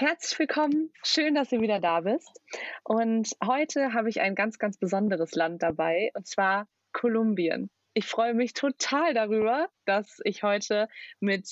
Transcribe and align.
Herzlich 0.00 0.38
willkommen, 0.38 0.92
schön, 1.02 1.34
dass 1.34 1.48
du 1.48 1.60
wieder 1.60 1.80
da 1.80 2.02
bist. 2.02 2.40
Und 2.84 3.30
heute 3.44 3.94
habe 3.94 4.08
ich 4.08 4.20
ein 4.20 4.36
ganz, 4.36 4.60
ganz 4.60 4.78
besonderes 4.78 5.34
Land 5.34 5.60
dabei, 5.60 6.12
und 6.14 6.24
zwar 6.24 6.68
Kolumbien. 6.92 7.68
Ich 7.94 8.06
freue 8.06 8.32
mich 8.32 8.52
total 8.52 9.12
darüber, 9.12 9.68
dass 9.86 10.20
ich 10.22 10.44
heute 10.44 10.86
mit 11.18 11.48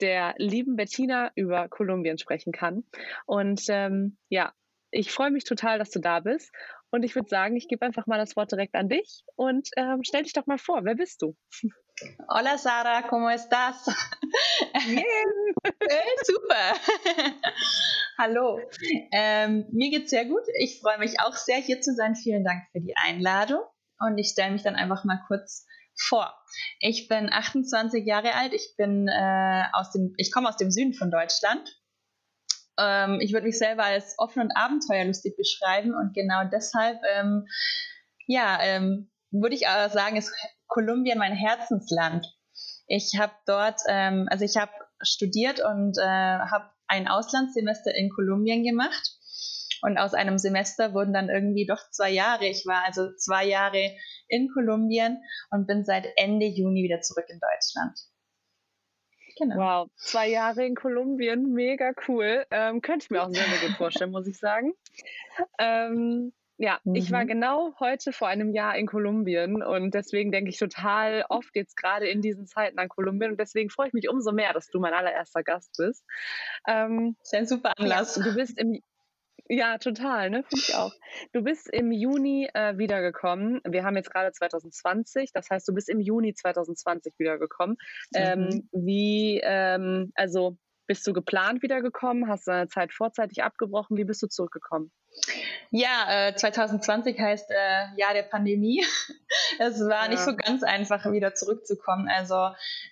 der 0.00 0.32
lieben 0.38 0.76
Bettina 0.76 1.30
über 1.34 1.68
Kolumbien 1.68 2.16
sprechen 2.16 2.54
kann. 2.54 2.84
Und 3.26 3.64
ähm, 3.68 4.16
ja, 4.30 4.54
ich 4.90 5.12
freue 5.12 5.30
mich 5.30 5.44
total, 5.44 5.78
dass 5.78 5.90
du 5.90 6.00
da 6.00 6.20
bist. 6.20 6.50
Und 6.90 7.02
ich 7.02 7.14
würde 7.14 7.28
sagen, 7.28 7.54
ich 7.54 7.68
gebe 7.68 7.84
einfach 7.84 8.06
mal 8.06 8.16
das 8.16 8.34
Wort 8.34 8.50
direkt 8.50 8.76
an 8.76 8.88
dich 8.88 9.24
und 9.36 9.68
ähm, 9.76 10.00
stell 10.04 10.22
dich 10.22 10.32
doch 10.32 10.46
mal 10.46 10.56
vor. 10.56 10.86
Wer 10.86 10.94
bist 10.94 11.20
du? 11.20 11.36
Hola 12.28 12.56
Sara, 12.56 13.06
¿cómo 13.08 13.30
estás? 13.30 13.84
Bien. 14.86 15.04
Super. 16.24 16.74
Hallo. 18.16 18.58
Ähm, 19.12 19.66
mir 19.72 19.90
geht's 19.90 20.10
sehr 20.10 20.24
gut. 20.24 20.42
Ich 20.58 20.80
freue 20.80 20.98
mich 20.98 21.20
auch 21.20 21.34
sehr, 21.34 21.58
hier 21.58 21.80
zu 21.80 21.94
sein. 21.94 22.14
Vielen 22.14 22.44
Dank 22.44 22.62
für 22.72 22.80
die 22.80 22.94
Einladung. 22.96 23.60
Und 23.98 24.16
ich 24.18 24.28
stelle 24.28 24.52
mich 24.52 24.62
dann 24.62 24.76
einfach 24.76 25.04
mal 25.04 25.20
kurz 25.26 25.66
vor. 25.94 26.34
Ich 26.78 27.08
bin 27.08 27.30
28 27.30 28.06
Jahre 28.06 28.34
alt. 28.34 28.54
Ich 28.54 28.74
bin 28.76 29.08
äh, 29.08 29.64
aus 29.72 29.92
dem, 29.92 30.14
ich 30.16 30.32
komme 30.32 30.48
aus 30.48 30.56
dem 30.56 30.70
Süden 30.70 30.94
von 30.94 31.10
Deutschland. 31.10 31.68
Ähm, 32.78 33.18
ich 33.20 33.32
würde 33.32 33.46
mich 33.46 33.58
selber 33.58 33.84
als 33.84 34.14
offen 34.16 34.40
und 34.42 34.56
abenteuerlustig 34.56 35.34
beschreiben 35.36 35.94
und 35.94 36.14
genau 36.14 36.44
deshalb, 36.50 36.98
ähm, 37.14 37.46
ja, 38.26 38.58
ähm, 38.62 39.10
würde 39.30 39.54
ich 39.54 39.68
aber 39.68 39.90
sagen, 39.90 40.16
ist 40.16 40.32
Kolumbien 40.70 41.18
mein 41.18 41.34
Herzensland. 41.34 42.26
Ich 42.86 43.18
habe 43.18 43.32
dort, 43.46 43.80
ähm, 43.88 44.26
also 44.30 44.44
ich 44.44 44.56
habe 44.56 44.72
studiert 45.02 45.60
und 45.60 45.98
äh, 45.98 46.02
habe 46.02 46.70
ein 46.86 47.08
Auslandssemester 47.08 47.94
in 47.94 48.08
Kolumbien 48.10 48.64
gemacht. 48.64 49.16
Und 49.82 49.96
aus 49.96 50.12
einem 50.12 50.38
Semester 50.38 50.92
wurden 50.92 51.14
dann 51.14 51.30
irgendwie 51.30 51.66
doch 51.66 51.90
zwei 51.90 52.10
Jahre. 52.10 52.46
Ich 52.46 52.66
war 52.66 52.84
also 52.84 53.14
zwei 53.16 53.46
Jahre 53.46 53.96
in 54.28 54.48
Kolumbien 54.52 55.22
und 55.50 55.66
bin 55.66 55.84
seit 55.84 56.06
Ende 56.16 56.46
Juni 56.46 56.82
wieder 56.82 57.00
zurück 57.00 57.26
in 57.28 57.40
Deutschland. 57.40 57.98
Genau. 59.38 59.56
Wow, 59.56 59.90
zwei 59.96 60.28
Jahre 60.28 60.66
in 60.66 60.74
Kolumbien, 60.74 61.54
mega 61.54 61.92
cool. 62.08 62.44
Ähm, 62.50 62.82
könnte 62.82 63.04
ich 63.04 63.10
mir 63.10 63.22
auch 63.22 63.30
sehr, 63.30 63.44
gut 63.66 63.76
vorstellen, 63.78 64.10
muss 64.10 64.26
ich 64.26 64.38
sagen. 64.38 64.74
Ähm, 65.58 66.34
ja, 66.60 66.78
mhm. 66.84 66.94
ich 66.94 67.10
war 67.10 67.24
mhm. 67.24 67.28
genau 67.28 67.74
heute 67.80 68.12
vor 68.12 68.28
einem 68.28 68.52
Jahr 68.52 68.76
in 68.76 68.86
Kolumbien 68.86 69.62
und 69.62 69.94
deswegen 69.94 70.30
denke 70.30 70.50
ich 70.50 70.58
total 70.58 71.24
oft 71.30 71.56
jetzt 71.56 71.74
gerade 71.74 72.06
in 72.06 72.20
diesen 72.20 72.46
Zeiten 72.46 72.78
an 72.78 72.90
Kolumbien 72.90 73.30
und 73.30 73.40
deswegen 73.40 73.70
freue 73.70 73.88
ich 73.88 73.94
mich 73.94 74.10
umso 74.10 74.30
mehr, 74.30 74.52
dass 74.52 74.68
du 74.68 74.78
mein 74.78 74.92
allererster 74.92 75.42
Gast 75.42 75.74
bist. 75.78 76.04
Ähm, 76.68 77.16
das 77.20 77.32
ist 77.32 77.34
ein 77.38 77.46
super 77.46 77.72
Anlass. 77.78 78.16
Ja, 78.16 78.24
du 78.24 78.34
bist 78.34 78.58
im, 78.58 78.82
ja, 79.48 79.78
total, 79.78 80.28
ne? 80.28 80.42
Finde 80.42 80.64
ich 80.68 80.74
auch. 80.74 80.92
Du 81.32 81.42
bist 81.42 81.66
im 81.72 81.92
Juni 81.92 82.50
äh, 82.52 82.76
wiedergekommen. 82.76 83.62
Wir 83.66 83.82
haben 83.82 83.96
jetzt 83.96 84.12
gerade 84.12 84.30
2020, 84.30 85.32
das 85.32 85.48
heißt, 85.48 85.66
du 85.66 85.72
bist 85.72 85.88
im 85.88 85.98
Juni 85.98 86.34
2020 86.34 87.14
wiedergekommen. 87.16 87.78
Ähm, 88.14 88.40
mhm. 88.42 88.68
wie, 88.72 89.40
ähm, 89.42 90.12
also 90.14 90.58
bist 90.90 91.06
du 91.06 91.12
geplant 91.12 91.62
wiedergekommen? 91.62 92.26
Hast 92.26 92.48
du 92.48 92.50
deine 92.50 92.66
Zeit 92.66 92.92
vorzeitig 92.92 93.44
abgebrochen? 93.44 93.96
Wie 93.96 94.02
bist 94.02 94.20
du 94.24 94.26
zurückgekommen? 94.26 94.90
Ja, 95.70 96.26
äh, 96.30 96.34
2020 96.34 97.16
heißt 97.16 97.48
äh, 97.48 97.96
Jahr 97.96 98.12
der 98.12 98.24
Pandemie. 98.24 98.84
es 99.60 99.78
war 99.78 100.06
ja. 100.06 100.08
nicht 100.08 100.18
so 100.18 100.34
ganz 100.34 100.64
einfach, 100.64 101.04
wieder 101.12 101.32
zurückzukommen. 101.36 102.08
Also 102.08 102.34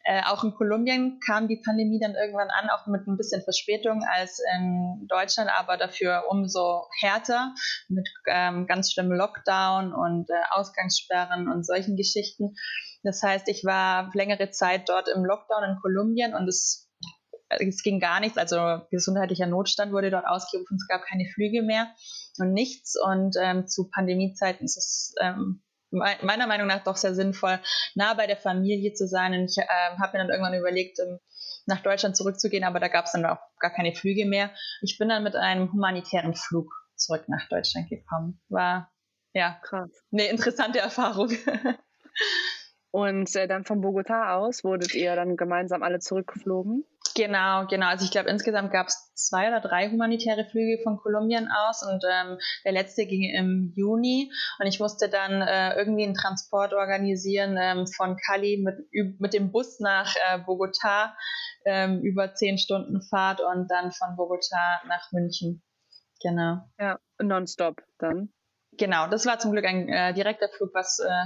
äh, 0.05 0.23
auch 0.27 0.45
in 0.45 0.55
Kolumbien 0.55 1.19
kam 1.27 1.49
die 1.49 1.61
Pandemie 1.61 1.99
dann 1.99 2.15
irgendwann 2.15 2.51
an, 2.51 2.71
auch 2.71 2.87
mit 2.87 3.05
ein 3.09 3.17
bisschen 3.17 3.43
Verspätung 3.43 4.05
als 4.15 4.41
in 4.57 5.09
Deutschland, 5.09 5.51
aber 5.59 5.77
dafür 5.77 6.23
umso 6.29 6.87
härter 7.01 7.53
mit 7.89 8.09
ähm, 8.29 8.69
ganz 8.69 8.93
schlimmem 8.93 9.19
Lockdown 9.19 9.93
und 9.93 10.31
äh, 10.31 10.35
Ausgangssperren 10.51 11.51
und 11.51 11.67
solchen 11.67 11.97
Geschichten. 11.97 12.55
Das 13.03 13.25
heißt, 13.25 13.49
ich 13.49 13.65
war 13.65 14.13
längere 14.15 14.51
Zeit 14.51 14.89
dort 14.89 15.09
im 15.09 15.25
Lockdown 15.25 15.65
in 15.65 15.77
Kolumbien 15.83 16.35
und 16.35 16.47
es 16.47 16.88
es 17.49 17.83
ging 17.83 18.01
gar 18.01 18.21
nichts, 18.21 18.39
also 18.39 18.83
gesundheitlicher 18.91 19.47
Notstand 19.47 19.93
wurde 19.93 20.11
dort 20.11 20.27
ausgerufen, 20.27 20.77
es 20.77 20.87
gab 20.89 21.05
keine 21.05 21.27
Flüge 21.35 21.63
mehr 21.63 21.89
und 22.39 22.53
nichts. 22.53 22.95
Und 23.01 23.37
ähm, 23.41 23.67
zu 23.67 23.89
Pandemiezeiten 23.91 24.65
ist 24.65 24.77
es 24.77 25.15
ähm, 25.21 25.63
meiner 25.91 26.47
Meinung 26.47 26.67
nach 26.67 26.85
doch 26.85 26.97
sehr 26.97 27.15
sinnvoll, 27.15 27.61
nah 27.95 28.15
bei 28.15 28.27
der 28.27 28.37
Familie 28.37 28.93
zu 28.93 29.07
sein. 29.07 29.33
Und 29.33 29.45
ich 29.47 29.57
ähm, 29.59 29.99
habe 29.99 30.17
mir 30.17 30.25
dann 30.25 30.31
irgendwann 30.31 30.55
überlegt, 30.55 30.99
ähm, 30.99 31.19
nach 31.67 31.83
Deutschland 31.83 32.17
zurückzugehen, 32.17 32.65
aber 32.65 32.81
da 32.81 32.89
gab 32.89 33.05
es 33.05 33.13
dann 33.13 33.27
auch 33.27 33.39
gar 33.59 33.71
keine 33.71 33.95
Flüge 33.95 34.27
mehr. 34.27 34.51
Ich 34.81 34.99
bin 34.99 35.09
dann 35.09 35.23
mit 35.23 35.37
einem 35.37 35.73
humanitären 35.73 36.35
Flug 36.35 36.73
zurück 36.97 37.29
nach 37.29 37.47
Deutschland 37.49 37.89
gekommen. 37.89 38.41
War 38.49 38.91
ja 39.35 39.59
krass. 39.63 39.91
Eine 40.13 40.27
interessante 40.29 40.79
Erfahrung. 40.79 41.31
Und 42.91 43.35
äh, 43.37 43.47
dann 43.47 43.65
von 43.65 43.83
Bogota 43.83 44.35
aus 44.35 44.65
wurdet 44.65 44.95
ihr 44.95 45.15
dann 45.15 45.37
gemeinsam 45.37 45.83
alle 45.83 45.99
zurückgeflogen? 45.99 46.85
Genau, 47.19 47.67
genau. 47.67 47.89
Also 47.89 48.05
ich 48.05 48.13
glaube, 48.13 48.31
insgesamt 48.31 48.71
gab 48.71 48.87
es 48.87 49.13
zwei 49.15 49.49
oder 49.49 49.61
drei 49.61 49.91
humanitäre 49.91 50.45
Flüge 50.45 50.81
von 50.85 50.99
Kolumbien 50.99 51.49
aus 51.51 51.83
und 51.83 52.05
ähm, 52.09 52.39
der 52.65 52.71
letzte 52.71 53.07
ging 53.07 53.25
im 53.35 53.73
Juni 53.75 54.31
und 54.61 54.69
ich 54.69 54.79
musste 54.79 55.09
dann 55.09 55.43
äh, 55.43 55.75
irgendwie 55.75 56.05
einen 56.05 56.15
Transport 56.15 56.75
organisieren 56.75 57.57
ähm, 57.61 57.89
von 57.89 58.17
Cali 58.25 58.63
mit, 58.65 59.19
mit 59.19 59.35
dem 59.35 59.51
Bus 59.51 59.81
nach 59.81 60.15
äh, 60.29 60.39
Bogota 60.39 61.17
ähm, 61.65 62.03
über 62.03 62.35
zehn 62.35 62.57
Stunden 62.57 63.03
Fahrt 63.03 63.41
und 63.41 63.69
dann 63.69 63.91
von 63.91 64.15
Bogota 64.15 64.81
nach 64.87 65.11
München. 65.11 65.65
Genau. 66.23 66.59
Ja, 66.79 67.01
nonstop 67.21 67.83
dann. 67.99 68.33
Genau, 68.75 69.09
das 69.09 69.27
war 69.27 69.41
zum 69.41 69.51
Glück 69.51 69.65
ein 69.65 69.89
äh, 69.89 70.15
direkter 70.15 70.49
Flug, 70.51 70.71
was 70.73 71.01
äh, 71.01 71.25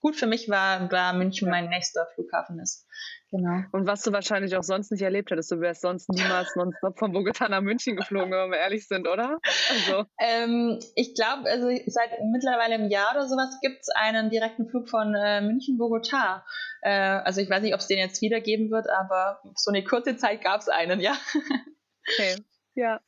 gut 0.00 0.16
für 0.16 0.26
mich 0.26 0.50
war, 0.50 0.86
da 0.88 1.14
München 1.14 1.46
ja. 1.46 1.52
mein 1.52 1.70
nächster 1.70 2.06
Flughafen 2.14 2.60
ist. 2.60 2.86
Genau. 3.32 3.62
Und 3.70 3.86
was 3.86 4.02
du 4.02 4.12
wahrscheinlich 4.12 4.56
auch 4.56 4.64
sonst 4.64 4.90
nicht 4.90 5.02
erlebt 5.02 5.30
hättest, 5.30 5.52
du 5.52 5.60
wärst 5.60 5.82
sonst 5.82 6.08
niemals 6.08 6.56
nonstop 6.56 6.98
von 6.98 7.12
Bogota 7.12 7.48
nach 7.48 7.60
München 7.60 7.94
geflogen, 7.96 8.32
wenn 8.32 8.50
wir 8.50 8.58
ehrlich 8.58 8.88
sind, 8.88 9.06
oder? 9.06 9.38
Also. 9.70 10.04
Ähm, 10.20 10.80
ich 10.96 11.14
glaube, 11.14 11.48
also 11.48 11.68
seit 11.86 12.10
mittlerweile 12.32 12.74
einem 12.74 12.90
Jahr 12.90 13.12
oder 13.12 13.28
sowas 13.28 13.56
gibt 13.62 13.82
es 13.82 13.88
einen 13.94 14.30
direkten 14.30 14.68
Flug 14.68 14.88
von 14.88 15.14
äh, 15.14 15.40
München-Bogota. 15.42 16.44
Äh, 16.82 16.90
also 16.90 17.40
ich 17.40 17.48
weiß 17.48 17.62
nicht, 17.62 17.74
ob 17.74 17.80
es 17.80 17.86
den 17.86 17.98
jetzt 17.98 18.20
wiedergeben 18.20 18.70
wird, 18.70 18.88
aber 18.90 19.40
so 19.54 19.70
eine 19.70 19.84
kurze 19.84 20.16
Zeit 20.16 20.42
gab 20.42 20.60
es 20.60 20.68
einen, 20.68 21.00
ja. 21.00 21.16
Okay, 22.08 22.36
ja. 22.74 23.00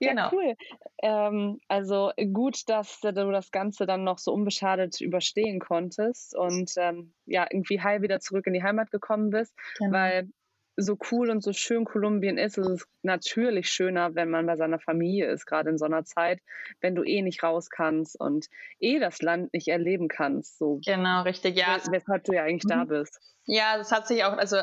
Ja, 0.00 0.10
genau. 0.10 0.30
cool. 0.32 0.54
Ähm, 1.02 1.60
also 1.68 2.12
gut, 2.32 2.68
dass 2.68 3.00
du 3.00 3.12
das 3.12 3.50
Ganze 3.50 3.86
dann 3.86 4.04
noch 4.04 4.18
so 4.18 4.32
unbeschadet 4.32 5.00
überstehen 5.00 5.60
konntest 5.60 6.36
und 6.36 6.72
ähm, 6.76 7.14
ja, 7.26 7.46
irgendwie 7.50 7.80
heil 7.80 8.02
wieder 8.02 8.20
zurück 8.20 8.46
in 8.46 8.54
die 8.54 8.62
Heimat 8.62 8.90
gekommen 8.90 9.30
bist, 9.30 9.54
genau. 9.78 9.92
weil 9.92 10.28
so 10.76 10.98
cool 11.10 11.30
und 11.30 11.42
so 11.42 11.52
schön 11.52 11.84
Kolumbien 11.84 12.38
ist, 12.38 12.58
ist 12.58 12.68
es 12.68 12.86
natürlich 13.02 13.70
schöner, 13.70 14.14
wenn 14.14 14.30
man 14.30 14.46
bei 14.46 14.56
seiner 14.56 14.80
Familie 14.80 15.30
ist, 15.30 15.46
gerade 15.46 15.70
in 15.70 15.78
so 15.78 15.84
einer 15.84 16.04
Zeit, 16.04 16.40
wenn 16.80 16.94
du 16.94 17.04
eh 17.04 17.22
nicht 17.22 17.42
raus 17.42 17.70
kannst 17.70 18.18
und 18.18 18.46
eh 18.80 18.98
das 18.98 19.22
Land 19.22 19.52
nicht 19.52 19.68
erleben 19.68 20.08
kannst. 20.08 20.58
So. 20.58 20.80
Genau, 20.84 21.22
richtig, 21.22 21.56
ja. 21.56 21.78
Weshalb 21.90 22.24
du 22.24 22.32
ja 22.32 22.42
eigentlich 22.42 22.64
mhm. 22.64 22.78
da 22.78 22.84
bist. 22.84 23.20
Ja, 23.46 23.76
das 23.76 23.92
hat 23.92 24.08
sich 24.08 24.24
auch, 24.24 24.32
also 24.32 24.56
äh, 24.56 24.62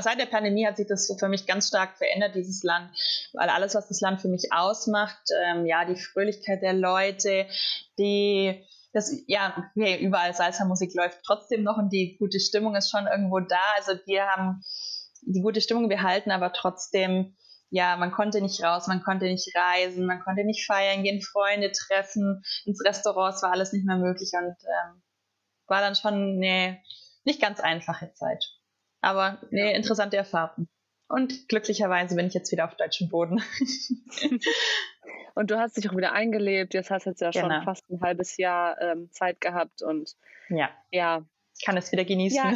seit 0.00 0.18
der 0.18 0.26
Pandemie 0.26 0.66
hat 0.66 0.78
sich 0.78 0.86
das 0.86 1.06
so 1.06 1.16
für 1.18 1.28
mich 1.28 1.46
ganz 1.46 1.68
stark 1.68 1.98
verändert, 1.98 2.34
dieses 2.34 2.62
Land, 2.62 2.90
weil 3.34 3.50
alles, 3.50 3.74
was 3.74 3.88
das 3.88 4.00
Land 4.00 4.22
für 4.22 4.28
mich 4.28 4.52
ausmacht, 4.52 5.20
ähm, 5.44 5.66
ja, 5.66 5.84
die 5.84 5.96
Fröhlichkeit 5.96 6.62
der 6.62 6.72
Leute, 6.72 7.46
die, 7.98 8.64
das, 8.94 9.12
ja, 9.26 9.70
okay, 9.76 9.98
überall 10.02 10.32
Salsa-Musik 10.32 10.94
läuft 10.94 11.20
trotzdem 11.26 11.62
noch 11.62 11.76
und 11.76 11.90
die 11.90 12.16
gute 12.18 12.40
Stimmung 12.40 12.74
ist 12.74 12.90
schon 12.90 13.06
irgendwo 13.06 13.40
da. 13.40 13.60
Also 13.76 13.92
wir 14.06 14.28
haben 14.28 14.62
die 15.26 15.42
gute 15.42 15.60
Stimmung 15.60 15.88
behalten, 15.88 16.30
aber 16.30 16.52
trotzdem, 16.52 17.36
ja, 17.70 17.96
man 17.96 18.12
konnte 18.12 18.40
nicht 18.40 18.62
raus, 18.62 18.86
man 18.86 19.02
konnte 19.02 19.26
nicht 19.26 19.50
reisen, 19.54 20.06
man 20.06 20.20
konnte 20.20 20.44
nicht 20.44 20.66
feiern 20.66 21.02
gehen, 21.02 21.22
Freunde 21.22 21.72
treffen, 21.72 22.42
ins 22.64 22.84
Restaurant, 22.84 23.34
es 23.34 23.42
war 23.42 23.52
alles 23.52 23.72
nicht 23.72 23.86
mehr 23.86 23.96
möglich 23.96 24.30
und 24.34 24.56
ähm, 24.62 25.02
war 25.66 25.80
dann 25.80 25.94
schon 25.94 26.14
eine 26.36 26.80
nicht 27.24 27.40
ganz 27.40 27.60
einfache 27.60 28.12
Zeit. 28.14 28.44
Aber 29.00 29.40
eine 29.50 29.74
interessante 29.74 30.16
Erfahrung. 30.16 30.68
Und 31.08 31.48
glücklicherweise 31.48 32.16
bin 32.16 32.26
ich 32.26 32.34
jetzt 32.34 32.50
wieder 32.50 32.64
auf 32.64 32.76
deutschem 32.76 33.08
Boden. 33.08 33.42
und 35.34 35.50
du 35.50 35.58
hast 35.58 35.76
dich 35.76 35.90
auch 35.90 35.96
wieder 35.96 36.12
eingelebt. 36.12 36.74
Jetzt 36.74 36.90
hast 36.90 37.06
du 37.06 37.10
jetzt 37.10 37.20
ja 37.20 37.32
schon 37.32 37.50
genau. 37.50 37.62
fast 37.62 37.88
ein 37.90 38.00
halbes 38.00 38.36
Jahr 38.36 38.80
ähm, 38.80 39.10
Zeit 39.12 39.40
gehabt 39.40 39.82
und 39.82 40.16
ja, 40.48 40.70
ja, 40.90 41.24
kann 41.64 41.76
es 41.76 41.92
wieder 41.92 42.04
genießen. 42.04 42.36
Ja, 42.36 42.52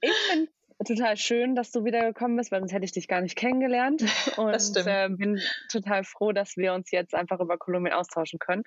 ich 0.00 0.12
finde 0.30 0.50
total 0.84 1.16
schön, 1.16 1.54
dass 1.54 1.70
du 1.70 1.84
wiedergekommen 1.84 2.36
bist, 2.36 2.52
weil 2.52 2.60
sonst 2.60 2.72
hätte 2.72 2.84
ich 2.84 2.92
dich 2.92 3.08
gar 3.08 3.20
nicht 3.20 3.36
kennengelernt. 3.36 4.02
Und 4.38 4.76
äh, 4.76 5.08
bin 5.10 5.40
total 5.70 6.04
froh, 6.04 6.32
dass 6.32 6.56
wir 6.56 6.72
uns 6.74 6.90
jetzt 6.90 7.14
einfach 7.14 7.40
über 7.40 7.58
Kolumbien 7.58 7.94
austauschen 7.94 8.38
können. 8.38 8.62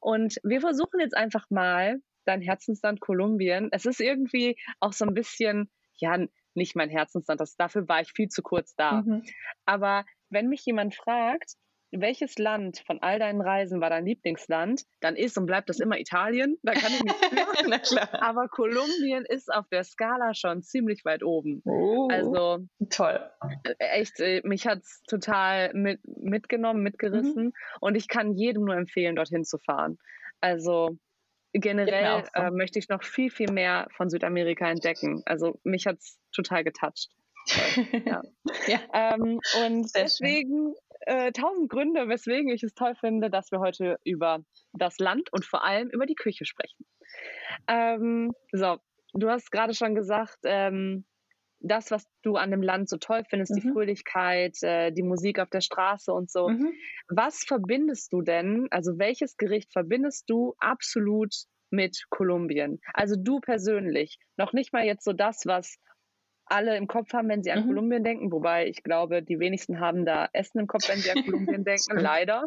Und 0.00 0.36
wir 0.42 0.60
versuchen 0.60 1.00
jetzt 1.00 1.16
einfach 1.16 1.46
mal 1.50 2.00
dein 2.24 2.40
Herzensland 2.40 3.00
Kolumbien. 3.00 3.68
Es 3.72 3.86
ist 3.86 4.00
irgendwie 4.00 4.56
auch 4.80 4.92
so 4.92 5.04
ein 5.04 5.14
bisschen, 5.14 5.70
ja, 5.96 6.18
nicht 6.54 6.76
mein 6.76 6.90
Herzensland, 6.90 7.40
das, 7.40 7.56
dafür 7.56 7.88
war 7.88 8.00
ich 8.00 8.12
viel 8.12 8.28
zu 8.28 8.42
kurz 8.42 8.74
da. 8.76 9.02
Mhm. 9.02 9.24
Aber 9.66 10.04
wenn 10.30 10.48
mich 10.48 10.64
jemand 10.64 10.94
fragt, 10.94 11.54
welches 12.00 12.38
Land 12.38 12.82
von 12.86 13.00
all 13.02 13.18
deinen 13.18 13.40
Reisen 13.40 13.80
war 13.80 13.90
dein 13.90 14.06
Lieblingsland, 14.06 14.82
dann 15.00 15.16
ist 15.16 15.38
und 15.38 15.46
bleibt 15.46 15.68
das 15.68 15.80
immer 15.80 15.98
Italien. 15.98 16.56
Da 16.62 16.72
kann 16.72 16.92
ich 16.92 17.02
nicht. 17.02 17.16
Na 17.68 17.78
klar. 17.78 18.22
Aber 18.22 18.48
Kolumbien 18.48 19.24
ist 19.28 19.52
auf 19.52 19.68
der 19.68 19.84
Skala 19.84 20.34
schon 20.34 20.62
ziemlich 20.62 21.04
weit 21.04 21.22
oben. 21.22 21.62
Oh, 21.64 22.08
also 22.10 22.66
toll. 22.90 23.20
Äh, 23.64 23.74
echt, 23.78 24.20
äh, 24.20 24.40
mich 24.44 24.66
hat 24.66 24.78
es 24.78 25.02
total 25.08 25.72
mit, 25.74 26.00
mitgenommen, 26.04 26.82
mitgerissen. 26.82 27.46
Mhm. 27.46 27.52
Und 27.80 27.96
ich 27.96 28.08
kann 28.08 28.34
jedem 28.34 28.64
nur 28.64 28.76
empfehlen, 28.76 29.16
dorthin 29.16 29.44
zu 29.44 29.58
fahren. 29.58 29.98
Also 30.40 30.98
generell 31.52 32.24
äh, 32.34 32.50
möchte 32.50 32.78
ich 32.78 32.88
noch 32.88 33.04
viel, 33.04 33.30
viel 33.30 33.50
mehr 33.50 33.86
von 33.96 34.10
Südamerika 34.10 34.68
entdecken. 34.68 35.22
Also 35.24 35.60
mich 35.62 35.86
hat 35.86 35.98
es 35.98 36.18
total 36.34 36.64
getoucht. 36.64 37.08
ja. 38.06 38.22
ja. 38.66 38.80
Ähm, 38.92 39.40
und 39.64 39.90
Sehr 39.90 40.04
deswegen 40.04 40.74
äh, 41.06 41.32
tausend 41.32 41.70
Gründe, 41.70 42.08
weswegen 42.08 42.50
ich 42.50 42.62
es 42.62 42.74
toll 42.74 42.94
finde, 42.94 43.30
dass 43.30 43.50
wir 43.50 43.60
heute 43.60 43.98
über 44.04 44.40
das 44.72 44.98
Land 44.98 45.32
und 45.32 45.44
vor 45.44 45.64
allem 45.64 45.88
über 45.90 46.06
die 46.06 46.14
Küche 46.14 46.44
sprechen. 46.44 46.84
Ähm, 47.68 48.32
so, 48.52 48.78
du 49.12 49.28
hast 49.28 49.50
gerade 49.50 49.74
schon 49.74 49.94
gesagt, 49.94 50.38
ähm, 50.44 51.04
das, 51.60 51.90
was 51.90 52.06
du 52.22 52.36
an 52.36 52.50
dem 52.50 52.62
Land 52.62 52.88
so 52.88 52.98
toll 52.98 53.22
findest, 53.28 53.52
mhm. 53.52 53.60
die 53.60 53.68
Fröhlichkeit, 53.70 54.62
äh, 54.62 54.92
die 54.92 55.02
Musik 55.02 55.38
auf 55.38 55.50
der 55.50 55.62
Straße 55.62 56.12
und 56.12 56.30
so. 56.30 56.48
Mhm. 56.48 56.72
Was 57.08 57.44
verbindest 57.46 58.12
du 58.12 58.22
denn, 58.22 58.68
also 58.70 58.98
welches 58.98 59.36
Gericht 59.36 59.72
verbindest 59.72 60.28
du 60.28 60.54
absolut 60.58 61.34
mit 61.70 62.04
Kolumbien? 62.10 62.80
Also 62.92 63.16
du 63.18 63.40
persönlich, 63.40 64.18
noch 64.36 64.52
nicht 64.52 64.72
mal 64.72 64.84
jetzt 64.84 65.04
so 65.04 65.12
das, 65.12 65.42
was 65.46 65.78
alle 66.46 66.76
im 66.76 66.86
Kopf 66.86 67.12
haben, 67.12 67.28
wenn 67.28 67.42
sie 67.42 67.52
an 67.52 67.64
mhm. 67.64 67.68
Kolumbien 67.68 68.04
denken, 68.04 68.32
wobei 68.32 68.66
ich 68.66 68.82
glaube, 68.82 69.22
die 69.22 69.38
wenigsten 69.38 69.80
haben 69.80 70.04
da 70.04 70.28
Essen 70.32 70.58
im 70.60 70.66
Kopf, 70.66 70.88
wenn 70.88 70.98
sie 70.98 71.10
an 71.10 71.24
Kolumbien 71.24 71.64
denken, 71.64 71.98
leider. 71.98 72.46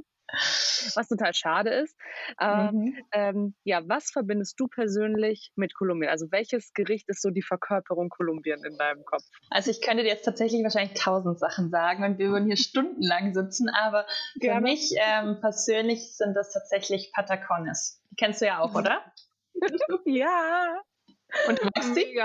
Was 0.95 1.07
total 1.07 1.33
schade 1.33 1.69
ist. 1.69 1.95
Ähm, 2.41 2.75
mhm. 2.75 2.97
Ähm, 3.13 3.55
ja, 3.63 3.81
was 3.87 4.11
verbindest 4.11 4.59
du 4.59 4.67
persönlich 4.67 5.51
mit 5.55 5.73
Kolumbien? 5.73 6.09
Also 6.09 6.27
welches 6.31 6.73
Gericht 6.73 7.07
ist 7.07 7.21
so 7.21 7.29
die 7.29 7.41
Verkörperung 7.41 8.09
Kolumbien 8.09 8.61
in 8.65 8.77
deinem 8.77 9.05
Kopf? 9.05 9.23
Also 9.49 9.71
ich 9.71 9.81
könnte 9.81 10.03
dir 10.03 10.09
jetzt 10.09 10.25
tatsächlich 10.25 10.63
wahrscheinlich 10.63 10.99
tausend 10.99 11.39
Sachen 11.39 11.69
sagen 11.69 12.03
und 12.03 12.17
wir 12.17 12.29
würden 12.29 12.45
hier 12.45 12.57
stundenlang 12.57 13.33
sitzen, 13.33 13.69
aber 13.69 14.05
für 14.33 14.39
Gerne. 14.39 14.61
mich 14.61 14.93
ähm, 14.97 15.39
persönlich 15.39 16.17
sind 16.17 16.33
das 16.33 16.51
tatsächlich 16.51 17.11
Patacones. 17.13 18.01
Die 18.11 18.15
kennst 18.15 18.41
du 18.41 18.47
ja 18.47 18.59
auch, 18.59 18.75
oder? 18.75 19.01
ja. 20.05 20.81
Und 21.47 21.59
du 21.59 21.69
magst 21.73 21.95
sie? 21.95 22.19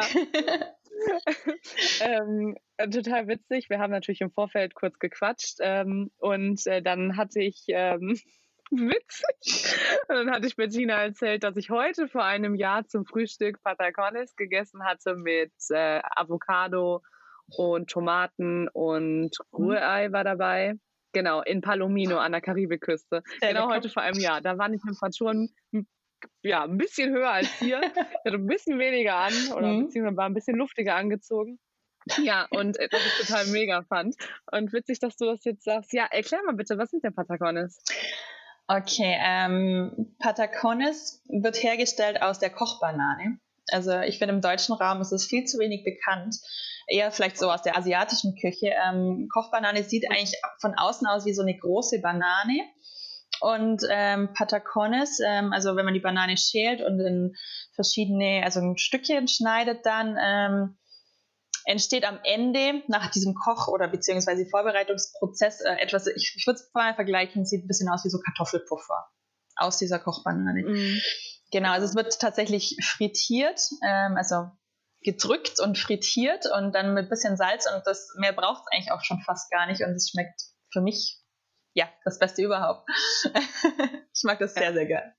ähm, 2.00 2.56
äh, 2.76 2.88
total 2.88 3.28
witzig. 3.28 3.70
Wir 3.70 3.78
haben 3.78 3.90
natürlich 3.90 4.20
im 4.20 4.30
Vorfeld 4.30 4.74
kurz 4.74 4.98
gequatscht 4.98 5.58
ähm, 5.60 6.10
und 6.18 6.66
äh, 6.66 6.82
dann 6.82 7.16
hatte 7.16 7.40
ich 7.40 7.64
ähm, 7.68 8.18
witzig. 8.70 9.76
Und 10.08 10.16
dann 10.16 10.30
hatte 10.30 10.46
ich 10.46 10.56
Bettina 10.56 11.02
erzählt, 11.02 11.44
dass 11.44 11.56
ich 11.56 11.70
heute 11.70 12.08
vor 12.08 12.24
einem 12.24 12.54
Jahr 12.54 12.86
zum 12.86 13.04
Frühstück 13.04 13.62
Patacones 13.62 14.34
gegessen 14.36 14.84
hatte 14.84 15.14
mit 15.16 15.52
äh, 15.70 16.00
Avocado 16.16 17.02
und 17.56 17.90
Tomaten 17.90 18.68
und 18.68 19.36
mhm. 19.52 19.64
Rührei 19.64 20.12
war 20.12 20.24
dabei. 20.24 20.74
Genau, 21.12 21.42
in 21.42 21.60
Palomino 21.60 22.16
an 22.16 22.32
der 22.32 22.40
Karibikküste. 22.40 23.22
Genau 23.42 23.68
heute 23.68 23.90
vor 23.90 24.02
einem 24.02 24.18
Jahr. 24.18 24.40
Da 24.40 24.56
waren 24.56 24.72
die 24.72 24.78
Temperaturen 24.78 25.54
ja, 26.42 26.64
ein 26.64 26.78
bisschen 26.78 27.12
höher 27.12 27.30
als 27.30 27.48
hier. 27.58 27.80
Ich 28.24 28.32
hatte 28.32 28.36
ein 28.36 28.46
bisschen 28.46 28.78
weniger 28.78 29.16
an 29.16 29.32
oder 29.56 29.68
mhm. 29.68 29.86
beziehungsweise 29.86 30.16
war 30.16 30.26
ein 30.26 30.34
bisschen 30.34 30.56
luftiger 30.56 30.94
angezogen. 30.94 31.58
Ja, 32.18 32.46
und 32.50 32.78
äh, 32.78 32.88
das 32.88 33.00
ich 33.04 33.26
total 33.26 33.46
mega 33.46 33.82
fand. 33.82 34.16
Und 34.50 34.72
witzig, 34.72 34.98
dass 34.98 35.16
du 35.16 35.26
das 35.26 35.44
jetzt 35.44 35.64
sagst. 35.64 35.92
Ja, 35.92 36.06
erklär 36.10 36.40
mal 36.44 36.54
bitte, 36.54 36.78
was 36.78 36.90
sind 36.90 37.04
denn 37.04 37.14
Patacones? 37.14 37.82
Okay, 38.66 39.16
ähm, 39.20 40.16
Patacones 40.18 41.22
wird 41.28 41.62
hergestellt 41.62 42.22
aus 42.22 42.38
der 42.38 42.50
Kochbanane. 42.50 43.38
Also 43.70 44.00
ich 44.00 44.18
finde, 44.18 44.34
im 44.34 44.40
deutschen 44.40 44.74
Raum 44.74 45.00
ist 45.00 45.12
es 45.12 45.26
viel 45.26 45.44
zu 45.44 45.58
wenig 45.58 45.84
bekannt. 45.84 46.36
Eher 46.88 47.10
vielleicht 47.10 47.38
so 47.38 47.50
aus 47.50 47.62
der 47.62 47.76
asiatischen 47.76 48.34
Küche. 48.34 48.72
Ähm, 48.86 49.28
Kochbanane 49.32 49.84
sieht 49.84 50.10
eigentlich 50.10 50.34
von 50.60 50.74
außen 50.74 51.06
aus 51.06 51.24
wie 51.24 51.34
so 51.34 51.42
eine 51.42 51.56
große 51.56 52.00
Banane 52.00 52.58
und 53.42 53.82
ähm, 53.90 54.32
Patacones, 54.34 55.18
ähm, 55.24 55.52
also 55.52 55.74
wenn 55.74 55.84
man 55.84 55.94
die 55.94 56.00
Banane 56.00 56.36
schält 56.36 56.80
und 56.80 57.00
in 57.00 57.34
verschiedene, 57.74 58.42
also 58.44 58.60
in 58.60 58.78
Stückchen 58.78 59.26
schneidet, 59.26 59.84
dann 59.84 60.16
ähm, 60.20 60.78
entsteht 61.64 62.04
am 62.04 62.20
Ende 62.22 62.82
nach 62.86 63.10
diesem 63.10 63.34
Koch- 63.34 63.66
oder 63.66 63.88
beziehungsweise 63.88 64.46
Vorbereitungsprozess 64.46 65.60
äh, 65.60 65.74
etwas, 65.80 66.06
ich, 66.06 66.34
ich 66.36 66.46
würde 66.46 66.60
es 66.60 66.70
mal 66.72 66.94
vergleichen, 66.94 67.44
sieht 67.44 67.64
ein 67.64 67.68
bisschen 67.68 67.88
aus 67.88 68.04
wie 68.04 68.10
so 68.10 68.20
Kartoffelpuffer 68.20 69.06
aus 69.56 69.76
dieser 69.76 69.98
Kochbanane. 69.98 70.62
Mhm. 70.62 71.00
Genau, 71.50 71.72
also 71.72 71.86
es 71.86 71.96
wird 71.96 72.20
tatsächlich 72.20 72.76
frittiert, 72.80 73.60
ähm, 73.84 74.16
also 74.16 74.50
gedrückt 75.02 75.58
und 75.58 75.76
frittiert 75.78 76.46
und 76.56 76.72
dann 76.76 76.94
mit 76.94 77.10
bisschen 77.10 77.36
Salz 77.36 77.66
und 77.66 77.82
das 77.86 78.14
mehr 78.18 78.32
braucht 78.32 78.62
es 78.62 78.72
eigentlich 78.72 78.92
auch 78.92 79.02
schon 79.02 79.20
fast 79.22 79.50
gar 79.50 79.66
nicht 79.66 79.82
und 79.82 79.90
es 79.90 80.10
schmeckt 80.10 80.40
für 80.72 80.80
mich 80.80 81.21
ja, 81.74 81.88
das 82.04 82.18
Beste 82.18 82.42
überhaupt. 82.42 82.88
ich 84.14 84.22
mag 84.24 84.38
das 84.38 84.54
sehr, 84.54 84.72
sehr 84.72 84.86
gern. 84.86 85.12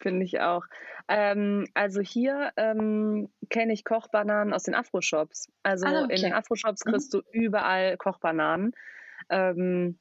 Finde 0.00 0.24
ich 0.24 0.40
auch. 0.40 0.64
Ähm, 1.08 1.66
also 1.74 2.00
hier 2.00 2.52
ähm, 2.56 3.28
kenne 3.50 3.72
ich 3.72 3.84
Kochbananen 3.84 4.52
aus 4.52 4.64
den 4.64 4.74
Afro-Shops. 4.74 5.48
Also 5.62 5.86
ah, 5.86 6.04
okay. 6.04 6.16
in 6.16 6.22
den 6.22 6.32
Afro-Shops 6.32 6.84
mhm. 6.84 6.90
kriegst 6.90 7.14
mhm. 7.14 7.20
du 7.20 7.38
überall 7.38 7.96
Kochbananen. 7.96 8.72
Ähm, 9.30 9.98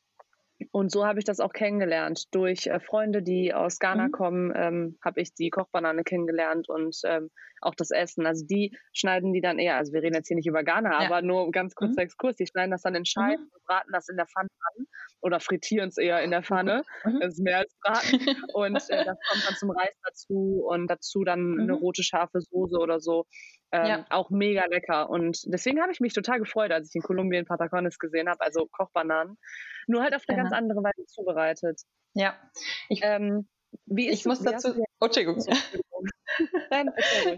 und 0.72 0.92
so 0.92 1.06
habe 1.06 1.19
ich 1.19 1.25
das 1.25 1.39
auch 1.39 1.54
kennengelernt. 1.54 2.24
Durch 2.31 2.68
äh, 2.68 2.80
Freunde, 2.80 3.22
die 3.22 3.54
aus 3.54 3.80
Ghana 3.80 4.07
mhm. 4.07 4.12
kommen, 4.12 4.54
ähm, 4.56 4.98
habe 5.04 5.22
ich 5.22 5.33
die 5.33 5.50
Kochbanane 5.50 6.04
kennengelernt 6.04 6.69
und 6.69 6.98
ähm, 7.04 7.30
auch 7.62 7.75
das 7.75 7.92
Essen. 7.92 8.25
Also 8.25 8.45
die 8.45 8.77
schneiden 8.94 9.33
die 9.33 9.42
dann 9.42 9.60
eher, 9.60 9.75
also 9.75 9.94
wir 9.94 10.01
reden 10.01 10.16
jetzt 10.16 10.27
hier 10.27 10.38
nicht 10.38 10.48
über 10.48 10.63
Ghana, 10.63 10.92
ja. 10.92 11.06
aber 11.06 11.22
nur 11.22 11.51
ganz 11.51 11.75
kurzer 11.75 12.01
mhm. 12.01 12.06
Exkurs, 12.06 12.36
die 12.36 12.48
schneiden 12.48 12.72
das 12.72 12.81
dann 12.81 12.95
in 12.95 13.06
Scheiben 13.06 13.44
mhm. 13.44 13.50
und 13.54 13.63
braten 13.66 13.92
das 13.92 14.07
in 14.07 14.18
der 14.18 14.27
Pfanne 14.27 14.50
an 14.77 14.86
oder 15.25 15.39
frittieren 15.39 15.89
es 15.89 15.98
eher 15.98 16.22
in 16.22 16.30
der 16.30 16.44
Pfanne. 16.44 16.83
Mhm. 17.04 17.19
Das 17.19 17.33
ist 17.33 17.39
mehr 17.39 17.57
als 17.57 17.75
braten. 17.81 18.19
und 18.54 18.75
äh, 18.89 19.06
das 19.06 19.18
kommt 19.27 19.48
dann 19.48 19.56
zum 19.56 19.72
Reis 19.72 19.95
dazu 20.04 20.63
und 20.69 20.88
dazu 20.88 21.24
dann 21.24 21.60
eine 21.60 21.74
mhm. 21.74 21.80
rote 21.80 22.04
scharfe 22.04 22.42
Soße 22.42 22.77
oder 22.77 23.00
so. 23.00 23.25
Ähm, 23.72 23.86
ja. 23.88 24.05
Auch 24.12 24.29
mega 24.29 24.65
lecker. 24.65 25.10
Und 25.10 25.41
deswegen 25.46 25.82
habe 25.82 25.91
ich 25.91 26.00
mich 26.00 26.13
total 26.13 26.38
gefreut, 26.38 26.72
als 26.72 26.89
ich 26.89 26.96
in 26.96 27.01
Kolumbien 27.01 27.46
Patacones 27.46 27.98
gesehen 27.98 28.29
habe, 28.29 28.39
also 28.41 28.67
Kochbananen. 28.72 29.38
Nur 29.88 30.03
halt 30.03 30.15
auf 30.15 30.24
eine 30.27 30.38
ja. 30.38 30.44
ganz 30.44 30.53
andere 30.53 30.84
Weise 30.84 31.05
zubereitet. 31.08 31.82
Ja. 32.13 32.36
Ich, 32.89 33.01
ähm, 33.03 33.48
wie 33.88 34.08
ist 34.08 34.20
ich 34.20 34.25
muss 34.25 34.41
dazu. 34.41 34.75
Oh, 35.00 35.05
Entschuldigung. 35.05 35.44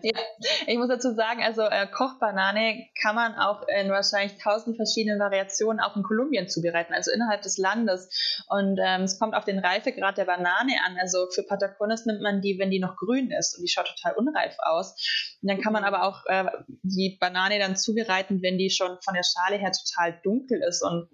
Ja, 0.01 0.19
ich 0.65 0.77
muss 0.77 0.87
dazu 0.87 1.13
sagen, 1.13 1.43
also 1.43 1.61
äh, 1.63 1.87
Kochbanane 1.87 2.87
kann 3.01 3.15
man 3.15 3.35
auch 3.35 3.67
in 3.67 3.89
wahrscheinlich 3.89 4.37
tausend 4.37 4.75
verschiedenen 4.75 5.19
Variationen 5.19 5.79
auch 5.79 5.95
in 5.95 6.03
Kolumbien 6.03 6.47
zubereiten, 6.47 6.93
also 6.93 7.11
innerhalb 7.11 7.41
des 7.41 7.57
Landes. 7.57 8.43
Und 8.47 8.79
ähm, 8.83 9.03
es 9.03 9.19
kommt 9.19 9.35
auf 9.35 9.45
den 9.45 9.59
Reifegrad 9.59 10.17
der 10.17 10.25
Banane 10.25 10.73
an. 10.85 10.97
Also 10.99 11.27
für 11.33 11.43
Patacones 11.43 12.05
nimmt 12.05 12.21
man 12.21 12.41
die, 12.41 12.57
wenn 12.59 12.71
die 12.71 12.79
noch 12.79 12.95
grün 12.95 13.31
ist 13.31 13.57
und 13.57 13.63
die 13.63 13.69
schaut 13.69 13.87
total 13.87 14.15
unreif 14.15 14.55
aus. 14.59 15.37
Und 15.41 15.49
dann 15.49 15.61
kann 15.61 15.73
man 15.73 15.83
aber 15.83 16.03
auch 16.03 16.25
äh, 16.25 16.45
die 16.83 17.17
Banane 17.19 17.59
dann 17.59 17.75
zubereiten, 17.75 18.41
wenn 18.41 18.57
die 18.57 18.69
schon 18.69 18.97
von 19.03 19.13
der 19.13 19.23
Schale 19.23 19.57
her 19.57 19.71
total 19.71 20.19
dunkel 20.23 20.61
ist 20.67 20.81
und 20.83 21.09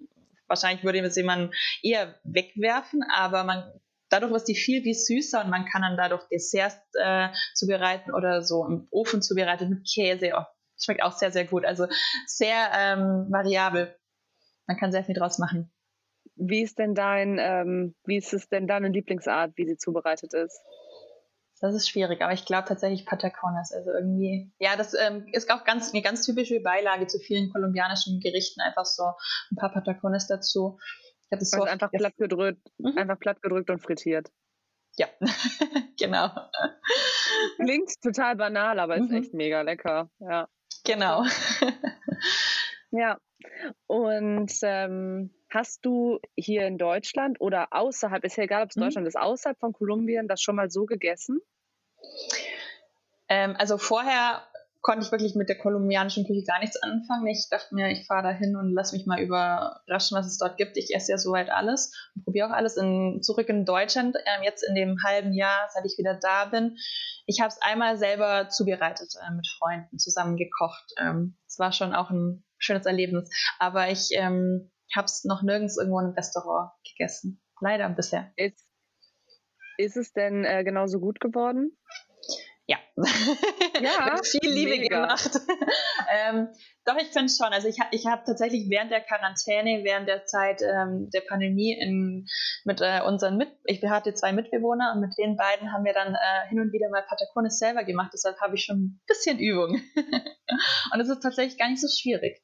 wahrscheinlich 0.46 0.84
würde 0.84 1.02
man 1.02 1.10
sie 1.10 1.88
eher 1.88 2.14
wegwerfen, 2.24 3.02
aber 3.14 3.44
man 3.44 3.64
dadurch 4.14 4.32
wird 4.32 4.48
die 4.48 4.54
viel 4.54 4.84
wie 4.84 4.94
süßer 4.94 5.44
und 5.44 5.50
man 5.50 5.64
kann 5.66 5.82
dann 5.82 5.96
dadurch 5.96 6.22
Desserts 6.28 6.76
äh, 6.94 7.28
zubereiten 7.54 8.12
oder 8.12 8.42
so 8.42 8.64
im 8.64 8.86
Ofen 8.90 9.22
zubereitet 9.22 9.68
mit 9.68 9.86
Käse. 9.92 10.32
Oh, 10.36 10.44
schmeckt 10.80 11.02
auch 11.02 11.12
sehr, 11.12 11.32
sehr 11.32 11.44
gut. 11.44 11.64
Also 11.64 11.86
sehr 12.26 12.70
ähm, 12.76 13.26
variabel. 13.30 13.96
Man 14.66 14.76
kann 14.76 14.92
sehr 14.92 15.04
viel 15.04 15.14
draus 15.14 15.38
machen. 15.38 15.72
Wie 16.36 16.62
ist 16.62 16.78
denn 16.78 16.94
dein, 16.94 17.38
ähm, 17.38 17.94
wie 18.04 18.16
ist 18.16 18.32
es 18.32 18.48
denn 18.48 18.66
deine 18.66 18.88
Lieblingsart, 18.88 19.52
wie 19.56 19.66
sie 19.66 19.76
zubereitet 19.76 20.32
ist? 20.34 20.60
Das 21.60 21.74
ist 21.74 21.88
schwierig, 21.88 22.20
aber 22.20 22.32
ich 22.32 22.44
glaube 22.44 22.68
tatsächlich 22.68 23.06
Patacones. 23.06 23.72
Also 23.72 23.90
irgendwie, 23.90 24.52
ja, 24.58 24.76
das 24.76 24.94
ähm, 24.94 25.26
ist 25.32 25.50
auch 25.50 25.64
ganz, 25.64 25.92
eine 25.92 26.02
ganz 26.02 26.24
typische 26.24 26.60
Beilage 26.60 27.06
zu 27.06 27.18
vielen 27.18 27.50
kolumbianischen 27.50 28.20
Gerichten. 28.20 28.60
Einfach 28.60 28.84
so 28.84 29.04
ein 29.50 29.56
paar 29.56 29.72
Patacones 29.72 30.26
dazu. 30.26 30.78
Habe 31.34 31.42
es 31.42 31.50
so 31.50 31.62
einfach 31.62 31.90
platt 31.90 32.16
gedrückt, 32.16 32.66
mhm. 32.78 32.96
einfach 32.96 33.18
platt 33.18 33.42
gedrückt 33.42 33.70
und 33.70 33.80
frittiert. 33.80 34.30
Ja, 34.96 35.08
genau. 35.98 36.30
Klingt 37.56 38.00
total 38.00 38.36
banal, 38.36 38.78
aber 38.78 38.96
ist 38.96 39.10
mhm. 39.10 39.16
echt 39.16 39.34
mega 39.34 39.62
lecker. 39.62 40.10
Ja. 40.20 40.48
Genau. 40.84 41.24
ja. 42.90 43.18
Und 43.86 44.52
ähm, 44.62 45.34
hast 45.50 45.84
du 45.84 46.20
hier 46.36 46.66
in 46.66 46.78
Deutschland 46.78 47.40
oder 47.40 47.68
außerhalb, 47.72 48.24
ist 48.24 48.36
ja 48.36 48.44
egal, 48.44 48.62
ob 48.62 48.70
es 48.70 48.76
mhm. 48.76 48.82
Deutschland 48.82 49.08
ist, 49.08 49.16
außerhalb 49.16 49.58
von 49.58 49.72
Kolumbien 49.72 50.28
das 50.28 50.40
schon 50.40 50.56
mal 50.56 50.70
so 50.70 50.86
gegessen? 50.86 51.40
Ähm, 53.28 53.56
also 53.58 53.78
vorher 53.78 54.46
konnte 54.84 55.06
ich 55.06 55.10
wirklich 55.10 55.34
mit 55.34 55.48
der 55.48 55.56
kolumbianischen 55.56 56.26
Küche 56.26 56.44
gar 56.44 56.60
nichts 56.60 56.76
anfangen. 56.76 57.26
Ich 57.26 57.48
dachte 57.48 57.74
mir, 57.74 57.90
ich 57.90 58.06
fahre 58.06 58.22
da 58.24 58.30
hin 58.30 58.54
und 58.54 58.74
lass 58.74 58.92
mich 58.92 59.06
mal 59.06 59.18
überraschen, 59.18 60.14
was 60.14 60.26
es 60.26 60.36
dort 60.36 60.58
gibt. 60.58 60.76
Ich 60.76 60.94
esse 60.94 61.12
ja 61.12 61.16
soweit 61.16 61.48
alles 61.48 61.90
und 62.14 62.24
probiere 62.24 62.48
auch 62.48 62.52
alles. 62.52 62.76
In, 62.76 63.22
zurück 63.22 63.48
in 63.48 63.64
Deutschland, 63.64 64.14
ähm, 64.26 64.42
jetzt 64.42 64.62
in 64.62 64.74
dem 64.74 64.98
halben 65.02 65.32
Jahr, 65.32 65.70
seit 65.72 65.86
ich 65.86 65.96
wieder 65.96 66.18
da 66.20 66.44
bin. 66.44 66.76
Ich 67.24 67.40
habe 67.40 67.48
es 67.48 67.62
einmal 67.62 67.96
selber 67.96 68.50
zubereitet, 68.50 69.14
äh, 69.26 69.32
mit 69.34 69.48
Freunden 69.58 69.98
zusammen 69.98 70.36
gekocht. 70.36 70.84
Es 70.96 71.02
ähm, 71.02 71.38
war 71.56 71.72
schon 71.72 71.94
auch 71.94 72.10
ein 72.10 72.44
schönes 72.58 72.84
Erlebnis. 72.84 73.30
Aber 73.58 73.88
ich 73.88 74.10
ähm, 74.12 74.70
habe 74.94 75.06
es 75.06 75.24
noch 75.24 75.42
nirgends 75.42 75.78
irgendwo 75.78 75.98
in 76.00 76.06
einem 76.08 76.14
Restaurant 76.14 76.72
gegessen. 76.86 77.40
Leider 77.58 77.88
bisher. 77.88 78.32
Ist, 78.36 78.62
ist 79.78 79.96
es 79.96 80.12
denn 80.12 80.44
äh, 80.44 80.62
genauso 80.62 81.00
gut 81.00 81.20
geworden? 81.20 81.74
Ja, 82.66 82.78
ja 83.80 84.16
viel 84.24 84.50
Liebe 84.50 84.78
mega. 84.78 85.02
gemacht. 85.02 85.38
ähm, 86.10 86.48
doch, 86.86 86.96
ich 86.96 87.08
finde 87.08 87.30
schon. 87.30 87.52
Also 87.52 87.68
ich, 87.68 87.76
ich 87.90 88.06
habe 88.06 88.22
tatsächlich 88.24 88.70
während 88.70 88.90
der 88.90 89.02
Quarantäne, 89.02 89.84
während 89.84 90.08
der 90.08 90.24
Zeit 90.24 90.62
ähm, 90.62 91.10
der 91.12 91.20
Pandemie 91.28 91.76
in, 91.78 92.26
mit 92.64 92.80
äh, 92.80 93.02
unseren 93.06 93.36
Mit 93.36 93.50
ich 93.64 93.82
hatte 93.84 94.14
zwei 94.14 94.32
Mitbewohner 94.32 94.92
und 94.94 95.00
mit 95.00 95.14
den 95.18 95.36
beiden 95.36 95.72
haben 95.72 95.84
wir 95.84 95.92
dann 95.92 96.14
äh, 96.14 96.48
hin 96.48 96.60
und 96.60 96.72
wieder 96.72 96.88
mal 96.88 97.02
Patagones 97.02 97.58
selber 97.58 97.84
gemacht. 97.84 98.12
Deshalb 98.14 98.40
habe 98.40 98.54
ich 98.54 98.64
schon 98.64 98.78
ein 98.78 99.00
bisschen 99.06 99.38
Übung. 99.38 99.82
und 100.92 101.00
es 101.00 101.08
ist 101.08 101.20
tatsächlich 101.20 101.58
gar 101.58 101.68
nicht 101.68 101.82
so 101.82 101.88
schwierig. 101.88 102.42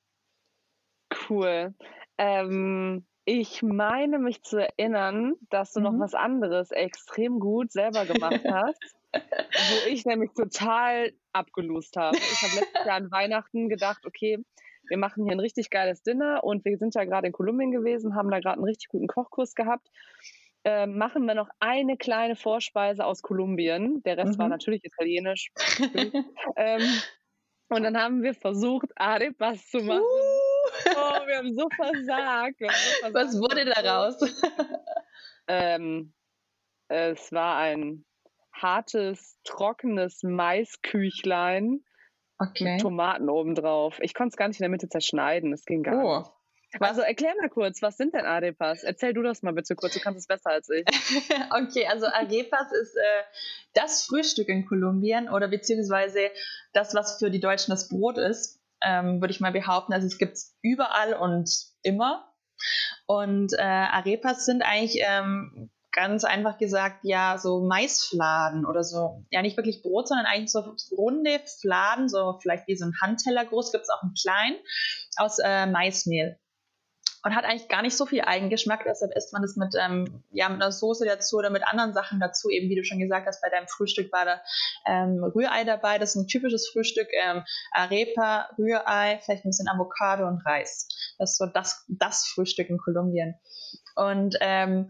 Cool. 1.29 1.75
Ähm, 2.19 3.07
ich 3.25 3.63
meine 3.63 4.19
mich 4.19 4.43
zu 4.43 4.59
erinnern, 4.59 5.35
dass 5.49 5.73
du 5.73 5.81
mhm. 5.81 5.85
noch 5.85 5.99
was 5.99 6.15
anderes 6.15 6.73
extrem 6.73 7.41
gut 7.41 7.73
selber 7.73 8.05
gemacht 8.05 8.43
hast 8.45 9.00
wo 9.13 9.89
ich 9.89 10.05
nämlich 10.05 10.33
total 10.33 11.13
abgelost 11.33 11.97
habe. 11.97 12.17
Ich 12.17 12.43
habe 12.43 12.61
letztes 12.61 12.87
Jahr 12.87 12.97
an 12.97 13.11
Weihnachten 13.11 13.69
gedacht, 13.69 14.07
okay, 14.07 14.39
wir 14.89 14.99
machen 14.99 15.25
hier 15.25 15.33
ein 15.33 15.41
richtig 15.41 15.71
geiles 15.71 16.03
Dinner 16.03 16.43
und 16.43 16.65
wir 16.65 16.77
sind 16.79 16.95
ja 16.95 17.05
gerade 17.05 17.27
in 17.27 17.33
Kolumbien 17.33 17.71
gewesen, 17.71 18.15
haben 18.15 18.31
da 18.31 18.41
gerade 18.41 18.57
einen 18.57 18.65
richtig 18.65 18.89
guten 18.89 19.07
Kochkurs 19.07 19.55
gehabt. 19.55 19.89
Äh, 20.65 20.87
machen 20.87 21.25
wir 21.25 21.35
noch 21.35 21.49
eine 21.59 21.97
kleine 21.97 22.37
Vorspeise 22.37 23.05
aus 23.05 23.23
Kolumbien. 23.23 24.03
Der 24.03 24.19
Rest 24.19 24.35
mhm. 24.35 24.43
war 24.43 24.49
natürlich 24.49 24.85
italienisch. 24.85 25.51
ähm, 26.57 26.83
und 27.69 27.83
dann 27.85 27.97
haben 27.97 28.23
wir 28.23 28.35
versucht, 28.35 28.89
Arepas 28.97 29.69
zu 29.69 29.79
machen. 29.79 30.03
Uh. 30.03 30.51
Oh, 30.87 31.27
wir 31.27 31.39
haben 31.39 31.55
so 31.55 31.69
versagt. 31.71 32.61
Haben 32.61 32.75
so 32.75 33.01
versagt. 33.01 33.15
Was 33.15 33.41
wurde 33.41 33.65
daraus? 33.65 34.17
ähm, 35.49 36.13
es 36.89 37.33
war 37.33 37.57
ein 37.59 38.05
hartes, 38.63 39.39
trockenes 39.45 40.23
Maisküchlein 40.23 41.85
okay. 42.39 42.73
mit 42.73 42.81
Tomaten 42.81 43.29
obendrauf. 43.29 43.99
Ich 44.01 44.15
konnte 44.15 44.31
es 44.31 44.37
gar 44.37 44.49
nicht 44.49 44.61
in 44.61 44.65
der 44.65 44.71
Mitte 44.71 44.89
zerschneiden, 44.89 45.53
es 45.53 45.65
ging 45.65 45.83
gar 45.83 46.05
oh. 46.05 46.19
nicht. 46.19 46.31
Also 46.79 47.01
erklär 47.01 47.35
mal 47.41 47.49
kurz, 47.49 47.83
was 47.83 47.97
sind 47.97 48.15
denn 48.15 48.25
Arepas? 48.25 48.85
Erzähl 48.85 49.13
du 49.13 49.23
das 49.23 49.43
mal 49.43 49.53
bitte 49.53 49.75
kurz, 49.75 49.95
du 49.95 50.01
kannst 50.01 50.21
es 50.21 50.29
besser 50.29 50.51
als 50.51 50.69
ich. 50.69 50.85
okay, 51.51 51.87
also 51.87 52.07
Arepas 52.07 52.73
ist 52.81 52.95
äh, 52.97 53.23
das 53.75 54.07
Frühstück 54.07 54.49
in 54.49 54.67
Kolumbien 54.67 55.29
oder 55.29 55.49
beziehungsweise 55.49 56.31
das, 56.73 56.95
was 56.95 57.19
für 57.19 57.31
die 57.31 57.41
Deutschen 57.41 57.73
das 57.73 57.89
Brot 57.89 58.19
ist, 58.19 58.61
ähm, 58.83 59.21
würde 59.21 59.33
ich 59.33 59.41
mal 59.41 59.51
behaupten. 59.51 59.93
Also 59.93 60.07
es 60.07 60.17
gibt 60.17 60.35
es 60.35 60.57
überall 60.63 61.15
und 61.15 61.51
immer. 61.83 62.33
Und 63.07 63.53
äh, 63.55 63.63
Arepas 63.63 64.47
sind 64.47 64.63
eigentlich 64.63 65.03
ähm, 65.05 65.71
ganz 65.93 66.25
einfach 66.25 66.59
gesagt, 66.59 67.01
ja, 67.03 67.39
so 67.39 67.61
Maisfladen 67.61 68.65
oder 68.65 68.85
so. 68.85 69.25
Ja, 69.31 69.43
nicht 69.43 69.57
wirklich 69.57 69.83
Brot, 69.83 70.09
sondern 70.09 70.27
eigentlich 70.27 70.53
so 70.53 70.77
runde 70.97 71.41
Fladen, 71.61 72.09
so 72.09 72.39
vielleicht 72.41 72.67
wie 72.69 72.77
so 72.77 72.87
ein 72.87 72.95
Handteller 73.01 73.45
groß, 73.45 73.73
gibt 73.73 73.83
es 73.83 73.91
auch 73.91 74.03
einen 74.03 74.15
kleinen, 74.15 74.57
aus 75.17 75.39
äh, 75.39 75.67
Maismehl. 75.67 76.39
Und 77.23 77.37
hat 77.37 77.45
eigentlich 77.45 77.69
gar 77.69 77.83
nicht 77.83 77.97
so 77.97 78.07
viel 78.07 78.23
Eigengeschmack, 78.23 78.85
deshalb 78.87 79.15
isst 79.15 79.35
man 79.35 79.43
das 79.43 79.55
mit, 79.57 79.75
ähm, 79.79 80.25
ja, 80.31 80.49
mit 80.49 80.63
einer 80.63 80.73
Soße 80.73 81.05
dazu 81.05 81.37
oder 81.37 81.51
mit 81.51 81.63
anderen 81.67 81.93
Sachen 81.93 82.19
dazu. 82.19 82.49
Eben 82.49 82.71
wie 82.71 82.77
du 82.77 82.85
schon 82.85 82.99
gesagt 82.99 83.27
hast, 83.27 83.43
bei 83.43 83.51
deinem 83.51 83.69
Frühstück 83.69 84.11
war 84.11 84.25
da 84.25 84.41
ähm, 84.87 85.23
Rührei 85.23 85.65
dabei. 85.65 85.99
Das 85.99 86.15
ist 86.15 86.23
ein 86.23 86.29
typisches 86.29 86.71
Frühstück. 86.73 87.09
Ähm, 87.13 87.45
Arepa, 87.73 88.49
Rührei, 88.57 89.21
vielleicht 89.23 89.45
ein 89.45 89.51
bisschen 89.51 89.69
Avocado 89.69 90.27
und 90.27 90.41
Reis. 90.47 90.89
Das 91.19 91.33
ist 91.33 91.37
so 91.37 91.45
das, 91.45 91.85
das 91.89 92.27
Frühstück 92.27 92.71
in 92.71 92.79
Kolumbien. 92.79 93.35
Und 93.97 94.37
ähm, 94.41 94.89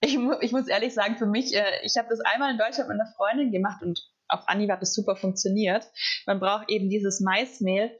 ich, 0.00 0.18
ich 0.40 0.52
muss 0.52 0.68
ehrlich 0.68 0.94
sagen, 0.94 1.16
für 1.16 1.26
mich, 1.26 1.54
äh, 1.54 1.64
ich 1.82 1.96
habe 1.96 2.08
das 2.08 2.20
einmal 2.20 2.50
in 2.50 2.58
Deutschland 2.58 2.88
mit 2.88 3.00
einer 3.00 3.12
Freundin 3.16 3.52
gemacht 3.52 3.82
und 3.82 4.00
auf 4.28 4.48
Anhieb 4.48 4.70
hat 4.70 4.82
das 4.82 4.94
super 4.94 5.16
funktioniert. 5.16 5.84
Man 6.26 6.40
braucht 6.40 6.70
eben 6.70 6.88
dieses 6.88 7.20
Maismehl. 7.20 7.90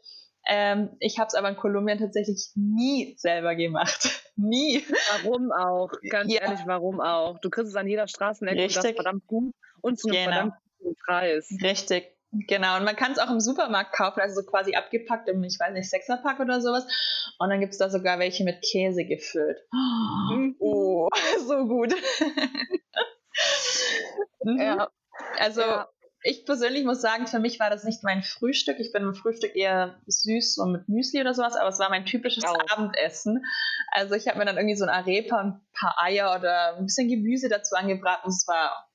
Ähm, 0.47 0.97
ich 1.01 1.19
habe 1.19 1.29
es 1.29 1.35
aber 1.35 1.49
in 1.49 1.57
Kolumbien 1.57 1.99
tatsächlich 1.99 2.51
nie 2.55 3.15
selber 3.19 3.55
gemacht. 3.55 4.23
nie. 4.37 4.85
Warum 5.23 5.53
auch? 5.53 5.91
Ganz 6.11 6.33
ja. 6.33 6.43
ehrlich, 6.43 6.61
warum 6.67 7.01
auch? 7.01 7.39
Du 7.41 7.51
kriegst 7.51 7.71
es 7.71 7.77
an 7.77 7.89
jeder 7.89 8.09
Straßenecke 8.09 8.59
Richtig. 8.59 8.77
und 8.77 8.85
das 8.85 8.95
verdammt 8.95 9.27
gut 9.27 9.55
und 9.81 9.99
zu 9.99 10.09
einem 10.09 10.17
genau. 10.17 10.31
verdammt 10.31 10.55
guten 10.79 10.97
Preis. 10.97 11.49
Richtig. 11.63 12.15
Genau, 12.49 12.79
und 12.79 12.85
man 12.85 12.97
kann 12.97 13.13
es 13.13 13.19
auch 13.19 13.31
im 13.31 13.39
Supermarkt 13.39 13.93
kaufen, 13.95 14.21
also 14.21 14.41
so 14.41 14.47
quasi 14.47 14.75
abgepackt 14.75 15.29
im, 15.29 15.45
ich 15.45 15.57
weiß 15.61 15.73
nicht, 15.73 15.89
Sechserpack 15.89 16.41
oder 16.41 16.61
sowas. 16.61 16.85
Und 17.39 17.51
dann 17.51 17.61
gibt 17.61 17.73
es 17.73 17.79
da 17.79 17.89
sogar 17.89 18.19
welche 18.19 18.45
mit 18.45 18.61
Käse 18.61 19.05
gefüllt. 19.05 19.59
Oh, 19.73 20.44
so 21.47 21.67
gut. 21.67 21.95
Mhm. 24.45 24.61
ja. 24.61 24.91
Also 25.39 25.63
ja. 25.63 25.89
ich 26.23 26.45
persönlich 26.45 26.85
muss 26.85 27.01
sagen, 27.01 27.27
für 27.27 27.39
mich 27.39 27.59
war 27.61 27.71
das 27.71 27.85
nicht 27.85 28.05
mein 28.05 28.23
Frühstück. 28.23 28.79
Ich 28.79 28.93
bin 28.93 29.03
im 29.03 29.15
Frühstück 29.15 29.57
eher 29.57 30.01
süß 30.07 30.59
und 30.59 30.73
mit 30.73 30.89
Müsli 30.89 31.21
oder 31.21 31.35
sowas, 31.35 31.57
aber 31.57 31.69
es 31.69 31.79
war 31.79 31.89
mein 31.89 32.05
typisches 32.05 32.45
oh. 32.47 32.55
Abendessen. 32.71 33.43
Also 33.91 34.15
ich 34.15 34.29
habe 34.29 34.39
mir 34.39 34.45
dann 34.45 34.57
irgendwie 34.57 34.77
so 34.77 34.85
ein 34.85 34.91
Arepa 34.91 35.41
und 35.41 35.47
ein 35.49 35.67
paar 35.73 35.97
Eier 35.99 36.37
oder 36.39 36.77
ein 36.77 36.85
bisschen 36.85 37.09
Gemüse 37.09 37.49
dazu 37.49 37.75
angebraten. 37.75 38.29
Es 38.29 38.47
war 38.47 38.87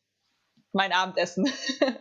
mein 0.71 0.91
Abendessen. 0.91 1.51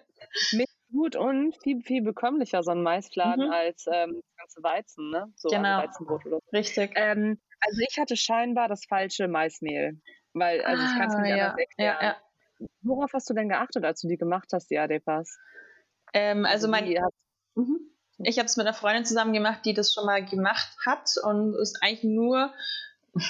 Gut 0.91 1.17
und 1.17 1.55
viel, 1.63 1.83
viel 1.83 2.03
bekömmlicher, 2.03 2.63
so 2.63 2.71
ein 2.71 2.83
Maisfladen, 2.83 3.47
mhm. 3.47 3.53
als 3.53 3.85
ähm, 3.93 4.23
das 4.23 4.37
ganze 4.37 4.63
Weizen, 4.63 5.11
ne? 5.11 5.31
So 5.37 5.51
genau. 5.51 5.83
Weizenbrot 5.83 6.25
oder 6.25 6.39
so. 6.39 6.57
Richtig. 6.57 6.93
Ähm, 6.95 7.39
also 7.61 7.83
ich 7.87 7.99
hatte 7.99 8.17
scheinbar 8.17 8.69
das 8.69 8.87
falsche 8.87 9.29
Maismehl. 9.29 10.01
Weil, 10.35 10.63
also 10.63 10.83
ich 10.83 10.91
kann 10.91 11.09
es 11.09 11.17
nicht 11.17 11.33
ah, 11.33 11.37
ja. 11.37 11.45
anders 11.47 11.59
erklären. 11.59 11.97
Ja, 12.01 12.09
ja. 12.09 12.17
Worauf 12.83 13.13
hast 13.13 13.29
du 13.31 13.35
denn 13.35 13.49
geachtet, 13.49 13.85
als 13.85 14.01
du 14.01 14.09
die 14.09 14.17
gemacht 14.17 14.49
hast, 14.53 14.71
die 14.71 14.79
Adepas? 14.79 15.39
Ähm, 16.13 16.45
also, 16.45 16.67
also 16.67 16.69
mein, 16.69 16.95
mhm. 17.55 17.79
ich 18.19 18.39
habe 18.39 18.47
es 18.47 18.57
mit 18.57 18.67
einer 18.67 18.75
Freundin 18.75 19.05
zusammen 19.05 19.33
gemacht, 19.33 19.61
die 19.65 19.75
das 19.75 19.93
schon 19.93 20.07
mal 20.07 20.25
gemacht 20.25 20.77
hat 20.85 21.09
und 21.23 21.55
ist 21.55 21.79
eigentlich 21.83 22.05
nur 22.05 22.53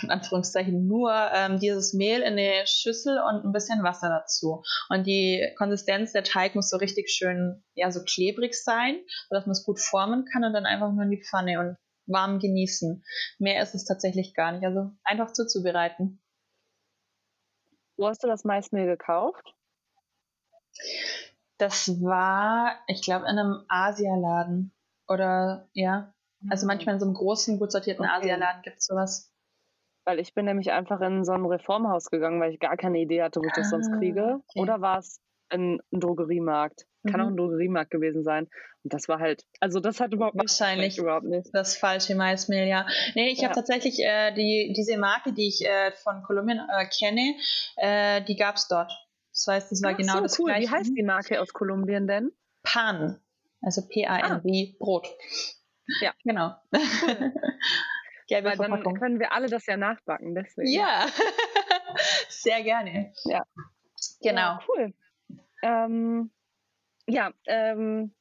in 0.02 0.10
Anführungszeichen 0.10 0.86
nur 0.86 1.12
ähm, 1.32 1.58
dieses 1.58 1.94
Mehl 1.94 2.20
in 2.20 2.38
eine 2.38 2.66
Schüssel 2.66 3.18
und 3.18 3.44
ein 3.44 3.52
bisschen 3.52 3.82
Wasser 3.82 4.08
dazu. 4.08 4.62
Und 4.88 5.06
die 5.06 5.52
Konsistenz 5.56 6.12
der 6.12 6.24
Teig 6.24 6.54
muss 6.54 6.70
so 6.70 6.76
richtig 6.76 7.10
schön, 7.10 7.62
ja, 7.74 7.90
so 7.90 8.02
klebrig 8.02 8.54
sein, 8.54 8.98
sodass 9.28 9.46
man 9.46 9.52
es 9.52 9.64
gut 9.64 9.80
formen 9.80 10.24
kann 10.24 10.44
und 10.44 10.52
dann 10.52 10.66
einfach 10.66 10.92
nur 10.92 11.04
in 11.04 11.10
die 11.10 11.22
Pfanne 11.22 11.60
und 11.60 11.76
warm 12.06 12.38
genießen. 12.38 13.04
Mehr 13.38 13.62
ist 13.62 13.74
es 13.74 13.84
tatsächlich 13.84 14.34
gar 14.34 14.52
nicht. 14.52 14.64
Also 14.64 14.90
einfach 15.04 15.32
zuzubereiten. 15.32 16.20
Wo 17.98 18.06
hast 18.06 18.22
du 18.22 18.28
das 18.28 18.44
Maismehl 18.44 18.86
gekauft? 18.86 19.54
Das 21.58 22.00
war, 22.00 22.76
ich 22.86 23.02
glaube, 23.02 23.26
in 23.26 23.38
einem 23.38 23.64
Asialaden. 23.68 24.72
Oder 25.08 25.68
ja. 25.72 26.14
Also 26.48 26.64
mhm. 26.64 26.68
manchmal 26.68 26.94
in 26.94 27.00
so 27.00 27.06
einem 27.06 27.14
großen, 27.14 27.58
gut 27.58 27.72
sortierten 27.72 28.04
okay. 28.04 28.14
Asialaden 28.14 28.62
gibt 28.62 28.78
es 28.78 28.86
sowas. 28.86 29.34
Weil 30.04 30.20
ich 30.20 30.32
bin 30.32 30.46
nämlich 30.46 30.70
einfach 30.70 31.00
in 31.00 31.24
so 31.24 31.32
ein 31.32 31.44
Reformhaus 31.44 32.08
gegangen, 32.10 32.40
weil 32.40 32.52
ich 32.52 32.60
gar 32.60 32.76
keine 32.76 32.98
Idee 32.98 33.22
hatte, 33.22 33.40
wo 33.40 33.46
ich 33.46 33.52
das 33.52 33.66
ah, 33.66 33.70
sonst 33.70 33.92
kriege. 33.98 34.40
Okay. 34.48 34.60
Oder 34.60 34.80
war 34.80 34.98
es 34.98 35.20
ein, 35.50 35.80
ein 35.92 36.00
Drogeriemarkt? 36.00 36.86
Kann 37.08 37.20
mhm. 37.20 37.26
auch 37.26 37.30
ein 37.30 37.36
Drogeriemarkt 37.36 37.90
gewesen 37.90 38.22
sein. 38.22 38.48
Und 38.84 38.92
das 38.92 39.08
war 39.08 39.18
halt, 39.18 39.44
also 39.60 39.80
das 39.80 40.00
hat 40.00 40.12
überhaupt 40.12 40.36
wahrscheinlich 40.36 40.98
überhaupt 40.98 41.26
nicht. 41.26 41.48
Das 41.52 41.76
falsche 41.76 42.14
Maismehl, 42.14 42.66
ja. 42.66 42.86
Nee, 43.14 43.30
ich 43.30 43.38
ja. 43.38 43.44
habe 43.44 43.54
tatsächlich 43.54 43.98
äh, 44.00 44.32
die, 44.34 44.72
diese 44.76 44.98
Marke, 44.98 45.32
die 45.32 45.48
ich 45.48 45.64
äh, 45.64 45.92
von 45.92 46.22
Kolumbien 46.22 46.58
äh, 46.58 46.86
kenne, 46.86 47.34
äh, 47.76 48.22
die 48.24 48.36
gab 48.36 48.56
es 48.56 48.68
dort. 48.68 48.92
Das 49.32 49.46
heißt, 49.46 49.72
das 49.72 49.82
war 49.82 49.92
Ach, 49.92 49.96
genau 49.96 50.14
so, 50.14 50.20
das 50.22 50.38
cool. 50.38 50.46
gleiche. 50.46 50.62
Wie 50.62 50.70
heißt 50.70 50.92
die 50.96 51.02
Marke 51.02 51.40
aus 51.40 51.52
Kolumbien 51.52 52.06
denn? 52.06 52.32
Pan. 52.62 53.20
Also 53.62 53.86
P-A-N 53.86 54.24
ah. 54.24 54.40
wie 54.44 54.76
Brot. 54.78 55.08
Ja. 56.00 56.12
Genau. 56.24 56.54
Cool. 56.72 57.32
Gelbe 58.28 58.58
Weil 58.58 58.82
dann 58.82 58.94
können 58.98 59.18
wir 59.20 59.32
alle 59.32 59.48
das 59.48 59.64
ja 59.64 59.78
nachbacken, 59.78 60.34
deswegen. 60.34 60.68
Ja, 60.68 61.06
sehr 62.28 62.62
gerne. 62.62 63.14
Ja. 63.24 63.42
Genau. 64.20 64.40
Ja, 64.40 64.60
cool. 64.68 64.94
Ähm, 65.62 66.30
ja, 67.06 67.32
ähm, 67.46 68.12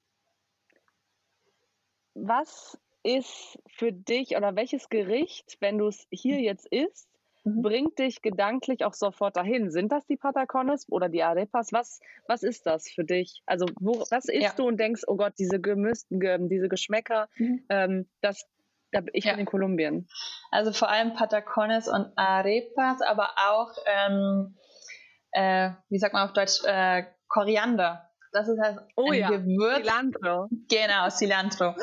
was 2.13 2.77
ist 3.03 3.59
für 3.67 3.91
dich 3.91 4.35
oder 4.35 4.55
welches 4.55 4.89
Gericht, 4.89 5.57
wenn 5.59 5.77
du 5.77 5.87
es 5.87 6.07
hier 6.11 6.39
jetzt 6.41 6.67
isst, 6.67 7.07
mhm. 7.43 7.61
bringt 7.61 7.99
dich 7.99 8.21
gedanklich 8.21 8.83
auch 8.85 8.93
sofort 8.93 9.37
dahin? 9.37 9.71
Sind 9.71 9.91
das 9.91 10.05
die 10.07 10.17
Patacones 10.17 10.89
oder 10.89 11.09
die 11.09 11.23
Arepas? 11.23 11.71
Was, 11.71 11.99
was 12.27 12.43
ist 12.43 12.65
das 12.65 12.89
für 12.89 13.03
dich? 13.03 13.43
Also 13.45 13.65
wo, 13.79 13.99
was 14.09 14.25
isst 14.25 14.41
ja. 14.41 14.53
du 14.55 14.67
und 14.67 14.77
denkst, 14.77 15.03
oh 15.07 15.15
Gott, 15.15 15.33
diese 15.37 15.59
Gemüsten, 15.59 16.49
diese 16.49 16.67
Geschmäcker, 16.67 17.29
mhm. 17.37 17.63
ähm, 17.69 18.09
das, 18.21 18.47
ich 19.13 19.25
ja. 19.25 19.33
bin 19.33 19.41
in 19.41 19.45
Kolumbien. 19.45 20.07
Also 20.51 20.71
vor 20.71 20.89
allem 20.89 21.13
Patacones 21.13 21.87
und 21.87 22.11
Arepas, 22.15 23.01
aber 23.01 23.31
auch, 23.49 23.71
ähm, 23.85 24.57
äh, 25.31 25.71
wie 25.89 25.99
sagt 25.99 26.13
man 26.13 26.27
auf 26.27 26.33
Deutsch, 26.33 26.63
äh, 26.65 27.03
Koriander. 27.27 28.09
Das 28.31 28.47
ist 28.47 28.59
halt 28.59 28.79
oh, 28.95 29.11
ein 29.11 29.19
ja. 29.19 29.29
Gewürz. 29.29 29.77
Cilantro. 29.77 30.47
Genau, 30.69 31.09
Cilantro. 31.09 31.75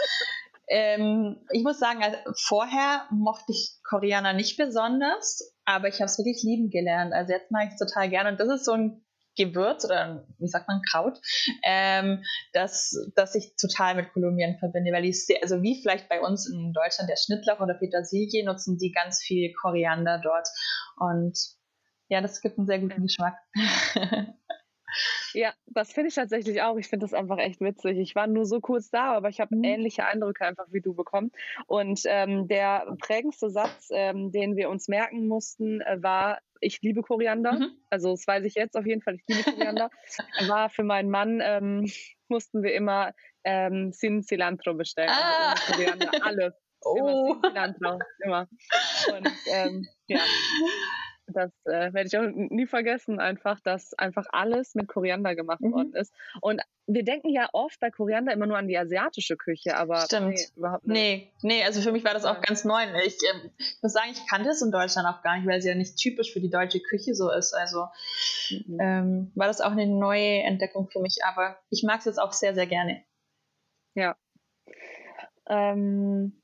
ähm, 0.69 1.45
ich 1.51 1.63
muss 1.63 1.79
sagen, 1.79 2.03
also 2.03 2.17
vorher 2.37 3.07
mochte 3.11 3.53
ich 3.53 3.79
Koriander 3.83 4.33
nicht 4.33 4.57
besonders, 4.57 5.55
aber 5.65 5.89
ich 5.89 5.97
habe 5.97 6.07
es 6.07 6.19
wirklich 6.19 6.43
lieben 6.43 6.71
gelernt. 6.71 7.13
Also 7.13 7.33
jetzt 7.33 7.51
mag 7.51 7.69
ich 7.69 7.75
es 7.75 7.79
total 7.79 8.09
gerne. 8.09 8.31
Und 8.31 8.41
das 8.41 8.49
ist 8.49 8.65
so 8.65 8.73
ein 8.73 9.05
Gewürz 9.37 9.85
oder 9.85 10.27
wie 10.39 10.47
sagt 10.47 10.69
man, 10.69 10.81
Kraut, 10.89 11.19
ähm, 11.65 12.23
das, 12.53 12.97
das 13.17 13.35
ich 13.35 13.57
total 13.57 13.97
mit 13.97 14.13
Kolumbien 14.13 14.59
verbinde, 14.59 14.93
weil 14.93 15.03
die 15.03 15.13
sehr, 15.13 15.39
also 15.43 15.63
wie 15.63 15.81
vielleicht 15.81 16.09
bei 16.09 16.21
uns 16.21 16.49
in 16.49 16.73
Deutschland 16.73 17.11
der 17.11 17.17
Schnittlauch 17.17 17.61
oder 17.61 17.75
Petersilie, 17.75 18.45
nutzen 18.45 18.79
die 18.79 18.93
ganz 18.93 19.21
viel 19.21 19.53
Koriander 19.55 20.21
dort. 20.23 20.49
Und 20.99 21.37
ja, 22.09 22.21
das 22.21 22.41
gibt 22.41 22.59
einen 22.59 22.67
sehr 22.67 22.79
guten 22.79 23.03
Geschmack. 23.03 23.37
Ja, 25.35 25.53
das 25.67 25.93
finde 25.93 26.09
ich 26.09 26.15
tatsächlich 26.15 26.63
auch. 26.63 26.77
Ich 26.77 26.89
finde 26.89 27.05
das 27.05 27.13
einfach 27.13 27.39
echt 27.39 27.61
witzig. 27.61 27.99
Ich 27.99 28.15
war 28.15 28.29
nur 28.29 28.47
so 28.47 28.61
kurz 28.61 28.91
da, 28.91 29.13
aber 29.15 29.29
ich 29.29 29.41
habe 29.41 29.57
mhm. 29.57 29.65
ähnliche 29.65 30.07
Eindrücke 30.07 30.47
einfach 30.47 30.67
wie 30.71 30.81
du 30.81 30.95
bekommen. 30.95 31.33
Und 31.67 32.03
ähm, 32.07 32.47
der 32.47 32.87
prägendste 33.01 33.51
Satz, 33.51 33.89
ähm, 33.91 34.31
den 34.31 34.57
wir 34.57 34.71
uns 34.71 34.87
merken 34.87 35.27
mussten, 35.27 35.81
äh, 35.81 36.01
war, 36.01 36.39
ich 36.61 36.81
liebe 36.83 37.03
Koriander. 37.03 37.53
Mhm. 37.55 37.71
Also 37.91 38.13
das 38.13 38.27
weiß 38.27 38.45
ich 38.45 38.55
jetzt 38.55 38.77
auf 38.77 38.87
jeden 38.87 39.03
Fall, 39.03 39.17
ich 39.17 39.25
liebe 39.27 39.43
Koriander. 39.51 39.91
war 40.47 40.71
für 40.71 40.85
meinen 40.85 41.11
Mann, 41.11 41.41
ähm, 41.43 41.91
mussten 42.29 42.63
wir 42.63 42.73
immer 42.73 43.13
ähm, 43.43 43.93
Sin 43.93 44.23
Cilantro 44.23 44.75
bestellen. 44.75 45.11
Also 45.11 45.23
ah. 45.23 45.51
Also 45.51 45.73
Koriander, 45.73 46.11
alles. 46.23 46.55
Oh. 46.83 46.97
Immer 46.99 47.33
Sin 47.33 47.43
Cilantro, 47.43 47.99
immer. 48.21 48.49
Und 49.17 49.29
ähm, 49.53 49.87
ja. 50.07 50.21
Das 51.27 51.51
äh, 51.65 51.93
werde 51.93 52.07
ich 52.07 52.19
auch 52.19 52.31
nie 52.35 52.67
vergessen, 52.67 53.19
einfach, 53.19 53.59
dass 53.61 53.95
einfach 53.95 54.27
alles 54.31 54.75
mit 54.75 54.89
Koriander 54.89 55.35
gemacht 55.35 55.61
mhm. 55.61 55.73
worden 55.73 55.95
ist. 55.95 56.13
Und 56.41 56.61
wir 56.87 57.03
denken 57.03 57.31
ja 57.31 57.49
oft 57.53 57.81
bei 57.81 57.91
Koriander 57.91 58.33
immer 58.33 58.47
nur 58.47 58.59
an 58.59 58.69
die 58.69 58.77
asiatische 58.77 59.37
Küche, 59.37 59.77
aber 59.77 60.03
Stimmt. 60.03 60.35
nee, 60.35 60.47
überhaupt 60.57 60.87
nicht. 60.87 60.95
Nee, 60.95 61.33
nee, 61.43 61.65
also 61.65 61.81
für 61.81 61.93
mich 61.93 62.05
war 62.05 62.13
das 62.13 62.27
auch 62.27 62.43
ganz 62.43 62.65
neu. 62.65 62.83
Ich, 63.07 63.17
ähm, 63.33 63.51
ich 63.57 63.79
muss 63.83 63.93
sagen, 63.93 64.11
ich 64.13 64.27
kannte 64.29 64.51
es 64.51 64.61
in 64.61 64.71
Deutschland 64.71 65.09
auch 65.09 65.23
gar 65.23 65.37
nicht, 65.37 65.47
weil 65.47 65.59
es 65.59 65.65
ja 65.65 65.75
nicht 65.75 65.97
typisch 65.97 66.33
für 66.33 66.41
die 66.41 66.51
deutsche 66.51 66.81
Küche 66.81 67.15
so 67.15 67.31
ist. 67.31 67.55
Also 67.55 67.87
mhm. 68.51 68.79
ähm, 68.81 69.33
war 69.35 69.47
das 69.47 69.63
auch 69.63 69.73
eine 69.73 69.87
neue 69.87 70.43
Entdeckung 70.43 70.89
für 70.91 71.01
mich, 71.01 71.25
aber 71.25 71.59
ich 71.71 71.83
mag 71.85 72.01
es 72.01 72.05
jetzt 72.05 72.21
auch 72.21 72.33
sehr, 72.33 72.55
sehr 72.55 72.67
gerne. 72.67 73.03
Ja. 73.95 74.17
Ähm, 75.47 76.44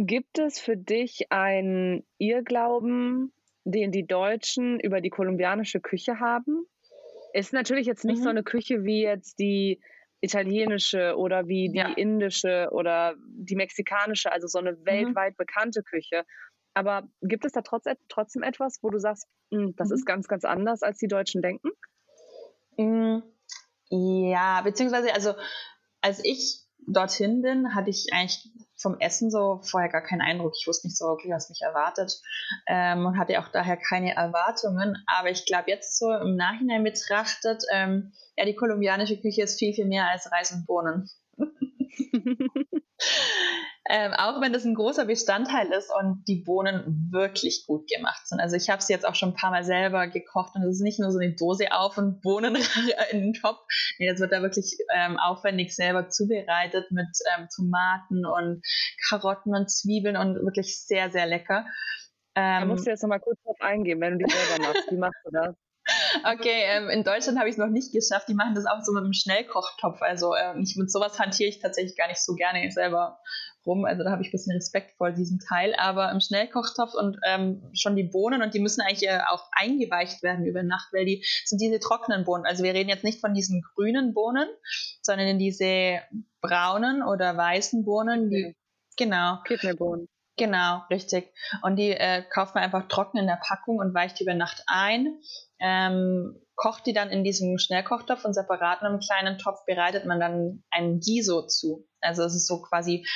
Gibt 0.00 0.38
es 0.38 0.60
für 0.60 0.76
dich 0.76 1.26
einen 1.30 2.06
Irrglauben, 2.18 3.32
den 3.64 3.90
die 3.90 4.06
Deutschen 4.06 4.78
über 4.78 5.00
die 5.00 5.10
kolumbianische 5.10 5.80
Küche 5.80 6.20
haben? 6.20 6.66
Ist 7.32 7.52
natürlich 7.52 7.86
jetzt 7.86 8.04
nicht 8.04 8.20
mhm. 8.20 8.22
so 8.22 8.28
eine 8.28 8.44
Küche 8.44 8.84
wie 8.84 9.02
jetzt 9.02 9.40
die 9.40 9.80
italienische 10.20 11.16
oder 11.16 11.48
wie 11.48 11.68
die 11.68 11.78
ja. 11.78 11.92
indische 11.94 12.68
oder 12.70 13.16
die 13.26 13.56
mexikanische, 13.56 14.30
also 14.30 14.46
so 14.46 14.60
eine 14.60 14.72
mhm. 14.72 14.86
weltweit 14.86 15.32
mhm. 15.32 15.38
bekannte 15.38 15.82
Küche. 15.82 16.24
Aber 16.74 17.08
gibt 17.20 17.44
es 17.44 17.50
da 17.50 17.62
trotz, 17.62 17.86
trotzdem 18.08 18.44
etwas, 18.44 18.78
wo 18.82 18.90
du 18.90 19.00
sagst, 19.00 19.26
hm, 19.52 19.74
das 19.74 19.88
mhm. 19.88 19.94
ist 19.96 20.06
ganz, 20.06 20.28
ganz 20.28 20.44
anders, 20.44 20.82
als 20.82 20.98
die 20.98 21.08
Deutschen 21.08 21.42
denken? 21.42 21.70
Hm, 22.76 23.24
ja, 23.90 24.60
beziehungsweise, 24.62 25.12
also 25.12 25.34
als 26.00 26.24
ich 26.24 26.67
dorthin 26.92 27.42
bin, 27.42 27.74
hatte 27.74 27.90
ich 27.90 28.06
eigentlich 28.12 28.48
vom 28.76 28.98
Essen 29.00 29.30
so 29.30 29.60
vorher 29.62 29.88
gar 29.88 30.02
keinen 30.02 30.20
Eindruck. 30.20 30.54
Ich 30.58 30.66
wusste 30.66 30.86
nicht 30.86 30.96
so, 30.96 31.06
okay, 31.06 31.30
was 31.30 31.48
mich 31.48 31.60
erwartet 31.62 32.20
ähm, 32.66 33.06
und 33.06 33.18
hatte 33.18 33.40
auch 33.40 33.48
daher 33.48 33.76
keine 33.76 34.14
Erwartungen. 34.14 35.02
Aber 35.06 35.30
ich 35.30 35.44
glaube, 35.46 35.64
jetzt 35.68 35.98
so 35.98 36.12
im 36.12 36.36
Nachhinein 36.36 36.84
betrachtet, 36.84 37.64
ähm, 37.72 38.12
ja, 38.36 38.44
die 38.44 38.54
kolumbianische 38.54 39.20
Küche 39.20 39.42
ist 39.42 39.58
viel, 39.58 39.74
viel 39.74 39.86
mehr 39.86 40.08
als 40.08 40.30
Reis 40.30 40.52
und 40.52 40.66
Bohnen. 40.66 41.10
Ähm, 43.90 44.12
auch 44.12 44.42
wenn 44.42 44.52
das 44.52 44.66
ein 44.66 44.74
großer 44.74 45.06
Bestandteil 45.06 45.68
ist 45.68 45.90
und 45.98 46.22
die 46.28 46.42
Bohnen 46.44 47.08
wirklich 47.10 47.64
gut 47.66 47.88
gemacht 47.88 48.28
sind. 48.28 48.38
Also 48.38 48.54
ich 48.54 48.68
habe 48.68 48.82
sie 48.82 48.92
jetzt 48.92 49.06
auch 49.06 49.14
schon 49.14 49.30
ein 49.30 49.34
paar 49.34 49.50
Mal 49.50 49.64
selber 49.64 50.08
gekocht 50.08 50.54
und 50.54 50.62
es 50.62 50.76
ist 50.76 50.82
nicht 50.82 51.00
nur 51.00 51.10
so 51.10 51.18
eine 51.18 51.34
Dose 51.34 51.72
auf 51.72 51.96
und 51.96 52.20
Bohnen 52.20 52.54
in 53.12 53.20
den 53.20 53.32
Topf. 53.32 53.60
Nee, 53.98 54.10
das 54.10 54.20
wird 54.20 54.32
da 54.32 54.42
wirklich 54.42 54.76
ähm, 54.94 55.18
aufwendig 55.18 55.74
selber 55.74 56.10
zubereitet 56.10 56.90
mit 56.90 57.08
ähm, 57.34 57.48
Tomaten 57.54 58.26
und 58.26 58.62
Karotten 59.08 59.54
und 59.54 59.70
Zwiebeln 59.70 60.18
und 60.18 60.34
wirklich 60.44 60.84
sehr, 60.84 61.10
sehr 61.10 61.26
lecker. 61.26 61.64
da 62.34 62.66
musst 62.66 62.86
du 62.86 62.90
jetzt 62.90 63.02
noch 63.02 63.08
mal 63.08 63.20
kurz 63.20 63.42
drauf 63.42 63.56
eingehen, 63.60 64.02
wenn 64.02 64.18
du 64.18 64.26
die 64.26 64.30
selber 64.30 64.68
machst. 64.68 64.90
Wie 64.90 64.98
machst 64.98 65.20
du 65.24 65.30
das? 65.32 65.56
Okay, 66.24 66.64
ähm, 66.66 66.90
in 66.90 67.04
Deutschland 67.04 67.38
habe 67.38 67.48
ich 67.48 67.54
es 67.54 67.58
noch 67.58 67.68
nicht 67.68 67.92
geschafft. 67.92 68.28
Die 68.28 68.34
machen 68.34 68.54
das 68.54 68.66
auch 68.66 68.82
so 68.82 68.92
mit 68.92 69.04
einem 69.04 69.12
Schnellkochtopf. 69.12 70.00
Also 70.02 70.34
ähm, 70.34 70.62
ich, 70.62 70.76
mit 70.76 70.90
sowas 70.90 71.18
hantiere 71.18 71.48
ich 71.48 71.60
tatsächlich 71.60 71.96
gar 71.96 72.08
nicht 72.08 72.22
so 72.22 72.34
gerne 72.34 72.70
selber 72.70 73.18
rum. 73.68 73.84
Also 73.84 74.02
da 74.02 74.10
habe 74.10 74.22
ich 74.22 74.28
ein 74.28 74.32
bisschen 74.32 74.56
Respekt 74.56 74.96
vor 74.96 75.12
diesem 75.12 75.38
Teil. 75.38 75.74
Aber 75.78 76.10
im 76.10 76.20
Schnellkochtopf 76.20 76.94
und 76.94 77.18
ähm, 77.26 77.70
schon 77.74 77.94
die 77.94 78.04
Bohnen 78.04 78.42
und 78.42 78.54
die 78.54 78.60
müssen 78.60 78.80
eigentlich 78.80 79.08
äh, 79.08 79.20
auch 79.28 79.44
eingeweicht 79.52 80.22
werden 80.22 80.46
über 80.46 80.62
Nacht, 80.62 80.88
weil 80.92 81.04
die 81.04 81.24
sind 81.44 81.60
diese 81.60 81.78
trockenen 81.78 82.24
Bohnen. 82.24 82.44
Also 82.46 82.64
wir 82.64 82.74
reden 82.74 82.88
jetzt 82.88 83.04
nicht 83.04 83.20
von 83.20 83.34
diesen 83.34 83.62
grünen 83.74 84.14
Bohnen, 84.14 84.48
sondern 85.02 85.28
in 85.28 85.38
diese 85.38 86.00
braunen 86.40 87.02
oder 87.02 87.36
weißen 87.36 87.84
Bohnen, 87.84 88.30
die 88.30 88.46
okay. 88.46 88.56
genau. 88.96 89.38
Kidneybohnen. 89.46 90.08
Genau, 90.38 90.82
richtig. 90.88 91.32
Und 91.62 91.76
die 91.76 91.90
äh, 91.90 92.22
kauft 92.32 92.54
man 92.54 92.62
einfach 92.62 92.86
trocken 92.86 93.18
in 93.18 93.26
der 93.26 93.40
Packung 93.42 93.78
und 93.78 93.92
weicht 93.92 94.20
über 94.20 94.34
Nacht 94.34 94.62
ein. 94.68 95.18
Ähm, 95.60 96.40
kocht 96.54 96.86
die 96.86 96.92
dann 96.92 97.10
in 97.10 97.24
diesem 97.24 97.58
Schnellkochtopf 97.58 98.24
und 98.24 98.34
separat 98.34 98.80
in 98.80 98.86
einem 98.86 99.00
kleinen 99.00 99.38
Topf 99.38 99.64
bereitet 99.66 100.06
man 100.06 100.20
dann 100.20 100.64
einen 100.70 101.00
Giso 101.00 101.46
zu. 101.46 101.88
Also 102.00 102.22
es 102.22 102.34
ist 102.34 102.46
so 102.46 102.62
quasi 102.62 103.06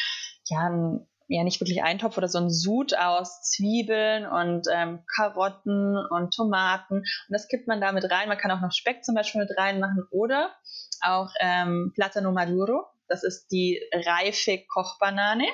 ja, 0.49 0.69
ein, 0.69 1.07
ja 1.29 1.45
nicht 1.45 1.61
wirklich 1.61 1.83
ein 1.83 1.99
Topf 1.99 2.17
oder 2.19 2.29
so 2.29 2.39
ein 2.39 2.51
Sud 2.51 2.97
aus 2.97 3.43
Zwiebeln 3.43 4.27
und 4.27 4.67
ähm, 4.73 5.05
Karotten 5.15 5.97
und 6.11 6.35
Tomaten. 6.35 6.99
Und 6.99 7.29
das 7.29 7.49
kippt 7.49 7.69
man 7.69 7.81
da 7.81 7.93
mit 7.93 8.11
rein. 8.11 8.29
Man 8.29 8.39
kann 8.39 8.51
auch 8.51 8.61
noch 8.61 8.73
Speck 8.73 9.05
zum 9.05 9.15
Beispiel 9.15 9.41
mit 9.41 9.57
reinmachen 9.57 10.07
oder 10.11 10.55
auch 11.03 11.31
ähm, 11.41 11.93
Platano 11.95 12.33
Maduro. 12.33 12.87
Das 13.09 13.25
ist 13.25 13.49
die 13.49 13.79
reife 13.93 14.65
Kochbanane. 14.73 15.45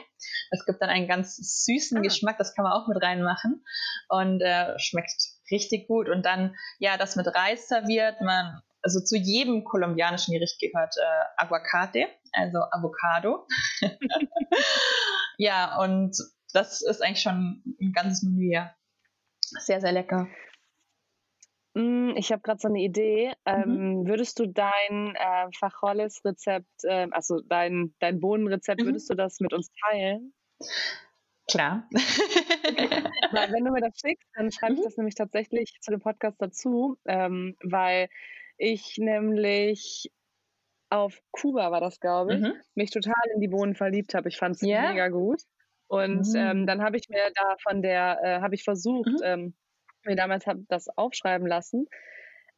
Das 0.50 0.64
gibt 0.64 0.80
dann 0.80 0.90
einen 0.90 1.08
ganz 1.08 1.36
süßen 1.36 1.98
ah. 1.98 2.00
Geschmack. 2.00 2.38
Das 2.38 2.54
kann 2.54 2.62
man 2.62 2.72
auch 2.72 2.86
mit 2.86 3.02
reinmachen 3.02 3.64
und 4.08 4.40
äh, 4.40 4.78
schmeckt 4.78 5.10
richtig 5.50 5.88
gut. 5.88 6.08
Und 6.08 6.24
dann 6.24 6.54
ja 6.78 6.96
das 6.96 7.16
mit 7.16 7.26
Reis 7.26 7.66
serviert. 7.68 8.20
Man 8.20 8.62
also 8.82 9.00
zu 9.00 9.16
jedem 9.16 9.64
kolumbianischen 9.64 10.34
Gericht 10.34 10.60
gehört 10.60 10.94
äh, 10.96 11.24
Aguacate, 11.36 12.08
also 12.32 12.58
Avocado. 12.70 13.46
ja, 15.38 15.78
und 15.80 16.16
das 16.52 16.82
ist 16.82 17.02
eigentlich 17.02 17.22
schon 17.22 17.62
ein 17.80 17.92
ganzes 17.92 18.22
Menü, 18.22 18.52
ja. 18.52 18.74
Sehr, 19.40 19.80
sehr 19.80 19.92
lecker. 19.92 20.28
Mm, 21.74 22.12
ich 22.16 22.32
habe 22.32 22.42
gerade 22.42 22.60
so 22.60 22.68
eine 22.68 22.80
Idee. 22.80 23.32
Ähm, 23.44 24.00
mhm. 24.00 24.06
würdest 24.06 24.38
du 24.38 24.46
dein 24.46 25.14
äh, 25.14 25.48
Fajoles-Rezept, 25.58 26.84
äh, 26.84 27.08
also 27.10 27.40
dein, 27.40 27.94
dein 28.00 28.20
Bohnenrezept, 28.20 28.80
mhm. 28.80 28.86
würdest 28.86 29.10
du 29.10 29.14
das 29.14 29.40
mit 29.40 29.52
uns 29.52 29.70
teilen? 29.86 30.32
Klar. 31.50 31.88
weil 33.32 33.52
wenn 33.52 33.64
du 33.64 33.70
mir 33.70 33.80
das 33.80 33.98
schickst, 33.98 34.28
dann 34.34 34.50
schreibe 34.50 34.74
ich 34.74 34.80
mhm. 34.80 34.84
das 34.84 34.96
nämlich 34.96 35.14
tatsächlich 35.14 35.78
zu 35.80 35.90
dem 35.90 36.00
Podcast 36.00 36.36
dazu, 36.40 36.98
ähm, 37.06 37.56
weil 37.62 38.08
ich 38.58 38.98
nämlich 38.98 40.10
auf 40.90 41.20
Kuba 41.32 41.70
war 41.70 41.80
das, 41.80 42.00
glaube 42.00 42.34
ich, 42.34 42.40
mhm. 42.40 42.54
mich 42.74 42.90
total 42.90 43.14
in 43.34 43.40
die 43.40 43.48
Bohnen 43.48 43.74
verliebt 43.74 44.14
habe. 44.14 44.28
Ich 44.28 44.38
fand 44.38 44.56
es 44.56 44.62
yeah. 44.62 44.90
mega 44.90 45.08
gut. 45.08 45.42
Und 45.86 46.26
mhm. 46.28 46.36
ähm, 46.36 46.66
dann 46.66 46.82
habe 46.82 46.96
ich 46.96 47.08
mir 47.08 47.30
da 47.34 47.56
von 47.62 47.82
der, 47.82 48.18
äh, 48.22 48.40
habe 48.40 48.54
ich 48.54 48.64
versucht, 48.64 49.08
mhm. 49.08 49.22
ähm, 49.22 49.54
mir 50.04 50.16
damals 50.16 50.46
hab 50.46 50.58
das 50.68 50.88
aufschreiben 50.96 51.46
lassen. 51.46 51.86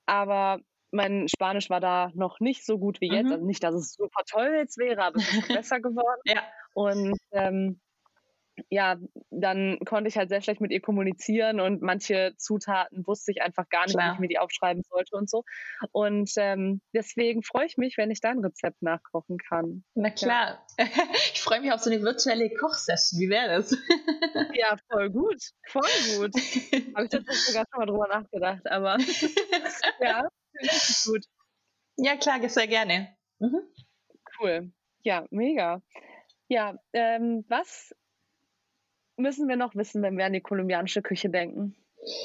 Aber 0.07 0.61
mein 0.93 1.29
Spanisch 1.29 1.71
war 1.71 1.81
da 1.81 2.11
noch 2.15 2.41
nicht 2.41 2.65
so 2.65 2.79
gut 2.79 3.01
wie 3.01 3.11
jetzt. 3.13 3.27
Mhm. 3.27 3.33
Also 3.33 3.47
nicht, 3.47 3.63
dass 3.63 3.75
es 3.75 3.93
super 3.93 4.23
toll 4.29 4.53
jetzt 4.57 4.79
wäre, 4.79 5.03
aber 5.03 5.19
es 5.19 5.33
ist 5.33 5.49
besser 5.63 5.81
geworden. 5.81 6.21
Ja. 6.25 6.43
Und 6.75 7.17
ähm, 7.33 7.81
ja, 8.69 8.97
dann 9.31 9.79
konnte 9.85 10.09
ich 10.09 10.17
halt 10.17 10.29
sehr 10.29 10.43
schlecht 10.43 10.61
mit 10.61 10.71
ihr 10.71 10.81
kommunizieren 10.81 11.61
und 11.61 11.83
manche 11.83 12.35
Zutaten 12.37 13.07
wusste 13.07 13.33
ich 13.33 13.43
einfach 13.43 13.69
gar 13.69 13.85
nicht, 13.87 13.95
Klar. 13.95 14.11
wie 14.11 14.15
ich 14.15 14.21
mir 14.21 14.29
die 14.29 14.39
aufschreiben 14.39 14.83
sollte 14.89 15.17
und 15.17 15.31
so. 15.31 15.45
Und 15.93 16.31
ähm, 16.37 16.81
deswegen 16.95 17.43
freue 17.43 17.67
ich 17.67 17.77
mich, 17.77 17.97
wenn 17.97 18.11
ich 18.11 18.21
da 18.21 18.31
ein 18.31 18.41
Rezept 18.41 18.83
nachkochen 18.83 19.39
kann. 19.39 19.85
Na 19.95 20.11
klar. 20.11 20.67
Ja. 20.79 20.87
Ich 21.33 21.43
freue 21.43 21.61
mich 21.61 21.73
auf 21.73 21.81
so 21.81 21.91
eine 21.91 22.03
virtuelle 22.03 22.51
Kochsession. 22.51 23.21
Wie 23.21 23.31
wäre 23.31 23.49
das? 23.57 23.71
Ja, 24.55 24.77
voll 24.91 25.11
gut. 25.11 25.43
Voll 25.69 25.83
gut. 26.17 26.35
Habe 26.95 27.05
ich 27.05 27.11
tatsächlich 27.11 27.47
sogar 27.47 27.65
schon 27.71 27.79
mal 27.79 27.87
drüber 27.87 28.09
nachgedacht, 28.09 28.67
aber 28.67 28.99
ja, 30.01 30.29
richtig 30.61 31.05
gut. 31.07 31.25
Ja, 31.97 32.17
klar, 32.17 32.47
sehr 32.49 32.67
gerne. 32.67 33.17
Mhm. 33.39 33.61
Cool. 34.39 34.73
Ja, 35.03 35.27
mega. 35.31 35.83
Ja, 36.49 36.77
ähm, 36.93 37.45
was 37.49 37.95
müssen 39.21 39.49
wir 39.49 39.57
noch 39.57 39.75
wissen, 39.75 40.03
wenn 40.03 40.17
wir 40.19 40.27
an 40.27 40.33
die 40.33 40.41
kolumbianische 40.41 41.03
Küche 41.03 41.31
denken? 41.31 41.77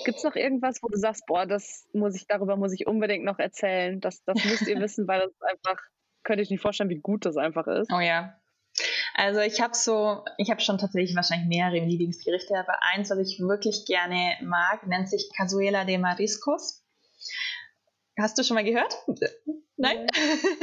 Gibt 0.06 0.18
es 0.18 0.24
noch 0.24 0.36
irgendwas, 0.36 0.82
wo 0.82 0.88
du 0.88 0.98
sagst, 0.98 1.26
boah, 1.26 1.46
das 1.46 1.88
muss 1.94 2.16
ich, 2.16 2.28
darüber 2.28 2.56
muss 2.56 2.74
ich 2.74 2.88
unbedingt 2.88 3.26
noch 3.26 3.40
erzählen? 3.40 4.00
Das, 4.00 4.24
das 4.24 4.44
müsst 4.46 4.68
ihr 4.68 4.80
wissen, 4.80 5.08
weil 5.08 5.20
das 5.20 5.34
einfach, 5.42 5.82
könnte 6.24 6.44
ich 6.44 6.50
nicht 6.50 6.62
vorstellen, 6.62 6.90
wie 6.90 7.00
gut 7.00 7.26
das 7.26 7.38
einfach 7.38 7.68
ist. 7.68 7.92
Oh 7.92 8.00
ja. 8.00 8.36
Also 9.14 9.40
ich 9.40 9.62
habe 9.62 9.74
so, 9.74 10.24
ich 10.38 10.50
habe 10.50 10.60
schon 10.62 10.78
tatsächlich 10.78 11.16
wahrscheinlich 11.16 11.48
mehrere 11.48 11.86
Lieblingsgerichte, 11.86 12.58
aber 12.58 12.80
eins, 12.94 13.10
was 13.10 13.20
ich 13.20 13.40
wirklich 13.40 13.86
gerne 13.86 14.34
mag, 14.42 14.86
nennt 14.88 15.10
sich 15.10 15.30
Cazuela 15.36 15.86
de 15.86 15.98
Mariscos. 15.98 16.84
Hast 18.20 18.38
du 18.38 18.44
schon 18.44 18.56
mal 18.56 18.64
gehört? 18.64 18.96
Nein? 19.78 20.08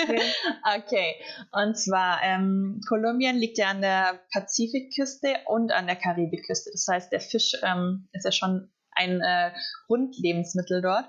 Nee. 0.08 0.20
okay. 0.78 1.14
Und 1.52 1.76
zwar, 1.76 2.22
ähm, 2.22 2.80
Kolumbien 2.88 3.36
liegt 3.36 3.58
ja 3.58 3.68
an 3.68 3.82
der 3.82 4.20
Pazifikküste 4.32 5.36
und 5.46 5.70
an 5.70 5.86
der 5.86 5.96
Karibikküste. 5.96 6.70
Das 6.72 6.86
heißt, 6.88 7.12
der 7.12 7.20
Fisch 7.20 7.52
ähm, 7.62 8.08
ist 8.12 8.24
ja 8.24 8.32
schon 8.32 8.72
ein 8.92 9.20
äh, 9.20 9.52
Grundlebensmittel 9.86 10.80
dort. 10.80 11.04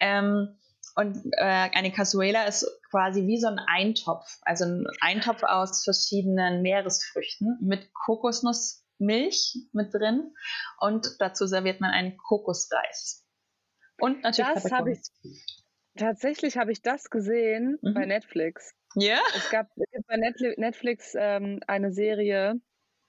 Ähm, 0.00 0.58
und 0.96 1.16
äh, 1.32 1.70
eine 1.74 1.92
Cazuela 1.92 2.44
ist 2.44 2.66
quasi 2.90 3.26
wie 3.26 3.40
so 3.40 3.48
ein 3.48 3.58
Eintopf, 3.58 4.38
also 4.42 4.64
ein 4.64 4.86
Eintopf 5.00 5.42
aus 5.42 5.82
verschiedenen 5.82 6.62
Meeresfrüchten 6.62 7.58
mit 7.60 7.92
Kokosnussmilch 7.92 9.56
mit 9.72 9.92
drin 9.92 10.32
und 10.78 11.16
dazu 11.18 11.46
serviert 11.46 11.80
man 11.80 11.90
einen 11.90 12.16
Kokosreis. 12.16 13.23
Und 13.98 14.22
natürlich 14.22 14.54
das 14.54 14.72
habe 14.72 14.92
ich 14.92 15.00
tatsächlich 15.96 16.56
habe 16.56 16.72
ich 16.72 16.82
das 16.82 17.10
gesehen 17.10 17.78
mhm. 17.82 17.94
bei 17.94 18.06
Netflix. 18.06 18.74
Ja. 18.96 19.18
Es 19.36 19.50
gab 19.50 19.68
bei 20.06 20.16
Netflix 20.16 21.14
ähm, 21.16 21.60
eine 21.66 21.92
Serie. 21.92 22.60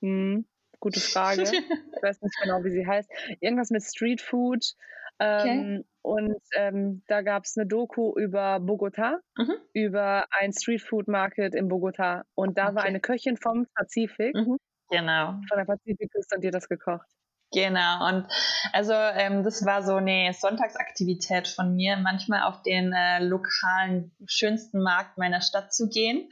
Hm, 0.01 0.45
gute 0.79 0.99
Frage. 0.99 1.43
ich 1.43 2.03
weiß 2.03 2.21
nicht 2.21 2.35
genau, 2.41 2.63
wie 2.63 2.71
sie 2.71 2.85
heißt. 2.85 3.09
Irgendwas 3.39 3.69
mit 3.69 3.83
Street 3.83 4.21
Food. 4.21 4.73
Ähm, 5.19 5.39
okay. 5.39 5.85
Und 6.01 6.41
ähm, 6.55 7.03
da 7.07 7.21
gab 7.21 7.45
es 7.45 7.57
eine 7.57 7.65
Doku 7.65 8.13
über 8.17 8.59
Bogota, 8.59 9.21
mhm. 9.37 9.55
über 9.73 10.25
ein 10.29 10.51
Street 10.53 10.81
Food 10.81 11.07
Market 11.07 11.55
in 11.55 11.67
Bogota. 11.67 12.25
Und 12.35 12.57
da 12.57 12.67
okay. 12.67 12.75
war 12.75 12.83
eine 12.83 12.99
Köchin 12.99 13.37
vom 13.37 13.65
Pazifik. 13.75 14.35
Mhm. 14.35 14.57
Genau. 14.89 15.39
Von 15.47 15.57
der 15.57 15.65
Pazifikküste 15.65 16.35
und 16.35 16.43
die 16.43 16.47
hat 16.47 16.53
das 16.53 16.69
gekocht. 16.69 17.07
Genau, 17.51 18.08
und 18.10 18.27
also 18.73 18.91
ähm, 18.91 19.43
das 19.43 19.65
war 19.65 19.81
so 19.84 19.95
eine 19.95 20.34
Sonntagsaktivität 20.34 21.47
von 21.47 21.73
mir, 21.73 21.95
manchmal 21.95 22.43
auf 22.43 22.62
den 22.63 22.91
äh, 22.91 23.23
lokalen, 23.23 24.12
schönsten 24.27 24.81
Markt 24.81 25.17
meiner 25.17 25.39
Stadt 25.41 25.73
zu 25.73 25.88
gehen. 25.88 26.29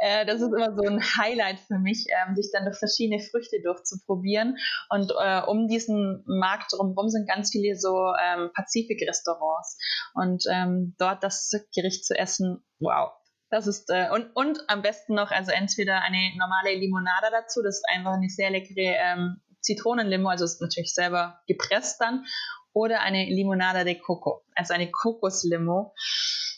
Äh, 0.00 0.26
das 0.26 0.40
ist 0.40 0.48
immer 0.48 0.74
so 0.74 0.82
ein 0.82 1.00
Highlight 1.00 1.60
für 1.60 1.78
mich, 1.78 2.06
ähm, 2.08 2.34
sich 2.34 2.50
dann 2.52 2.64
durch 2.64 2.78
verschiedene 2.78 3.22
Früchte 3.22 3.60
durchzuprobieren. 3.62 4.56
Und 4.88 5.12
äh, 5.22 5.42
um 5.42 5.68
diesen 5.68 6.24
Markt 6.26 6.72
drumherum 6.72 7.08
sind 7.08 7.28
ganz 7.28 7.50
viele 7.52 7.76
so 7.76 8.12
ähm, 8.20 8.50
Pazifik-Restaurants. 8.54 9.78
Und 10.14 10.44
ähm, 10.50 10.96
dort 10.98 11.22
das 11.22 11.52
Gericht 11.72 12.04
zu 12.04 12.18
essen, 12.18 12.64
wow, 12.80 13.12
das 13.50 13.66
ist, 13.66 13.90
äh, 13.90 14.10
und, 14.10 14.34
und 14.34 14.58
am 14.68 14.82
besten 14.82 15.14
noch, 15.14 15.30
also 15.30 15.52
entweder 15.52 16.02
eine 16.02 16.32
normale 16.36 16.74
Limonade 16.74 17.28
dazu, 17.30 17.62
das 17.62 17.76
ist 17.76 17.88
einfach 17.88 18.14
eine 18.14 18.28
sehr 18.28 18.50
leckere 18.50 18.96
ähm, 18.98 19.40
Zitronenlimo, 19.60 20.28
also 20.28 20.44
ist 20.44 20.60
natürlich 20.60 20.94
selber 20.94 21.40
gepresst 21.46 22.00
dann, 22.00 22.24
oder 22.72 23.00
eine 23.00 23.24
Limonada 23.24 23.84
de 23.84 23.96
Coco, 23.96 24.44
also 24.54 24.74
eine 24.74 24.90
Kokoslimo. 24.90 25.94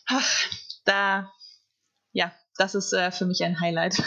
Ach, 0.06 0.50
da, 0.84 1.32
ja, 2.12 2.32
das 2.56 2.74
ist 2.74 2.92
äh, 2.92 3.10
für 3.10 3.26
mich 3.26 3.42
ein 3.42 3.60
Highlight. 3.60 4.02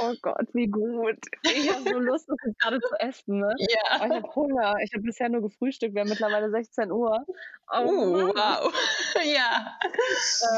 Oh 0.00 0.14
Gott, 0.22 0.46
wie 0.52 0.68
gut. 0.68 1.18
Ich 1.42 1.72
habe 1.72 1.82
so 1.82 1.98
Lust, 1.98 2.28
das 2.28 2.38
gerade 2.60 2.80
zu 2.80 2.94
essen. 3.00 3.40
Ne? 3.40 3.52
Ja. 3.58 4.00
Aber 4.00 4.06
ich 4.06 4.22
habe 4.22 4.34
Hunger. 4.34 4.74
Ich 4.82 4.92
habe 4.94 5.02
bisher 5.02 5.28
nur 5.28 5.42
gefrühstückt. 5.42 5.94
Wir 5.94 6.02
haben 6.02 6.08
mittlerweile 6.08 6.50
16 6.50 6.92
Uhr. 6.92 7.24
Oh, 7.72 7.82
uh, 7.82 8.28
wow. 8.28 8.72
ja. 9.24 9.76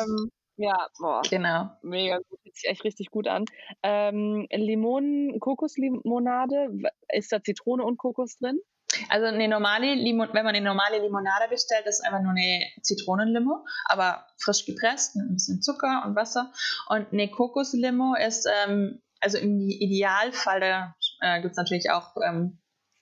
Ähm, 0.03 0.31
ja, 0.59 0.88
boah. 0.99 1.23
Genau. 1.31 1.71
Mega 1.83 2.18
gut, 2.18 2.40
hört 2.44 2.57
sich 2.57 2.68
echt 2.68 2.85
richtig 2.85 3.11
gut 3.11 3.29
an. 3.29 3.44
Ähm, 3.83 4.47
Limonen, 4.51 5.38
Kokoslimonade, 5.38 6.71
ist 7.12 7.33
da 7.33 7.42
Zitrone 7.42 7.85
und 7.85 7.97
Kokos 7.97 8.37
drin? 8.38 8.61
Also 9.09 9.27
eine 9.27 9.49
normale 9.49 9.94
Limon 9.94 10.31
wenn 10.33 10.44
man 10.44 10.55
eine 10.55 10.64
normale 10.64 11.01
Limonade 11.01 11.49
bestellt, 11.49 11.87
ist 11.87 12.05
einfach 12.05 12.23
nur 12.23 12.33
eine 12.33 12.64
Zitronenlimo, 12.83 13.64
aber 13.85 14.27
frisch 14.38 14.64
gepresst 14.66 15.14
mit 15.14 15.27
ein 15.27 15.35
bisschen 15.35 15.62
Zucker 15.62 16.03
und 16.07 16.16
Wasser. 16.16 16.53
Und 16.88 17.12
eine 17.12 17.31
Kokoslimo 17.31 18.14
ist, 18.14 18.49
ähm, 18.64 19.01
also 19.21 19.38
im 19.38 19.61
Idealfall, 19.61 20.61
da 20.61 20.97
äh, 21.21 21.40
gibt 21.40 21.53
es 21.53 21.57
natürlich 21.57 21.90
auch 21.90 22.16
ähm, 22.27 22.59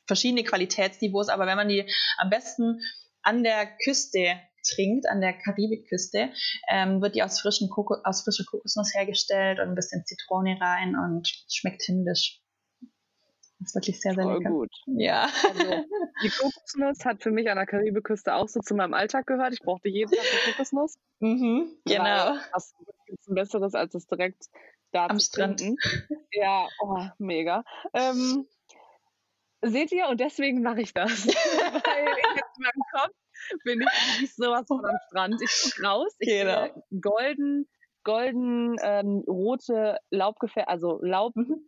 verschiedene 0.07 0.45
Qualitätsniveaus, 0.45 1.29
aber 1.29 1.47
wenn 1.47 1.57
man 1.57 1.69
die 1.69 1.89
am 2.19 2.31
besten 2.31 2.81
an 3.23 3.43
der 3.43 3.67
Küste 3.85 4.41
trinkt 4.67 5.09
an 5.09 5.21
der 5.21 5.33
Karibikküste, 5.33 6.31
ähm, 6.69 7.01
wird 7.01 7.15
die 7.15 7.23
aus, 7.23 7.41
frischen 7.41 7.69
Koko 7.71 7.97
aus 8.05 8.23
frischer 8.23 8.45
Kokosnuss 8.45 8.95
hergestellt 8.95 9.59
und 9.61 9.69
ein 9.69 9.75
bisschen 9.75 10.05
Zitrone 10.05 10.59
rein 10.61 10.97
und 10.97 11.29
schmeckt 11.49 11.83
himmlisch. 11.83 12.41
Das 13.59 13.71
ist 13.71 13.75
wirklich 13.75 14.01
sehr, 14.01 14.13
sehr 14.15 14.25
Voll 14.25 14.39
lecker. 14.39 14.51
gut. 14.51 14.71
Ja. 14.87 15.23
Also, 15.49 15.85
die 16.23 16.29
Kokosnuss 16.29 17.05
hat 17.05 17.23
für 17.23 17.31
mich 17.31 17.49
an 17.49 17.57
der 17.57 17.67
Karibikküste 17.67 18.35
auch 18.35 18.49
so 18.49 18.61
zu 18.61 18.75
meinem 18.75 18.93
Alltag 18.93 19.27
gehört. 19.27 19.55
Ich 19.55 19.61
brauchte 19.61 19.89
jeden 19.89 20.11
Tag 20.11 20.21
eine 20.21 20.53
Kokosnuss. 20.53 20.97
Mhm, 21.21 21.79
genau. 21.87 22.37
Was 22.53 22.75
ist 23.07 23.29
ein 23.29 23.35
besseres, 23.35 23.75
als 23.75 23.95
es 23.95 24.07
direkt 24.07 24.45
da 24.93 25.07
Am 25.07 25.19
zu 25.19 25.27
Strand. 25.27 25.61
trinken. 25.61 25.79
Ja, 26.33 26.69
oh, 26.81 26.99
mega. 27.19 27.65
Ähm, 27.95 28.47
seht 29.63 29.93
ihr? 29.93 30.09
Und 30.09 30.21
deswegen 30.21 30.63
mache 30.63 30.83
ich 30.83 30.93
das. 30.93 31.27
Weil 31.27 32.07
in 32.07 32.63
meinem 32.63 32.83
Kopf 32.93 33.15
bin 33.65 33.81
ich 33.81 33.87
wirklich 33.87 34.35
sowas 34.35 34.65
von 34.67 34.85
am 34.85 34.97
Strand. 35.09 35.41
Ich 35.43 35.63
gucke 35.63 35.87
raus, 35.87 36.17
ich 36.19 36.29
genau. 36.29 36.65
sehe 36.65 37.01
golden, 37.01 37.69
golden 38.05 38.77
ähm, 38.83 39.25
rote 39.27 39.99
Laubgefähr, 40.11 40.69
also 40.69 40.99
Laub, 41.03 41.35
mhm. 41.37 41.67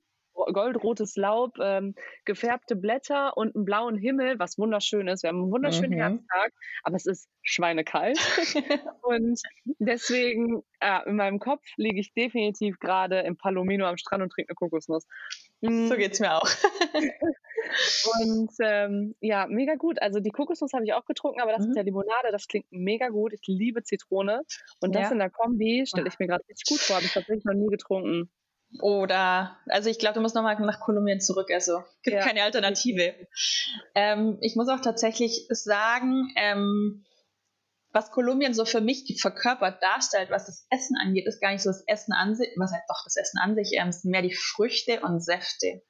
goldrotes 0.52 1.16
Laub, 1.16 1.58
ähm, 1.60 1.94
gefärbte 2.24 2.76
Blätter 2.76 3.36
und 3.36 3.54
einen 3.54 3.64
blauen 3.64 3.96
Himmel, 3.96 4.38
was 4.38 4.58
wunderschön 4.58 5.08
ist. 5.08 5.22
Wir 5.22 5.28
haben 5.28 5.42
einen 5.42 5.52
wunderschönen 5.52 5.92
mhm. 5.92 6.00
Herbsttag, 6.00 6.52
aber 6.84 6.96
es 6.96 7.06
ist 7.06 7.28
schweinekalt. 7.42 8.18
und 9.02 9.40
deswegen, 9.78 10.62
äh, 10.80 11.08
in 11.08 11.16
meinem 11.16 11.38
Kopf 11.38 11.64
liege 11.76 12.00
ich 12.00 12.12
definitiv 12.14 12.78
gerade 12.78 13.20
im 13.20 13.36
Palomino 13.36 13.86
am 13.86 13.96
Strand 13.96 14.22
und 14.22 14.30
trinke 14.30 14.50
eine 14.50 14.56
Kokosnuss. 14.56 15.06
So 15.60 15.68
hm. 15.68 15.96
geht's 15.96 16.20
mir 16.20 16.36
auch. 16.36 16.48
Und 18.22 18.50
ähm, 18.60 19.14
ja, 19.20 19.46
mega 19.46 19.74
gut. 19.74 20.00
Also 20.00 20.20
die 20.20 20.30
Kokosnuss 20.30 20.72
habe 20.72 20.84
ich 20.84 20.92
auch 20.92 21.04
getrunken, 21.04 21.40
aber 21.40 21.52
das 21.52 21.64
mhm. 21.64 21.70
ist 21.70 21.76
ja 21.76 21.82
Limonade, 21.82 22.28
das 22.30 22.46
klingt 22.46 22.66
mega 22.70 23.08
gut. 23.08 23.32
Ich 23.32 23.42
liebe 23.46 23.82
Zitrone. 23.82 24.42
Und 24.80 24.94
das 24.94 25.04
ja. 25.04 25.12
in 25.12 25.18
der 25.18 25.30
Kombi 25.30 25.84
stelle 25.86 26.08
ich 26.08 26.18
mir 26.18 26.26
gerade 26.26 26.44
richtig 26.48 26.68
gut 26.68 26.78
vor. 26.78 26.96
Habe 26.96 27.06
ich 27.06 27.12
tatsächlich 27.12 27.44
noch 27.44 27.54
nie 27.54 27.68
getrunken. 27.68 28.30
Oder, 28.80 29.56
also 29.66 29.88
ich 29.88 29.98
glaube, 29.98 30.14
du 30.14 30.20
musst 30.20 30.34
nochmal 30.34 30.58
nach 30.60 30.80
Kolumbien 30.80 31.20
zurück. 31.20 31.50
Also 31.52 31.82
gibt 32.02 32.16
ja. 32.16 32.22
keine 32.22 32.42
Alternative. 32.42 33.14
Ähm, 33.94 34.38
ich 34.40 34.56
muss 34.56 34.68
auch 34.68 34.80
tatsächlich 34.80 35.46
sagen, 35.48 36.32
ähm, 36.36 37.04
was 37.92 38.10
Kolumbien 38.10 38.54
so 38.54 38.64
für 38.64 38.80
mich 38.80 39.18
verkörpert 39.20 39.82
darstellt, 39.82 40.30
was 40.30 40.46
das 40.46 40.66
Essen 40.70 40.96
angeht, 40.96 41.26
ist 41.26 41.40
gar 41.40 41.52
nicht 41.52 41.62
so 41.62 41.70
das 41.70 41.84
Essen 41.86 42.12
an 42.12 42.34
sich, 42.34 42.48
was 42.56 42.72
heißt 42.72 42.88
doch 42.88 43.02
das 43.04 43.16
Essen 43.16 43.38
an 43.38 43.54
sich, 43.54 43.72
ähm, 43.74 43.92
sind 43.92 44.10
mehr 44.10 44.22
die 44.22 44.34
Früchte 44.34 45.00
und 45.00 45.22
Säfte. 45.22 45.82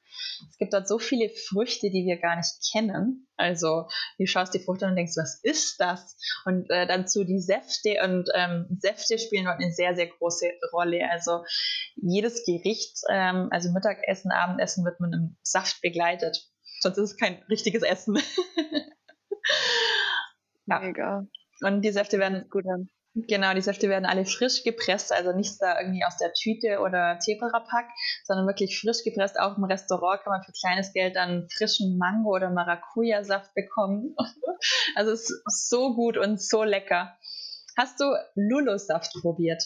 Es 0.49 0.57
gibt 0.57 0.73
dort 0.73 0.87
so 0.87 0.99
viele 0.99 1.29
Früchte, 1.29 1.89
die 1.89 2.05
wir 2.05 2.17
gar 2.17 2.35
nicht 2.35 2.53
kennen. 2.71 3.27
Also 3.35 3.87
du 4.17 4.25
schaust 4.25 4.53
die 4.53 4.59
Frucht 4.59 4.83
an 4.83 4.91
und 4.91 4.95
denkst, 4.95 5.17
was 5.17 5.39
ist 5.43 5.79
das? 5.79 6.17
Und 6.45 6.69
äh, 6.69 6.87
dann 6.87 7.07
zu 7.07 7.23
die 7.23 7.39
Säfte 7.39 8.01
und 8.03 8.29
ähm, 8.35 8.67
Säfte 8.79 9.19
spielen 9.19 9.45
dort 9.45 9.61
eine 9.61 9.71
sehr, 9.71 9.95
sehr 9.95 10.07
große 10.07 10.47
Rolle. 10.71 11.09
Also 11.09 11.43
jedes 11.95 12.45
Gericht, 12.45 12.97
ähm, 13.09 13.49
also 13.51 13.71
Mittagessen, 13.71 14.31
Abendessen 14.31 14.85
wird 14.85 14.99
mit 14.99 15.13
einem 15.13 15.37
Saft 15.41 15.81
begleitet. 15.81 16.49
Sonst 16.81 16.97
ist 16.97 17.11
es 17.11 17.17
kein 17.17 17.43
richtiges 17.49 17.83
Essen. 17.83 18.15
ja. 20.65 20.79
Mega. 20.79 21.27
Und 21.61 21.81
die 21.81 21.91
Säfte 21.91 22.19
werden 22.19 22.49
gut. 22.49 22.65
Genau, 23.15 23.53
die 23.53 23.61
Säfte 23.61 23.89
werden 23.89 24.05
alle 24.05 24.25
frisch 24.25 24.63
gepresst, 24.63 25.11
also 25.11 25.33
nicht 25.33 25.59
da 25.59 25.79
irgendwie 25.79 26.05
aus 26.05 26.17
der 26.17 26.31
Tüte 26.33 26.79
oder 26.79 27.17
Tetrapack, 27.19 27.87
sondern 28.23 28.45
wirklich 28.45 28.79
frisch 28.79 29.03
gepresst. 29.03 29.39
Auch 29.39 29.57
im 29.57 29.63
Restaurant 29.63 30.21
kann 30.21 30.31
man 30.31 30.43
für 30.43 30.53
kleines 30.53 30.93
Geld 30.93 31.15
dann 31.15 31.47
frischen 31.49 31.97
Mango- 31.97 32.35
oder 32.35 32.51
Maracuja-Saft 32.51 33.53
bekommen. 33.55 34.15
also 34.95 35.11
es 35.11 35.29
ist 35.29 35.69
so 35.69 35.95
gut 35.95 36.17
und 36.17 36.41
so 36.41 36.63
lecker. 36.63 37.17
Hast 37.75 37.99
du 37.99 38.05
Lulu-Saft 38.35 39.13
probiert? 39.21 39.63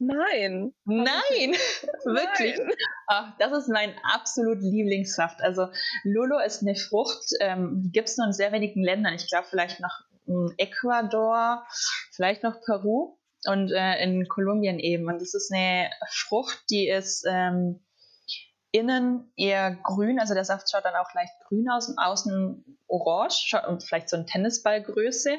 Nein. 0.00 0.72
Nein, 0.84 1.52
wirklich. 2.04 2.56
Nein. 2.58 2.72
Ach, 3.06 3.36
das 3.38 3.52
ist 3.52 3.68
mein 3.68 3.94
absolut 4.02 4.60
Lieblingssaft. 4.62 5.42
Also 5.42 5.68
Lulu 6.04 6.38
ist 6.38 6.62
eine 6.62 6.74
Frucht, 6.74 7.32
ähm, 7.40 7.82
die 7.84 7.92
gibt 7.92 8.08
es 8.08 8.16
nur 8.16 8.26
in 8.26 8.32
sehr 8.32 8.50
wenigen 8.50 8.82
Ländern. 8.82 9.14
Ich 9.14 9.28
glaube 9.28 9.46
vielleicht 9.50 9.78
noch 9.80 10.09
Ecuador, 10.56 11.64
vielleicht 12.12 12.42
noch 12.42 12.60
Peru 12.64 13.18
und 13.46 13.70
äh, 13.72 14.02
in 14.02 14.28
Kolumbien 14.28 14.78
eben. 14.78 15.08
Und 15.08 15.20
das 15.20 15.34
ist 15.34 15.52
eine 15.52 15.90
Frucht, 16.10 16.64
die 16.70 16.88
ist 16.88 17.24
ähm, 17.28 17.80
innen 18.72 19.32
eher 19.36 19.76
grün, 19.82 20.20
also 20.20 20.34
der 20.34 20.44
Saft 20.44 20.70
schaut 20.70 20.84
dann 20.84 20.94
auch 20.94 21.12
leicht 21.14 21.32
grün 21.48 21.68
aus 21.70 21.88
und 21.88 21.98
außen 21.98 22.78
orange, 22.86 23.56
vielleicht 23.84 24.08
so 24.08 24.16
ein 24.16 24.26
Tennisballgröße 24.26 25.38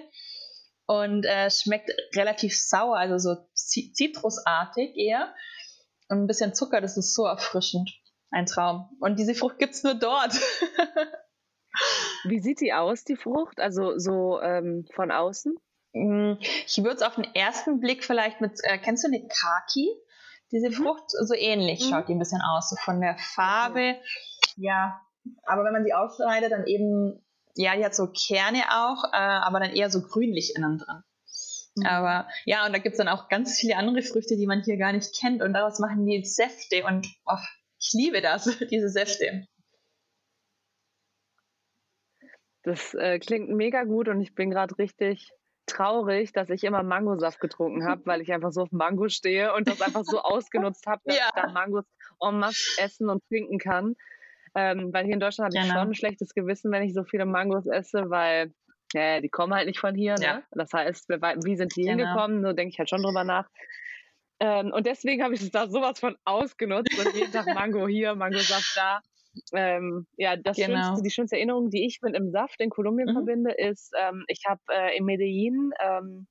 und 0.86 1.26
äh, 1.26 1.50
schmeckt 1.50 1.92
relativ 2.16 2.60
sauer, 2.60 2.98
also 2.98 3.18
so 3.18 3.42
zitrusartig 3.54 4.96
eher. 4.96 5.34
Und 6.10 6.24
ein 6.24 6.28
bisschen 6.28 6.54
Zucker, 6.54 6.82
das 6.82 6.98
ist 6.98 7.14
so 7.14 7.26
erfrischend. 7.26 7.90
Ein 8.32 8.46
Traum. 8.46 8.90
Und 9.00 9.18
diese 9.20 9.36
Frucht 9.36 9.60
gibt 9.60 9.74
es 9.74 9.84
nur 9.84 9.94
dort. 9.94 10.34
Wie 12.24 12.40
sieht 12.40 12.62
die 12.62 12.74
aus, 12.74 13.04
die 13.04 13.16
Frucht? 13.16 13.60
Also 13.60 13.98
so 13.98 14.40
ähm, 14.42 14.86
von 14.94 15.12
außen? 15.12 15.56
Mm, 15.94 16.34
ich 16.42 16.78
würde 16.78 16.96
es 16.96 17.02
auf 17.02 17.16
den 17.16 17.28
ersten 17.36 17.80
Blick 17.80 18.04
vielleicht 18.04 18.42
mit, 18.42 18.60
äh, 18.64 18.78
kennst 18.78 19.04
du 19.04 19.08
eine 19.08 19.28
Kaki? 19.28 19.90
Diese 20.52 20.70
mhm. 20.70 20.74
Frucht, 20.74 21.10
so 21.10 21.34
ähnlich 21.34 21.86
mhm. 21.86 21.90
schaut 21.90 22.08
die 22.10 22.14
ein 22.14 22.20
bisschen 22.20 22.42
aus, 22.42 22.70
so 22.70 22.76
von 22.78 23.00
der 23.02 23.18
Farbe. 23.18 23.96
Ja, 24.58 25.02
aber 25.44 25.64
wenn 25.64 25.74
man 25.74 25.84
sie 25.84 25.94
ausschneidet, 25.94 26.52
dann 26.52 26.66
eben, 26.66 27.24
ja, 27.56 27.76
die 27.76 27.86
hat 27.86 27.96
so 27.96 28.08
Kerne 28.08 28.64
auch, 28.70 29.06
äh, 29.14 29.18
aber 29.18 29.60
dann 29.60 29.72
eher 29.72 29.90
so 29.90 30.02
grünlich 30.02 30.54
innen 30.56 30.78
drin. 30.78 31.04
Mhm. 31.76 31.86
Aber 31.86 32.28
ja, 32.46 32.66
und 32.66 32.74
da 32.74 32.80
gibt 32.80 32.94
es 32.94 32.98
dann 32.98 33.08
auch 33.08 33.30
ganz 33.30 33.60
viele 33.60 33.78
andere 33.78 34.02
Früchte, 34.02 34.36
die 34.36 34.48
man 34.48 34.62
hier 34.64 34.78
gar 34.78 34.92
nicht 34.92 35.18
kennt 35.18 35.42
und 35.42 35.54
daraus 35.54 35.80
machen 35.80 36.06
die 36.06 36.24
Säfte 36.24 36.84
und 36.86 37.08
oh, 37.26 37.38
ich 37.80 37.92
liebe 37.94 38.22
das, 38.22 38.46
diese 38.72 38.90
Säfte. 38.90 39.48
Das 42.64 42.94
äh, 42.94 43.20
klingt 43.20 43.50
mega 43.50 43.84
gut 43.84 44.08
und 44.08 44.22
ich 44.22 44.36
bin 44.36 44.52
gerade 44.52 44.78
richtig 44.78 45.32
traurig, 45.66 46.34
dass 46.34 46.50
ich 46.50 46.64
immer 46.64 46.84
Mangosaft 46.84 47.40
getrunken 47.40 47.86
habe, 47.86 48.02
weil 48.06 48.22
ich 48.22 48.32
einfach 48.32 48.52
so 48.52 48.62
auf 48.62 48.72
Mango 48.72 49.10
stehe 49.10 49.54
und 49.54 49.68
das 49.68 49.82
einfach 49.82 50.04
so 50.04 50.22
ausgenutzt 50.22 50.86
habe, 50.88 51.02
dass 51.06 51.18
ja. 51.18 51.26
ich 51.28 51.42
da 51.42 51.52
Mangos 51.52 51.86
en 52.20 52.40
masse 52.40 52.82
essen 52.82 53.10
und 53.10 53.24
trinken 53.28 53.58
kann. 53.58 53.96
Ähm, 54.54 54.92
weil 54.92 55.06
hier 55.06 55.14
in 55.14 55.20
Deutschland 55.20 55.54
habe 55.54 55.64
ich 55.64 55.70
genau. 55.70 55.82
schon 55.82 55.92
ein 55.92 55.96
schlechtes 55.96 56.34
Gewissen, 56.34 56.72
wenn 56.72 56.84
ich 56.84 56.94
so 56.94 57.04
viele 57.04 57.26
Mangos 57.26 57.66
esse, 57.68 58.10
weil 58.10 58.54
ja, 58.94 59.22
die 59.22 59.30
kommen 59.30 59.54
halt 59.54 59.68
nicht 59.68 59.80
von 59.80 59.96
hier. 59.96 60.16
Ne? 60.16 60.26
Ja. 60.26 60.44
Das 60.52 60.74
heißt, 60.74 61.08
wie 61.08 61.56
sind 61.56 61.76
die 61.76 61.84
genau. 61.84 61.98
hingekommen? 61.98 62.44
So 62.44 62.54
denke 62.54 62.74
ich 62.74 62.80
halt 62.80 62.90
schon 62.90 63.02
drüber 63.02 63.24
nach. 63.24 63.48
Ähm, 64.42 64.74
und 64.74 64.86
deswegen 64.86 65.24
habe 65.24 65.36
ich 65.36 65.42
es 65.42 65.52
da 65.52 65.68
sowas 65.68 66.00
von 66.00 66.18
ausgenutzt 66.26 66.98
und 67.00 67.16
jeden 67.16 67.32
Tag 67.32 67.46
Mango 67.46 67.88
hier, 67.88 68.16
Mangosaft 68.16 68.76
da. 68.76 69.02
Ähm, 69.54 70.08
ja, 70.18 70.36
das 70.36 70.58
genau. 70.58 70.84
schönste, 70.84 71.04
die 71.04 71.10
schönste 71.10 71.36
Erinnerung, 71.38 71.70
die 71.70 71.86
ich 71.86 72.00
mit 72.02 72.16
einem 72.16 72.32
Saft 72.32 72.60
in 72.60 72.70
Kolumbien 72.70 73.10
mhm. 73.10 73.14
verbinde, 73.14 73.52
ist, 73.52 73.94
ähm, 73.98 74.26
ich 74.28 74.44
habe 74.48 74.62
äh, 74.70 74.98
in 74.98 75.06
Medellin, 75.06 75.72
ähm, 75.80 76.28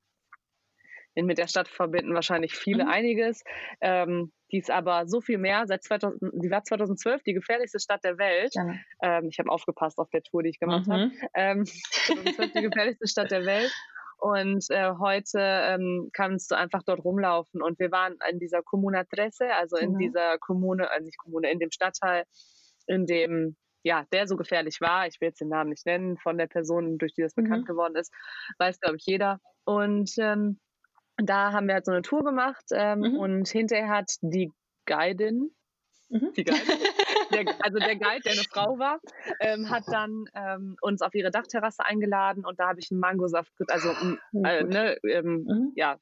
in, 1.13 1.25
mit 1.25 1.37
der 1.37 1.47
Stadt 1.47 1.67
verbinden 1.67 2.13
wahrscheinlich 2.13 2.53
viele 2.53 2.85
mhm. 2.85 2.89
einiges, 2.89 3.43
ähm, 3.81 4.31
die 4.51 4.57
ist 4.57 4.69
aber 4.69 5.07
so 5.07 5.21
viel 5.21 5.37
mehr. 5.37 5.65
Seit 5.65 5.83
2000, 5.83 6.19
die 6.33 6.51
war 6.51 6.63
2012 6.63 7.23
die 7.23 7.33
gefährlichste 7.33 7.79
Stadt 7.79 8.03
der 8.03 8.17
Welt. 8.17 8.53
Ähm, 9.01 9.29
ich 9.29 9.39
habe 9.39 9.49
aufgepasst 9.49 9.97
auf 9.97 10.09
der 10.09 10.23
Tour, 10.23 10.43
die 10.43 10.49
ich 10.49 10.59
gemacht 10.59 10.87
mhm. 10.87 10.91
habe. 10.91 11.11
Ähm, 11.33 11.65
2012 12.05 12.51
die 12.53 12.61
gefährlichste 12.61 13.07
Stadt 13.07 13.31
der 13.31 13.45
Welt. 13.45 13.71
Und 14.17 14.65
äh, 14.69 14.91
heute 14.99 15.39
ähm, 15.39 16.09
kannst 16.13 16.51
du 16.51 16.55
einfach 16.55 16.83
dort 16.83 17.03
rumlaufen. 17.03 17.61
Und 17.61 17.79
wir 17.79 17.91
waren 17.91 18.17
in 18.29 18.37
dieser 18.37 18.61
Comuna 18.61 19.03
Trece, 19.05 19.49
also 19.51 19.77
in 19.77 19.93
genau. 19.93 19.99
dieser 19.99 20.37
Kommune, 20.37 20.87
äh, 20.95 21.01
nicht 21.01 21.17
Kommune, 21.17 21.49
in 21.49 21.57
dem 21.57 21.71
Stadtteil 21.71 22.25
in 22.87 23.05
dem, 23.05 23.55
ja, 23.83 24.05
der 24.11 24.27
so 24.27 24.35
gefährlich 24.35 24.79
war, 24.81 25.07
ich 25.07 25.19
will 25.19 25.29
jetzt 25.29 25.41
den 25.41 25.49
Namen 25.49 25.69
nicht 25.69 25.85
nennen, 25.85 26.17
von 26.17 26.37
der 26.37 26.47
Person, 26.47 26.97
durch 26.97 27.13
die 27.13 27.21
das 27.21 27.35
mhm. 27.35 27.43
bekannt 27.43 27.67
geworden 27.67 27.95
ist, 27.95 28.13
weiß, 28.59 28.79
glaube 28.79 28.97
ich, 28.97 29.05
jeder. 29.05 29.39
Und 29.65 30.11
ähm, 30.17 30.59
da 31.17 31.51
haben 31.51 31.67
wir 31.67 31.75
halt 31.75 31.85
so 31.85 31.91
eine 31.91 32.01
Tour 32.01 32.23
gemacht 32.23 32.65
ähm, 32.71 32.99
mhm. 32.99 33.17
und 33.17 33.47
hinterher 33.47 33.89
hat 33.89 34.11
die 34.21 34.51
Guidin, 34.85 35.51
mhm. 36.09 36.31
die 36.35 36.43
Guidin, 36.43 36.61
der, 37.31 37.55
also 37.59 37.79
der 37.79 37.95
Guide, 37.95 38.21
der 38.25 38.33
eine 38.33 38.43
Frau 38.49 38.79
war, 38.79 38.99
ähm, 39.39 39.69
hat 39.69 39.83
dann 39.87 40.25
ähm, 40.33 40.75
uns 40.81 41.01
auf 41.01 41.13
ihre 41.13 41.31
Dachterrasse 41.31 41.85
eingeladen 41.85 42.45
und 42.45 42.59
da 42.59 42.69
habe 42.69 42.79
ich 42.79 42.89
einen 42.91 42.99
Mangosaft, 42.99 43.51
also 43.67 43.89
oh, 43.89 44.43
äh, 44.43 44.63
ne, 44.63 44.97
ähm, 45.07 45.45
mhm. 45.47 45.71
ja, 45.75 45.97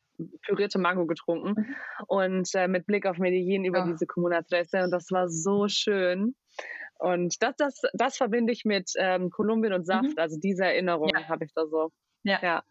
pürierte 0.45 0.79
Mango 0.79 1.05
getrunken 1.05 1.53
mhm. 1.57 1.75
und 2.07 2.49
äh, 2.55 2.67
mit 2.67 2.85
Blick 2.85 3.05
auf 3.05 3.17
Medellin 3.17 3.65
über 3.65 3.83
oh. 3.83 3.87
diese 3.87 4.05
Comuna 4.05 4.41
Trece 4.41 4.83
und 4.83 4.91
das 4.91 5.11
war 5.11 5.29
so 5.29 5.67
schön. 5.67 6.35
Und 6.99 7.41
das, 7.41 7.55
das, 7.57 7.81
das 7.93 8.17
verbinde 8.17 8.51
ich 8.53 8.65
mit 8.65 8.91
ähm, 8.97 9.29
Kolumbien 9.29 9.73
und 9.73 9.85
Saft. 9.85 10.03
Mhm. 10.03 10.17
Also 10.17 10.37
diese 10.37 10.65
Erinnerung 10.65 11.09
ja. 11.13 11.27
habe 11.27 11.45
ich 11.45 11.53
da 11.53 11.65
so. 11.65 11.91
Ja. 12.23 12.39
ja. 12.41 12.63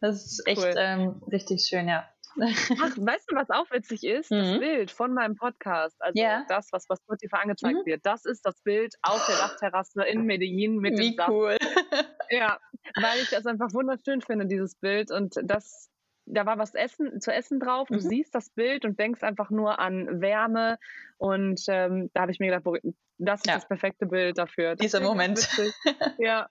Das 0.00 0.24
ist 0.24 0.46
echt 0.46 0.62
cool. 0.62 0.74
ähm, 0.76 1.22
richtig 1.30 1.64
schön, 1.66 1.88
ja. 1.88 2.06
Ach, 2.38 2.96
weißt 2.96 3.30
du, 3.30 3.36
was 3.36 3.50
auch 3.50 3.70
witzig 3.70 4.04
ist? 4.04 4.30
Mhm. 4.30 4.36
Das 4.38 4.58
Bild 4.58 4.90
von 4.90 5.14
meinem 5.14 5.36
Podcast, 5.36 5.96
also 6.00 6.20
ja. 6.20 6.44
das, 6.48 6.68
was 6.72 6.86
bei 6.86 6.96
Spotify 6.96 7.36
angezeigt 7.42 7.78
mhm. 7.82 7.86
wird, 7.86 8.06
das 8.06 8.24
ist 8.24 8.44
das 8.44 8.60
Bild 8.62 8.94
auf 9.02 9.24
der 9.26 9.36
Dachterrasse 9.36 10.04
in 10.04 10.24
Medellin 10.24 10.76
mit 10.76 10.98
Wie 10.98 11.10
dem 11.10 11.16
Saft. 11.16 11.30
cool. 11.30 11.56
Ja, 12.30 12.58
weil 12.98 13.20
ich 13.20 13.28
das 13.28 13.44
einfach 13.44 13.74
wunderschön 13.74 14.22
finde, 14.22 14.46
dieses 14.46 14.74
Bild. 14.76 15.10
Und 15.10 15.38
das 15.42 15.90
da 16.24 16.46
war 16.46 16.58
was 16.58 16.74
essen, 16.74 17.20
zu 17.20 17.32
essen 17.32 17.60
drauf. 17.60 17.88
Du 17.88 17.94
mhm. 17.94 18.00
siehst 18.00 18.34
das 18.34 18.48
Bild 18.50 18.84
und 18.84 18.98
denkst 18.98 19.22
einfach 19.22 19.50
nur 19.50 19.78
an 19.78 20.20
Wärme. 20.20 20.78
Und 21.18 21.62
ähm, 21.68 22.10
da 22.14 22.22
habe 22.22 22.32
ich 22.32 22.40
mir 22.40 22.46
gedacht, 22.46 22.82
das 23.24 23.40
ist 23.40 23.46
ja. 23.46 23.54
das 23.54 23.66
perfekte 23.66 24.06
Bild 24.06 24.38
dafür. 24.38 24.76
Dieser 24.76 25.00
Moment. 25.00 25.48
ja, 26.18 26.48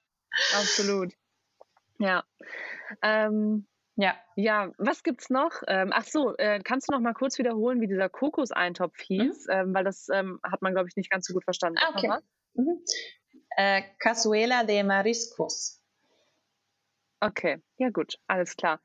absolut. 0.53 1.13
Ja. 1.99 2.23
Ähm, 3.01 3.67
ja. 3.95 4.15
Ja, 4.35 4.71
was 4.77 5.03
gibt's 5.03 5.29
noch? 5.29 5.61
Ähm, 5.67 5.91
ach 5.93 6.05
so, 6.05 6.35
äh, 6.37 6.59
kannst 6.63 6.89
du 6.89 6.93
noch 6.93 7.01
mal 7.01 7.13
kurz 7.13 7.37
wiederholen, 7.37 7.81
wie 7.81 7.87
dieser 7.87 8.09
Kokoseintopf 8.09 8.99
hieß? 8.99 9.47
Mhm. 9.47 9.53
Ähm, 9.53 9.73
weil 9.73 9.83
das 9.83 10.07
ähm, 10.11 10.39
hat 10.43 10.61
man, 10.61 10.73
glaube 10.73 10.87
ich, 10.89 10.95
nicht 10.95 11.11
ganz 11.11 11.27
so 11.27 11.33
gut 11.33 11.43
verstanden. 11.43 11.77
Ah, 11.81 11.91
okay. 11.95 12.09
Mhm. 12.53 12.83
Äh, 13.57 13.83
Cazuela 13.99 14.63
de 14.63 14.83
Mariscos. 14.83 15.80
Okay, 17.23 17.61
ja 17.77 17.89
gut, 17.89 18.15
alles 18.27 18.55
klar. 18.55 18.81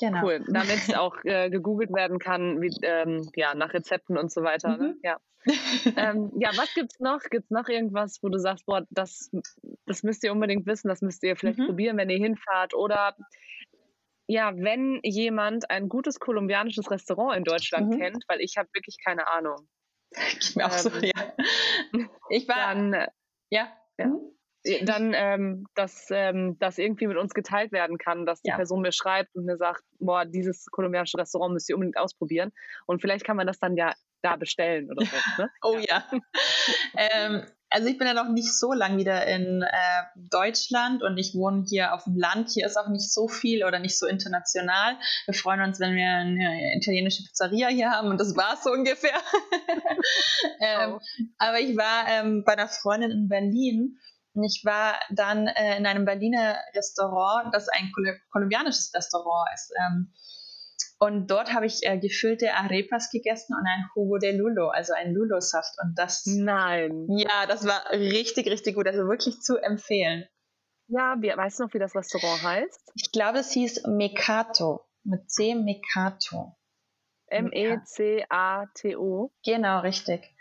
Genau. 0.00 0.24
Cool, 0.24 0.44
damit 0.48 0.68
auch 0.98 1.16
äh, 1.24 1.50
gegoogelt 1.50 1.92
werden 1.94 2.18
kann, 2.18 2.60
wie, 2.60 2.76
ähm, 2.82 3.30
ja, 3.36 3.54
nach 3.54 3.72
Rezepten 3.72 4.18
und 4.18 4.32
so 4.32 4.42
weiter. 4.42 4.70
Ne? 4.70 4.76
Mhm. 4.76 4.82
Ne? 4.82 4.96
Ja. 5.02 5.20
ähm, 5.96 6.32
ja, 6.40 6.50
was 6.56 6.74
gibt's 6.74 6.98
noch? 6.98 7.20
Gibt's 7.30 7.50
noch 7.50 7.68
irgendwas, 7.68 8.18
wo 8.22 8.28
du 8.28 8.38
sagst, 8.38 8.66
boah, 8.66 8.84
das, 8.90 9.30
das 9.86 10.02
müsst 10.02 10.24
ihr 10.24 10.32
unbedingt 10.32 10.66
wissen, 10.66 10.88
das 10.88 11.00
müsst 11.00 11.22
ihr 11.22 11.36
vielleicht 11.36 11.60
mhm. 11.60 11.66
probieren, 11.66 11.96
wenn 11.96 12.10
ihr 12.10 12.18
hinfahrt? 12.18 12.74
Oder 12.74 13.16
ja, 14.26 14.52
wenn 14.56 14.98
jemand 15.04 15.70
ein 15.70 15.88
gutes 15.88 16.18
kolumbianisches 16.18 16.90
Restaurant 16.90 17.36
in 17.36 17.44
Deutschland 17.44 17.94
mhm. 17.94 17.98
kennt, 17.98 18.24
weil 18.26 18.40
ich 18.40 18.56
habe 18.56 18.68
wirklich 18.74 18.96
keine 19.04 19.28
Ahnung. 19.28 19.68
Ich 20.40 20.56
mir 20.56 20.66
auch 20.66 20.70
so, 20.70 20.88
ähm, 20.90 21.02
ja. 21.02 21.32
Ich 22.30 22.48
war. 22.48 22.56
Dann, 22.56 22.92
äh, 22.94 23.08
ja. 23.50 23.68
ja. 23.98 24.06
Mhm. 24.06 24.36
Dann 24.82 25.12
ähm, 25.14 25.66
dass 25.74 26.08
ähm, 26.10 26.56
das 26.58 26.78
irgendwie 26.78 27.06
mit 27.06 27.16
uns 27.16 27.34
geteilt 27.34 27.72
werden 27.72 27.98
kann, 27.98 28.26
dass 28.26 28.42
die 28.42 28.50
ja. 28.50 28.56
Person 28.56 28.82
mir 28.82 28.92
schreibt 28.92 29.34
und 29.34 29.44
mir 29.44 29.56
sagt, 29.56 29.82
boah, 29.98 30.24
dieses 30.24 30.66
kolumbianische 30.66 31.18
Restaurant 31.18 31.52
müsst 31.52 31.68
ihr 31.68 31.76
unbedingt 31.76 31.98
ausprobieren. 31.98 32.52
Und 32.86 33.00
vielleicht 33.00 33.24
kann 33.24 33.36
man 33.36 33.46
das 33.46 33.58
dann 33.58 33.76
ja 33.76 33.94
da 34.22 34.36
bestellen 34.36 34.90
oder 34.90 35.06
so. 35.06 35.16
Ne? 35.42 35.50
oh 35.62 35.78
ja. 35.78 36.04
ähm, 36.96 37.46
also 37.68 37.88
ich 37.88 37.98
bin 37.98 38.06
ja 38.06 38.14
noch 38.14 38.28
nicht 38.28 38.52
so 38.52 38.72
lang 38.72 38.96
wieder 38.96 39.26
in 39.26 39.62
äh, 39.62 40.02
Deutschland 40.30 41.02
und 41.02 41.18
ich 41.18 41.34
wohne 41.34 41.64
hier 41.68 41.94
auf 41.94 42.04
dem 42.04 42.16
Land. 42.16 42.50
Hier 42.50 42.66
ist 42.66 42.76
auch 42.76 42.88
nicht 42.88 43.12
so 43.12 43.28
viel 43.28 43.64
oder 43.64 43.78
nicht 43.80 43.98
so 43.98 44.06
international. 44.06 44.96
Wir 45.26 45.34
freuen 45.34 45.60
uns, 45.60 45.80
wenn 45.80 45.94
wir 45.94 46.08
eine 46.08 46.76
italienische 46.76 47.24
Pizzeria 47.24 47.68
hier 47.68 47.90
haben 47.90 48.08
und 48.08 48.20
das 48.20 48.36
war 48.36 48.54
es 48.54 48.62
so 48.62 48.70
ungefähr. 48.70 49.18
ähm, 50.60 50.94
oh. 50.94 51.00
Aber 51.38 51.60
ich 51.60 51.76
war 51.76 52.06
ähm, 52.08 52.44
bei 52.44 52.52
einer 52.52 52.68
Freundin 52.68 53.10
in 53.10 53.28
Berlin 53.28 53.98
ich 54.44 54.62
war 54.64 54.98
dann 55.10 55.46
äh, 55.46 55.76
in 55.76 55.86
einem 55.86 56.04
Berliner 56.04 56.56
Restaurant, 56.74 57.54
das 57.54 57.68
ein 57.68 57.92
kolumbianisches 58.30 58.92
Restaurant 58.94 59.48
ist. 59.54 59.72
Ähm, 59.78 60.12
und 60.98 61.30
dort 61.30 61.52
habe 61.52 61.66
ich 61.66 61.80
äh, 61.82 61.98
gefüllte 61.98 62.54
Arepas 62.54 63.10
gegessen 63.10 63.54
und 63.54 63.66
ein 63.66 63.84
Jugo 63.94 64.16
de 64.18 64.34
Lulo, 64.36 64.68
also 64.68 64.94
ein 64.94 65.12
Lulo-Saft. 65.12 65.74
Und 65.82 65.94
das. 65.98 66.24
Nein. 66.26 67.06
Ja, 67.10 67.46
das 67.46 67.66
war 67.66 67.90
richtig, 67.90 68.46
richtig 68.46 68.76
gut. 68.76 68.86
Also 68.86 69.06
wirklich 69.06 69.40
zu 69.40 69.58
empfehlen. 69.58 70.26
Ja, 70.88 71.16
wie, 71.20 71.28
weißt 71.28 71.58
du 71.58 71.64
noch, 71.64 71.74
wie 71.74 71.78
das 71.78 71.94
Restaurant 71.94 72.42
heißt? 72.42 72.92
Ich 72.94 73.12
glaube, 73.12 73.40
es 73.40 73.50
hieß 73.52 73.86
Mekato. 73.88 74.86
mit 75.04 75.30
C, 75.30 75.54
Mekato. 75.54 76.56
M-E-C-A-T-O. 77.28 77.72
Genau, 79.44 79.80
richtig. 79.80 80.35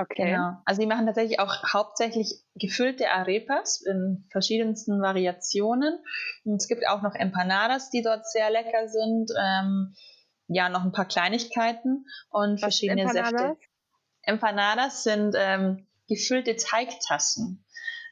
Okay. 0.00 0.30
Genau. 0.30 0.52
Also 0.64 0.80
die 0.80 0.86
machen 0.86 1.06
tatsächlich 1.06 1.40
auch 1.40 1.64
hauptsächlich 1.72 2.44
gefüllte 2.54 3.10
Arepas 3.10 3.82
in 3.84 4.24
verschiedensten 4.30 5.02
Variationen. 5.02 5.98
Und 6.44 6.56
es 6.56 6.68
gibt 6.68 6.86
auch 6.86 7.02
noch 7.02 7.16
Empanadas, 7.16 7.90
die 7.90 8.02
dort 8.02 8.24
sehr 8.30 8.48
lecker 8.48 8.88
sind. 8.88 9.32
Ähm, 9.36 9.94
ja, 10.46 10.68
noch 10.68 10.84
ein 10.84 10.92
paar 10.92 11.06
Kleinigkeiten 11.06 12.06
und 12.30 12.54
Was 12.54 12.60
verschiedene 12.60 13.02
Empanadas? 13.02 13.30
Säfte. 13.32 13.56
Empanadas 14.22 15.02
sind 15.02 15.34
ähm, 15.36 15.88
gefüllte 16.08 16.54
Teigtaschen. 16.56 17.64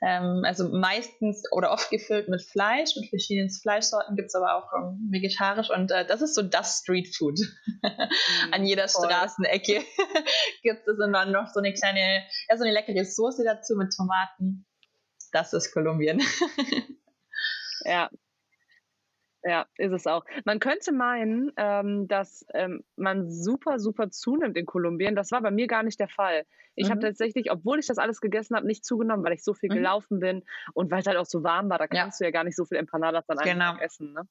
Ähm, 0.02 0.42
also 0.44 0.68
meistens 0.68 1.44
oder 1.52 1.72
oft 1.72 1.90
gefüllt 1.90 2.28
mit 2.28 2.42
Fleisch, 2.42 2.96
mit 2.96 3.08
verschiedenen 3.08 3.50
Fleischsorten 3.50 4.16
gibt 4.16 4.28
es 4.28 4.34
aber 4.34 4.56
auch 4.56 4.72
um, 4.72 5.08
vegetarisch 5.10 5.70
und 5.70 5.90
äh, 5.90 6.06
das 6.06 6.22
ist 6.22 6.34
so 6.34 6.42
das 6.42 6.80
Streetfood. 6.80 7.38
Mm, 7.82 8.52
An 8.52 8.66
jeder 8.66 8.88
voll. 8.88 9.06
Straßenecke 9.06 9.82
gibt 10.62 10.86
es 10.86 10.98
immer 10.98 11.24
noch 11.26 11.48
so 11.52 11.60
eine 11.60 11.72
kleine, 11.72 12.24
ja, 12.48 12.56
so 12.56 12.64
eine 12.64 12.72
leckere 12.72 13.04
Soße 13.04 13.44
dazu 13.44 13.74
mit 13.76 13.94
Tomaten. 13.94 14.66
Das 15.32 15.52
ist 15.52 15.72
Kolumbien. 15.72 16.20
ja, 17.84 18.10
ja, 19.46 19.66
ist 19.78 19.92
es 19.92 20.06
auch. 20.06 20.24
Man 20.44 20.58
könnte 20.58 20.92
meinen, 20.92 21.52
ähm, 21.56 22.08
dass 22.08 22.44
ähm, 22.52 22.82
man 22.96 23.30
super, 23.30 23.78
super 23.78 24.10
zunimmt 24.10 24.56
in 24.56 24.66
Kolumbien. 24.66 25.14
Das 25.14 25.30
war 25.30 25.40
bei 25.40 25.52
mir 25.52 25.68
gar 25.68 25.84
nicht 25.84 26.00
der 26.00 26.08
Fall. 26.08 26.44
Ich 26.74 26.88
mhm. 26.88 26.92
habe 26.92 27.00
tatsächlich, 27.00 27.50
obwohl 27.50 27.78
ich 27.78 27.86
das 27.86 27.98
alles 27.98 28.20
gegessen 28.20 28.56
habe, 28.56 28.66
nicht 28.66 28.84
zugenommen, 28.84 29.24
weil 29.24 29.32
ich 29.32 29.44
so 29.44 29.54
viel 29.54 29.70
mhm. 29.70 29.76
gelaufen 29.76 30.18
bin 30.18 30.42
und 30.74 30.90
weil 30.90 31.00
es 31.00 31.06
halt 31.06 31.16
auch 31.16 31.26
so 31.26 31.44
warm 31.44 31.70
war. 31.70 31.78
Da 31.78 31.86
kannst 31.86 32.20
ja. 32.20 32.24
du 32.24 32.28
ja 32.28 32.32
gar 32.32 32.44
nicht 32.44 32.56
so 32.56 32.64
viel 32.64 32.78
Empanadas 32.78 33.24
dann 33.26 33.38
genau. 33.38 33.70
einfach 33.70 33.82
essen. 33.82 34.12
Ne? 34.12 34.22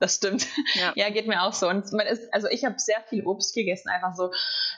Das 0.00 0.16
stimmt. 0.16 0.46
Ja. 0.74 0.92
ja, 0.96 1.10
geht 1.10 1.26
mir 1.26 1.42
auch 1.42 1.52
so. 1.52 1.68
Und 1.68 1.92
man 1.92 2.06
ist, 2.06 2.32
also 2.32 2.48
ich 2.48 2.64
habe 2.64 2.78
sehr 2.78 3.00
viel 3.08 3.24
Obst 3.26 3.54
gegessen, 3.54 3.90
einfach 3.90 4.14
so. 4.16 4.32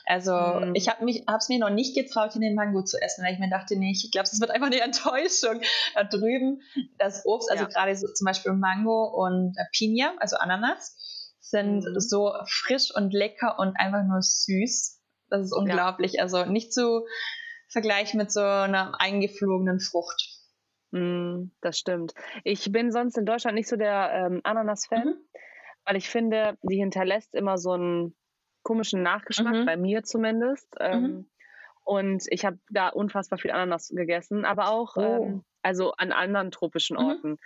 Also 0.05 0.33
mhm. 0.35 0.75
ich 0.75 0.89
habe 0.89 1.03
mich, 1.05 1.23
habe 1.27 1.37
es 1.37 1.49
mir 1.49 1.59
noch 1.59 1.69
nicht 1.69 1.95
getraut, 1.95 2.35
in 2.35 2.41
den 2.41 2.55
Mango 2.55 2.83
zu 2.83 3.01
essen, 3.01 3.23
weil 3.23 3.33
ich 3.33 3.39
mir 3.39 3.49
dachte, 3.49 3.77
nee, 3.77 3.91
ich 3.91 4.11
glaube, 4.11 4.27
es 4.31 4.39
wird 4.39 4.51
einfach 4.51 4.67
eine 4.67 4.81
Enttäuschung 4.81 5.61
da 5.95 6.03
drüben. 6.03 6.61
Das 6.97 7.25
Obst, 7.25 7.49
also 7.49 7.63
ja. 7.63 7.69
gerade 7.69 7.95
so 7.95 8.07
zum 8.07 8.25
Beispiel 8.25 8.51
Mango 8.51 9.05
und 9.05 9.55
äh, 9.57 9.63
Piña, 9.75 10.11
also 10.19 10.35
Ananas, 10.35 10.95
sind 11.39 11.85
mhm. 11.85 11.99
so 11.99 12.33
frisch 12.47 12.93
und 12.93 13.13
lecker 13.13 13.57
und 13.59 13.75
einfach 13.77 14.03
nur 14.03 14.21
süß. 14.21 14.99
Das 15.29 15.45
ist 15.45 15.53
unglaublich. 15.53 16.13
Ja. 16.13 16.23
Also 16.23 16.45
nicht 16.45 16.73
zu 16.73 17.05
vergleichen 17.69 18.17
mit 18.17 18.31
so 18.31 18.41
einer 18.41 18.99
eingeflogenen 18.99 19.79
Frucht. 19.79 20.32
Mm, 20.93 21.51
das 21.61 21.79
stimmt. 21.79 22.13
Ich 22.43 22.71
bin 22.71 22.91
sonst 22.91 23.17
in 23.17 23.25
Deutschland 23.25 23.55
nicht 23.55 23.67
so 23.67 23.75
der 23.75 24.11
ähm, 24.13 24.41
Ananas-Fan, 24.43 25.05
mhm. 25.07 25.15
weil 25.85 25.95
ich 25.95 26.07
finde, 26.07 26.55
die 26.61 26.77
hinterlässt 26.77 27.33
immer 27.33 27.57
so 27.57 27.71
einen 27.71 28.15
komischen 28.61 29.01
Nachgeschmack, 29.01 29.55
mhm. 29.55 29.65
bei 29.65 29.75
mir 29.75 30.03
zumindest. 30.03 30.67
Ähm, 30.79 31.01
mhm. 31.01 31.29
Und 31.83 32.23
ich 32.29 32.45
habe 32.45 32.59
da 32.69 32.89
unfassbar 32.89 33.39
viel 33.39 33.51
Ananas 33.51 33.89
gegessen, 33.89 34.45
aber 34.45 34.69
auch 34.69 34.95
oh. 34.95 35.01
ähm, 35.01 35.43
also 35.63 35.93
an 35.93 36.11
anderen 36.11 36.51
tropischen 36.51 36.95
mhm. 36.95 37.03
Orten. 37.03 37.37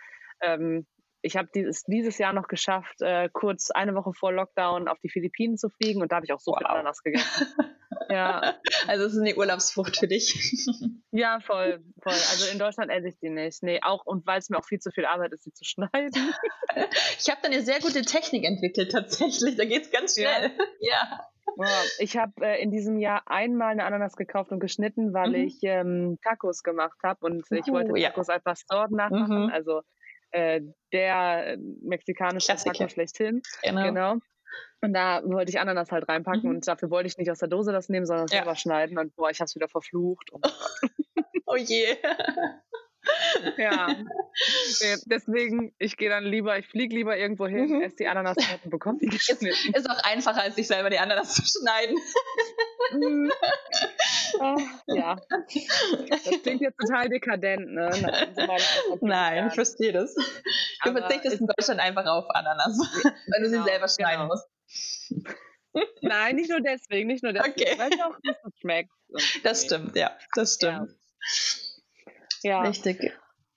Ähm, 0.41 0.85
ich 1.21 1.37
habe 1.37 1.49
dieses, 1.55 1.83
dieses 1.83 2.17
Jahr 2.17 2.33
noch 2.33 2.49
geschafft, 2.49 3.01
äh, 3.01 3.29
kurz 3.31 3.71
eine 3.71 3.95
Woche 3.95 4.13
vor 4.13 4.33
Lockdown 4.33 4.89
auf 4.89 4.99
die 4.99 5.09
Philippinen 5.09 5.57
zu 5.57 5.69
fliegen 5.69 6.01
und 6.01 6.11
da 6.11 6.17
habe 6.17 6.25
ich 6.25 6.33
auch 6.33 6.39
so 6.39 6.51
wow. 6.51 6.57
viel 6.57 6.67
Ananas 6.67 7.01
gegessen. 7.01 7.47
ja. 8.09 8.55
Also 8.87 9.05
es 9.05 9.13
ist 9.13 9.19
eine 9.19 9.35
Urlaubsfrucht 9.35 9.97
für 9.97 10.07
dich. 10.07 10.33
ja, 11.11 11.39
voll, 11.39 11.83
voll. 12.01 12.13
Also 12.13 12.51
in 12.51 12.59
Deutschland 12.59 12.91
esse 12.91 13.09
ich 13.09 13.19
die 13.19 13.29
nicht. 13.29 13.63
Nee, 13.63 13.79
auch 13.81 14.05
und 14.05 14.25
weil 14.25 14.39
es 14.39 14.49
mir 14.49 14.57
auch 14.57 14.65
viel 14.65 14.79
zu 14.79 14.91
viel 14.91 15.05
Arbeit 15.05 15.33
ist, 15.33 15.43
sie 15.43 15.53
zu 15.53 15.65
schneiden. 15.65 16.11
ich 17.19 17.29
habe 17.29 17.39
da 17.41 17.49
eine 17.49 17.61
sehr 17.61 17.79
gute 17.79 18.03
Technik 18.03 18.45
entwickelt 18.45 18.91
tatsächlich. 18.91 19.57
Da 19.57 19.65
geht 19.65 19.83
es 19.83 19.91
ganz 19.91 20.13
schnell. 20.13 20.51
Ja. 20.79 21.27
ja. 21.57 21.67
Ich 21.99 22.17
habe 22.17 22.33
äh, 22.41 22.61
in 22.61 22.71
diesem 22.71 22.97
Jahr 22.97 23.23
einmal 23.25 23.71
eine 23.71 23.85
Ananas 23.85 24.15
gekauft 24.15 24.51
und 24.51 24.59
geschnitten, 24.59 25.13
weil 25.13 25.29
mhm. 25.29 25.47
ich 25.47 25.59
ähm, 25.63 26.17
Tacos 26.23 26.61
gemacht 26.61 26.97
habe 27.03 27.25
und 27.25 27.45
ich 27.51 27.67
wollte 27.67 27.93
Tacos 27.93 28.27
ja. 28.27 28.33
als 28.35 28.43
Pastor 28.43 28.87
nachmachen. 28.89 29.45
Mhm. 29.45 29.51
Also 29.51 29.81
äh, 30.31 30.61
der 30.93 31.57
mexikanische 31.81 32.55
Taco 32.55 32.87
schlechthin. 32.89 33.41
Genau. 33.63 33.83
genau. 33.83 34.15
Und 34.81 34.93
da 34.93 35.21
wollte 35.23 35.49
ich 35.49 35.59
Ananas 35.59 35.91
halt 35.91 36.07
reinpacken 36.07 36.49
mhm. 36.49 36.57
und 36.57 36.67
dafür 36.67 36.89
wollte 36.89 37.07
ich 37.07 37.17
nicht 37.17 37.31
aus 37.31 37.39
der 37.39 37.47
Dose 37.47 37.71
das 37.71 37.89
nehmen, 37.89 38.05
sondern 38.05 38.27
ja. 38.27 38.37
selber 38.37 38.55
schneiden. 38.55 38.97
Und 38.97 39.15
boah, 39.15 39.29
ich 39.29 39.41
hab's 39.41 39.55
wieder 39.55 39.67
verflucht. 39.67 40.29
Oh, 40.31 40.39
oh 41.47 41.55
je. 41.55 41.97
Ja. 43.57 43.87
Deswegen, 45.05 45.73
ich 45.79 45.97
gehe 45.97 46.09
dann 46.09 46.23
lieber, 46.23 46.57
ich 46.57 46.67
fliege 46.67 46.95
lieber 46.95 47.17
irgendwo 47.17 47.47
hin, 47.47 47.77
mhm. 47.77 47.81
esse 47.81 47.97
die 47.97 48.07
Ananas 48.07 48.37
und 48.63 48.69
bekomme 48.69 48.99
die 48.99 49.07
geschnitten. 49.07 49.47
Ist, 49.47 49.65
ist 49.65 49.89
auch 49.89 50.03
einfacher, 50.03 50.41
als 50.41 50.55
sich 50.55 50.67
selber 50.67 50.89
die 50.89 50.99
Ananas 50.99 51.33
zu 51.35 51.43
schneiden. 51.45 51.97
Mhm. 52.91 53.31
Ach, 54.39 54.57
ja. 54.87 55.15
Das 56.09 56.41
klingt 56.43 56.61
jetzt 56.61 56.77
total 56.79 57.09
dekadent, 57.09 57.71
ne? 57.71 57.89
Nein, 59.01 59.47
ich 59.47 59.53
verstehe 59.53 59.93
das. 59.93 60.13
Du 60.13 60.89
Aber 60.89 60.99
verzichtest 60.99 61.41
in 61.41 61.47
Deutschland 61.47 61.79
einfach 61.79 62.05
auf 62.05 62.25
Ananas, 62.29 62.77
weil 63.27 63.41
du 63.41 63.49
sie 63.49 63.53
genau, 63.53 63.65
selber 63.65 63.87
schneiden 63.87 64.21
genau. 64.21 64.33
musst. 64.33 64.47
Nein, 66.01 66.35
nicht 66.35 66.49
nur 66.49 66.61
deswegen, 66.61 67.07
nicht 67.07 67.23
nur 67.23 67.33
deswegen, 67.33 67.53
okay. 67.61 67.75
weil 67.77 67.93
es 67.93 67.99
auch 68.01 68.17
nicht 68.23 68.39
so 68.43 68.49
schmeckt. 68.59 68.91
Das 69.43 69.63
stimmt, 69.63 69.95
ja, 69.95 70.17
das 70.33 70.55
stimmt. 70.55 70.89
Ja. 70.89 71.66
Ja. 72.43 72.61
Richtig. 72.61 73.13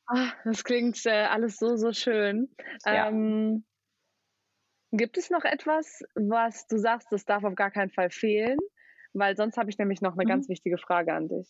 Ach, 0.07 0.35
das 0.45 0.65
klingt 0.65 1.05
äh, 1.07 1.11
alles 1.11 1.57
so, 1.57 1.77
so 1.77 1.93
schön. 1.93 2.49
Ja. 2.85 3.09
Ähm, 3.09 3.65
gibt 4.93 5.17
es 5.19 5.31
noch 5.31 5.45
etwas, 5.45 6.03
was 6.15 6.67
du 6.67 6.79
sagst, 6.79 7.09
das 7.13 7.25
darf 7.25 7.45
auf 7.45 7.55
gar 7.55 7.71
keinen 7.71 7.91
Fall 7.91 8.11
fehlen? 8.11 8.59
Weil 9.13 9.37
sonst 9.37 9.57
habe 9.57 9.71
ich 9.71 9.79
nämlich 9.79 10.01
noch 10.01 10.15
eine 10.15 10.25
mhm. 10.25 10.29
ganz 10.29 10.49
wichtige 10.49 10.79
Frage 10.79 11.13
an 11.15 11.29
dich. 11.29 11.49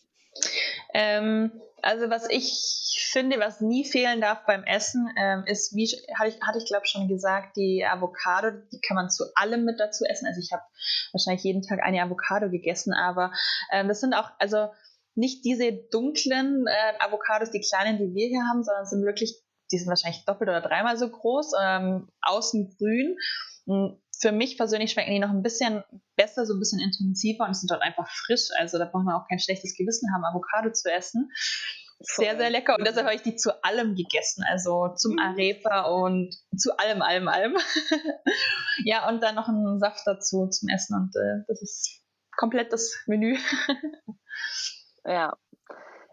Ähm, 0.93 1.51
also 1.81 2.09
was 2.09 2.29
ich 2.29 3.09
finde, 3.11 3.39
was 3.39 3.61
nie 3.61 3.85
fehlen 3.85 4.21
darf 4.21 4.45
beim 4.45 4.63
Essen, 4.63 5.07
ähm, 5.17 5.43
ist, 5.45 5.75
wie 5.75 5.87
hatte 6.17 6.29
ich, 6.29 6.41
hatte 6.41 6.57
ich 6.59 6.65
glaube 6.65 6.85
schon 6.85 7.07
gesagt, 7.07 7.55
die 7.57 7.85
Avocado, 7.85 8.51
die 8.71 8.79
kann 8.81 8.95
man 8.95 9.09
zu 9.09 9.25
allem 9.35 9.65
mit 9.65 9.79
dazu 9.79 10.05
essen. 10.05 10.27
Also 10.27 10.39
ich 10.39 10.51
habe 10.51 10.63
wahrscheinlich 11.11 11.43
jeden 11.43 11.61
Tag 11.61 11.81
eine 11.81 12.01
Avocado 12.01 12.49
gegessen, 12.49 12.93
aber 12.93 13.31
ähm, 13.71 13.87
das 13.87 14.01
sind 14.01 14.13
auch, 14.13 14.31
also 14.39 14.69
nicht 15.15 15.43
diese 15.45 15.73
dunklen 15.91 16.65
äh, 16.67 17.03
Avocados, 17.03 17.51
die 17.51 17.61
kleinen, 17.61 17.97
die 17.97 18.13
wir 18.13 18.27
hier 18.27 18.43
haben, 18.49 18.63
sondern 18.63 18.85
sind 18.85 19.05
wirklich, 19.05 19.41
die 19.71 19.77
sind 19.77 19.89
wahrscheinlich 19.89 20.25
doppelt 20.25 20.49
oder 20.49 20.61
dreimal 20.61 20.97
so 20.97 21.09
groß, 21.09 21.53
ähm, 21.61 22.09
außen 22.21 22.75
grün. 22.77 23.17
Und 23.65 24.01
für 24.19 24.31
mich 24.31 24.57
persönlich 24.57 24.91
schmecken 24.91 25.11
die 25.11 25.19
noch 25.19 25.31
ein 25.31 25.41
bisschen 25.41 25.83
besser, 26.15 26.45
so 26.45 26.53
ein 26.53 26.59
bisschen 26.59 26.79
intensiver 26.79 27.45
und 27.45 27.55
sind 27.55 27.71
dort 27.71 27.81
einfach 27.81 28.09
frisch. 28.09 28.49
Also 28.59 28.77
da 28.77 28.85
braucht 28.85 29.05
man 29.05 29.15
auch 29.15 29.27
kein 29.27 29.39
schlechtes 29.39 29.75
Gewissen 29.75 30.13
haben, 30.13 30.23
Avocado 30.23 30.71
zu 30.71 30.91
essen. 30.91 31.31
Sehr, 32.03 32.37
sehr 32.37 32.49
lecker. 32.49 32.75
Und 32.77 32.85
deshalb 32.87 33.05
habe 33.05 33.15
ich 33.15 33.21
die 33.21 33.35
zu 33.35 33.63
allem 33.63 33.95
gegessen. 33.95 34.43
Also 34.47 34.89
zum 34.95 35.13
mhm. 35.13 35.19
Arepa 35.19 35.81
und 35.83 36.35
zu 36.57 36.77
allem, 36.77 37.01
allem, 37.01 37.27
allem. 37.27 37.57
ja, 38.85 39.07
und 39.09 39.21
dann 39.21 39.35
noch 39.35 39.47
einen 39.47 39.79
Saft 39.79 40.01
dazu 40.05 40.47
zum 40.47 40.69
Essen. 40.69 40.95
Und 40.95 41.15
äh, 41.15 41.43
das 41.47 41.61
ist 41.61 42.01
komplett 42.35 42.73
das 42.73 42.95
Menü. 43.07 43.37
ja, 45.05 45.33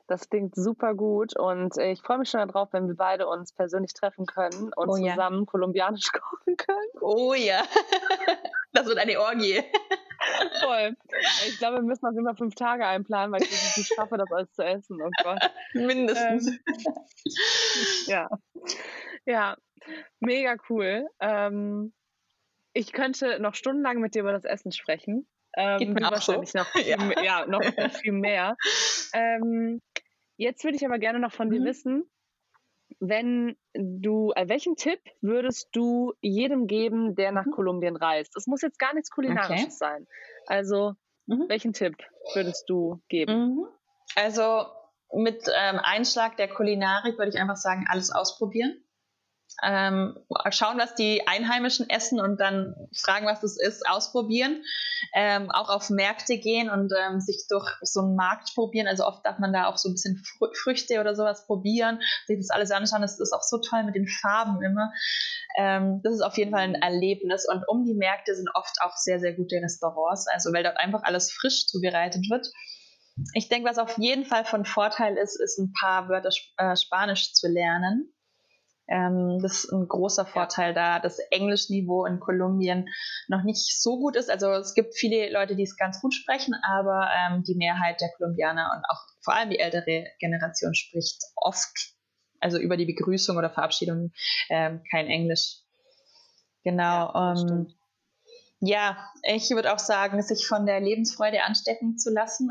das 0.09 0.31
klingt 0.31 0.55
super 0.57 0.95
gut 0.95 1.39
und 1.39 1.77
äh, 1.77 1.93
ich 1.93 2.01
freue 2.01 2.19
mich 2.19 2.31
schon 2.31 2.47
darauf, 2.47 2.73
wenn 2.73 2.89
wir 2.89 2.97
beide 2.97 3.29
uns 3.29 3.53
persönlich 3.53 3.93
treffen 3.93 4.27
können 4.27 4.73
und 4.75 4.89
oh, 4.89 4.97
zusammen 4.97 5.41
ja. 5.41 5.45
kolumbianisch 5.45 6.11
kochen 6.13 6.57
können. 6.57 6.91
Oh 7.01 7.35
ja, 7.35 7.63
das 8.73 8.87
wird 8.87 8.99
eine 8.99 9.21
Orgie. 9.21 9.63
Voll. 10.63 10.97
Ich 11.47 11.59
glaube, 11.59 11.77
wir 11.77 11.83
müssen 11.83 12.07
auf 12.07 12.13
jeden 12.13 12.25
Fall 12.25 12.37
fünf 12.37 12.55
Tage 12.55 12.87
einplanen, 12.87 13.33
weil 13.33 13.43
ich 13.43 13.51
es 13.51 13.77
nicht 13.77 13.93
schaffe, 13.95 14.17
das 14.17 14.31
alles 14.33 14.53
zu 14.53 14.63
essen. 14.65 15.01
Oh 15.01 15.11
Gott. 15.23 15.39
Mindestens. 15.75 16.49
Ähm, 16.49 16.59
ja. 18.07 18.29
Ja, 19.25 19.57
mega 20.21 20.57
cool. 20.69 21.09
Ähm, 21.21 21.93
ich 22.73 22.93
könnte 22.93 23.41
noch 23.41 23.55
stundenlang 23.55 24.01
mit 24.01 24.15
dir 24.15 24.21
über 24.21 24.33
das 24.33 24.45
Essen 24.45 24.73
sprechen. 24.73 25.27
Ähm, 25.59 25.93
mir 25.93 26.03
wahrscheinlich 26.03 26.53
so. 26.53 26.59
noch, 26.59 26.67
viel, 26.73 26.87
ja. 26.87 27.23
ja. 27.23 27.47
noch 27.47 27.63
viel 28.01 28.13
mehr. 28.13 28.57
Ähm, 29.13 29.83
jetzt 30.37 30.63
würde 30.63 30.77
ich 30.77 30.87
aber 30.87 30.99
gerne 30.99 31.19
noch 31.19 31.33
von 31.33 31.49
mhm. 31.49 31.53
dir 31.53 31.65
wissen, 31.65 32.09
wenn 33.01 33.57
du, 33.75 34.33
äh, 34.35 34.49
welchen 34.49 34.77
Tipp 34.77 35.01
würdest 35.21 35.69
du 35.73 36.15
jedem 36.21 36.67
geben, 36.67 37.17
der 37.17 37.33
nach 37.33 37.45
mhm. 37.45 37.51
Kolumbien 37.51 37.97
reist? 37.97 38.37
Es 38.37 38.47
muss 38.47 38.63
jetzt 38.63 38.79
gar 38.79 38.95
nichts 38.95 39.11
Kulinarisches 39.11 39.65
okay. 39.65 39.71
sein. 39.71 40.07
Also, 40.47 40.95
mhm. 41.27 41.45
welchen 41.49 41.73
Tipp 41.73 41.97
würdest 42.35 42.69
du 42.69 43.01
geben? 43.09 43.57
Mhm. 43.57 43.67
Also, 44.15 44.67
mit 45.13 45.43
ähm, 45.55 45.81
Einschlag 45.83 46.37
der 46.37 46.49
Kulinarik 46.49 47.19
würde 47.19 47.31
ich 47.31 47.39
einfach 47.39 47.57
sagen, 47.57 47.87
alles 47.89 48.11
ausprobieren. 48.11 48.83
Ähm, 49.63 50.17
schauen, 50.51 50.79
was 50.79 50.95
die 50.95 51.27
Einheimischen 51.27 51.91
essen 51.91 52.21
und 52.21 52.39
dann 52.39 52.75
fragen, 52.95 53.27
was 53.27 53.41
das 53.41 53.59
ist, 53.59 53.89
ausprobieren. 53.89 54.63
Ähm, 55.15 55.51
auch 55.51 55.69
auf 55.69 55.91
Märkte 55.91 56.39
gehen 56.39 56.71
und 56.71 56.93
ähm, 56.97 57.21
sich 57.21 57.47
durch 57.49 57.69
so 57.83 58.01
einen 58.01 58.15
Markt 58.15 58.55
probieren. 58.55 58.87
Also 58.87 59.05
oft 59.05 59.25
darf 59.27 59.39
man 59.39 59.53
da 59.53 59.67
auch 59.67 59.77
so 59.77 59.89
ein 59.89 59.93
bisschen 59.93 60.17
Fr 60.17 60.49
Früchte 60.55 61.01
oder 61.01 61.15
sowas 61.15 61.47
probieren, 61.47 62.01
sich 62.27 62.39
das 62.39 62.51
alles 62.51 62.71
anschauen. 62.71 63.03
Das 63.03 63.19
ist 63.19 63.33
auch 63.33 63.43
so 63.43 63.59
toll 63.59 63.85
mit 63.85 63.95
den 63.95 64.07
Farben 64.07 64.63
immer. 64.63 64.93
Ähm, 65.59 66.01
das 66.03 66.15
ist 66.15 66.23
auf 66.23 66.37
jeden 66.37 66.53
Fall 66.53 66.63
ein 66.63 66.75
Erlebnis. 66.75 67.47
Und 67.49 67.65
um 67.69 67.85
die 67.85 67.95
Märkte 67.95 68.35
sind 68.35 68.49
oft 68.55 68.77
auch 68.81 68.97
sehr, 68.97 69.19
sehr 69.19 69.35
gute 69.35 69.57
Restaurants, 69.57 70.27
also 70.29 70.53
weil 70.53 70.63
dort 70.63 70.77
einfach 70.77 71.03
alles 71.03 71.33
frisch 71.33 71.67
zubereitet 71.67 72.31
wird. 72.31 72.49
Ich 73.35 73.49
denke, 73.49 73.69
was 73.69 73.79
auf 73.79 73.99
jeden 73.99 74.25
Fall 74.25 74.45
von 74.45 74.65
Vorteil 74.65 75.17
ist, 75.17 75.41
ist 75.41 75.59
ein 75.59 75.73
paar 75.73 76.09
Wörter 76.09 76.31
äh, 76.59 76.77
Spanisch 76.77 77.33
zu 77.33 77.49
lernen 77.49 78.13
ähm, 78.89 79.39
das 79.43 79.65
ist 79.65 79.73
ein 79.73 79.87
großer 79.87 80.27
Vorteil 80.27 80.73
da, 80.75 80.99
das 80.99 81.19
Englischniveau 81.31 82.07
in 82.07 82.21
Kolumbien 82.21 82.89
noch 83.29 83.43
nicht 83.43 83.81
so 83.81 83.99
gut 83.99 84.17
ist. 84.17 84.31
Also 84.31 84.51
es 84.53 84.75
gibt 84.75 84.95
viele 84.95 85.31
Leute, 85.31 85.57
die 85.57 85.63
es 85.63 85.77
ganz 85.77 86.01
gut 86.01 86.15
sprechen, 86.15 86.55
aber 86.67 87.09
ähm, 87.17 87.45
die 87.45 87.55
Mehrheit 87.55 88.01
der 88.01 88.11
Kolumbianer 88.17 88.73
und 88.75 88.85
auch 88.89 89.03
vor 89.21 89.35
allem 89.35 89.51
die 89.51 89.59
ältere 89.59 90.07
Generation 90.19 90.75
spricht 90.75 91.23
oft, 91.37 91.95
also 92.41 92.59
über 92.59 92.77
die 92.77 92.87
Begrüßung 92.87 93.37
oder 93.37 93.51
Verabschiedung, 93.51 94.13
ähm, 94.49 94.83
kein 94.91 95.07
Englisch. 95.07 95.59
Genau. 96.65 97.13
Ja, 97.13 97.35
ähm, 97.35 97.75
ja, 98.61 98.97
ich 99.23 99.51
würde 99.51 99.73
auch 99.73 99.79
sagen, 99.79 100.21
sich 100.23 100.47
von 100.47 100.67
der 100.67 100.81
Lebensfreude 100.81 101.45
anstecken 101.45 101.97
zu 101.97 102.11
lassen. 102.11 102.51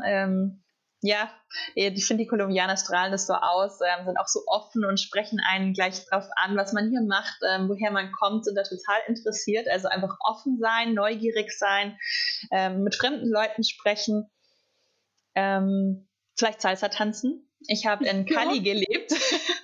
Ja, 1.00 1.30
ich 1.76 2.06
finde, 2.06 2.24
die 2.24 2.28
Kolumbianer 2.28 2.76
strahlen 2.76 3.12
das 3.12 3.28
so 3.28 3.34
aus, 3.34 3.78
ähm, 3.80 4.04
sind 4.04 4.16
auch 4.16 4.26
so 4.26 4.40
offen 4.46 4.84
und 4.84 4.98
sprechen 4.98 5.38
einen 5.48 5.72
gleich 5.72 6.04
drauf 6.06 6.24
an, 6.34 6.56
was 6.56 6.72
man 6.72 6.90
hier 6.90 7.02
macht, 7.02 7.38
ähm, 7.48 7.68
woher 7.68 7.92
man 7.92 8.10
kommt, 8.10 8.44
sind 8.44 8.56
da 8.56 8.64
total 8.64 8.98
interessiert. 9.06 9.68
Also 9.68 9.86
einfach 9.86 10.16
offen 10.28 10.58
sein, 10.58 10.94
neugierig 10.94 11.56
sein, 11.56 11.96
ähm, 12.50 12.82
mit 12.82 12.96
fremden 12.96 13.30
Leuten 13.30 13.62
sprechen, 13.62 14.28
ähm, 15.36 16.08
vielleicht 16.36 16.60
Salsa 16.62 16.88
tanzen. 16.88 17.48
Ich 17.68 17.86
habe 17.86 18.04
in 18.04 18.26
Cali 18.26 18.56
ja. 18.56 18.74
gelebt. 18.74 19.12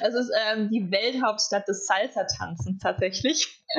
Das 0.00 0.14
ist 0.14 0.30
ähm, 0.46 0.68
die 0.70 0.90
Welthauptstadt 0.90 1.66
des 1.68 1.86
Salsa-Tanzens 1.86 2.80
tatsächlich. 2.82 3.56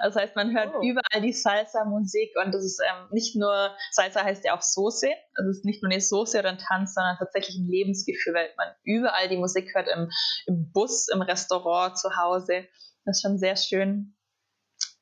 Das 0.00 0.16
heißt, 0.16 0.34
man 0.34 0.52
hört 0.56 0.74
oh. 0.74 0.82
überall 0.82 1.20
die 1.22 1.32
Salsa-Musik 1.32 2.32
und 2.44 2.52
das 2.52 2.64
ist 2.64 2.80
ähm, 2.80 3.06
nicht 3.12 3.36
nur, 3.36 3.70
Salsa 3.92 4.24
heißt 4.24 4.44
ja 4.44 4.56
auch 4.56 4.62
Soße, 4.62 5.08
also 5.34 5.50
es 5.50 5.58
ist 5.58 5.64
nicht 5.64 5.82
nur 5.82 5.92
eine 5.92 6.00
Soße 6.00 6.38
oder 6.38 6.48
ein 6.48 6.58
Tanz, 6.58 6.94
sondern 6.94 7.16
tatsächlich 7.16 7.56
ein 7.56 7.68
Lebensgefühl, 7.68 8.34
weil 8.34 8.48
man 8.56 8.68
überall 8.82 9.28
die 9.28 9.36
Musik 9.36 9.72
hört, 9.74 9.88
im, 9.88 10.10
im 10.46 10.72
Bus, 10.72 11.08
im 11.08 11.22
Restaurant, 11.22 11.96
zu 11.96 12.16
Hause. 12.16 12.66
Das 13.04 13.18
ist 13.18 13.22
schon 13.22 13.38
sehr 13.38 13.56
schön. 13.56 14.16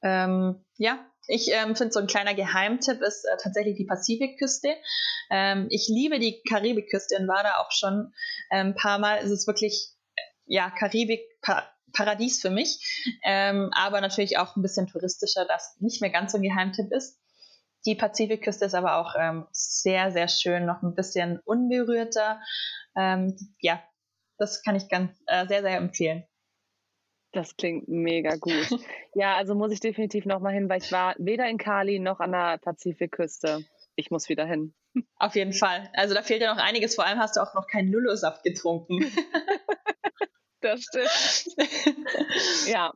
Ähm, 0.03 0.65
ja, 0.77 0.99
ich 1.29 1.51
ähm, 1.53 1.77
finde, 1.77 1.93
so 1.93 2.01
ein 2.01 2.07
kleiner 2.07 2.35
Geheimtipp 2.35 3.03
ist 3.03 3.25
äh, 3.25 3.37
tatsächlich 3.43 3.77
die 3.77 3.85
Pazifikküste. 3.85 4.75
Ähm, 5.31 5.67
ich 5.71 5.87
liebe 5.89 6.19
die 6.19 6.43
Karibikküste 6.49 7.17
und 7.19 7.29
war 7.29 7.43
da 7.43 7.57
auch 7.59 7.71
schon 7.71 8.13
ein 8.51 8.69
ähm, 8.69 8.75
paar 8.75 8.99
Mal. 8.99 9.19
Es 9.19 9.31
ist 9.31 9.47
wirklich 9.47 9.93
ja, 10.49 10.71
Karibik, 10.71 11.21
pa 11.41 11.67
Paradies 11.95 12.43
für 12.43 12.51
mich, 12.51 12.79
ähm, 13.25 13.71
aber 13.73 14.03
natürlich 14.03 14.37
auch 14.37 14.57
ein 14.57 14.63
bisschen 14.63 14.89
touristischer, 14.89 15.47
das 15.47 15.75
nicht 15.81 16.03
mehr 16.03 16.11
ganz 16.11 16.33
so 16.33 16.39
ein 16.39 16.43
Geheimtipp 16.43 16.93
ist. 16.93 17.19
Die 17.87 17.95
Pazifikküste 17.95 18.67
ist 18.67 18.75
aber 18.75 18.97
auch 18.97 19.15
ähm, 19.19 19.47
sehr, 19.53 20.11
sehr 20.11 20.29
schön, 20.29 20.67
noch 20.67 20.83
ein 20.83 20.95
bisschen 20.95 21.41
unberührter. 21.47 22.43
Ähm, 22.95 23.37
ja, 23.61 23.83
das 24.37 24.63
kann 24.63 24.77
ich 24.77 24.91
ganz 24.91 25.13
äh, 25.27 25.47
sehr, 25.47 25.63
sehr 25.63 25.79
empfehlen. 25.79 26.25
Das 27.33 27.57
klingt 27.57 27.89
mega 27.89 28.37
gut. 28.37 28.69
ja, 29.15 29.37
also 29.37 29.55
muss 29.55 29.73
ich 29.73 29.81
definitiv 29.81 30.25
nochmal 30.25 30.55
hin, 30.55 30.69
weil 30.69 30.83
ich 30.83 30.91
war 30.93 31.15
weder 31.19 31.49
in 31.49 31.59
Cali 31.59 31.99
noch 31.99 32.21
an 32.21 32.33
der 32.33 32.59
Pazifikküste. 32.59 33.65
Ich 33.97 34.11
muss 34.11 34.29
wieder 34.29 34.47
hin. 34.47 34.75
Auf 35.17 35.37
jeden 35.37 35.53
Fall. 35.53 35.91
Also 35.93 36.15
da 36.15 36.23
fehlt 36.23 36.41
ja 36.41 36.55
noch 36.55 36.63
einiges. 36.63 36.95
Vor 36.95 37.05
allem 37.05 37.19
hast 37.19 37.37
du 37.37 37.41
auch 37.41 37.55
noch 37.55 37.67
keinen 37.67 37.93
Lullo-Saft 37.93 38.43
getrunken. 38.43 39.05
Das 40.61 40.83
stimmt. 40.83 41.57
ja, 42.67 42.93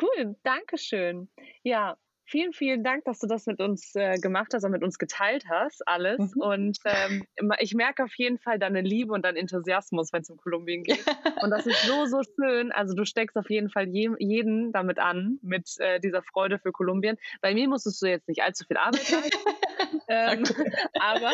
cool, 0.00 0.36
danke 0.42 0.78
schön. 0.78 1.28
Ja, 1.62 1.96
vielen, 2.32 2.52
vielen 2.52 2.82
Dank, 2.82 3.04
dass 3.04 3.18
du 3.18 3.26
das 3.26 3.46
mit 3.46 3.60
uns 3.60 3.94
äh, 3.94 4.18
gemacht 4.18 4.52
hast 4.54 4.64
und 4.64 4.70
mit 4.70 4.82
uns 4.82 4.98
geteilt 4.98 5.44
hast, 5.48 5.86
alles. 5.86 6.34
Mhm. 6.34 6.40
Und 6.40 6.78
ähm, 6.84 7.24
ich 7.58 7.74
merke 7.74 8.04
auf 8.04 8.14
jeden 8.16 8.38
Fall 8.38 8.58
deine 8.58 8.80
Liebe 8.80 9.12
und 9.12 9.24
deinen 9.24 9.36
Enthusiasmus, 9.36 10.12
wenn 10.12 10.22
es 10.22 10.30
um 10.30 10.38
Kolumbien 10.38 10.82
geht. 10.82 11.04
und 11.42 11.50
das 11.50 11.66
ist 11.66 11.82
so, 11.82 12.06
so 12.06 12.22
schön. 12.22 12.72
Also 12.72 12.94
du 12.94 13.04
steckst 13.04 13.36
auf 13.36 13.50
jeden 13.50 13.68
Fall 13.68 13.88
je, 13.88 14.10
jeden 14.18 14.72
damit 14.72 14.98
an, 14.98 15.38
mit 15.42 15.68
äh, 15.78 16.00
dieser 16.00 16.22
Freude 16.22 16.58
für 16.58 16.72
Kolumbien. 16.72 17.18
Bei 17.40 17.52
mir 17.52 17.68
musstest 17.68 18.00
du 18.00 18.06
jetzt 18.06 18.28
nicht 18.28 18.42
allzu 18.42 18.64
viel 18.66 18.78
Arbeit 18.78 19.10
leisten. 19.10 19.38
ähm, 20.08 20.44
aber 21.00 21.30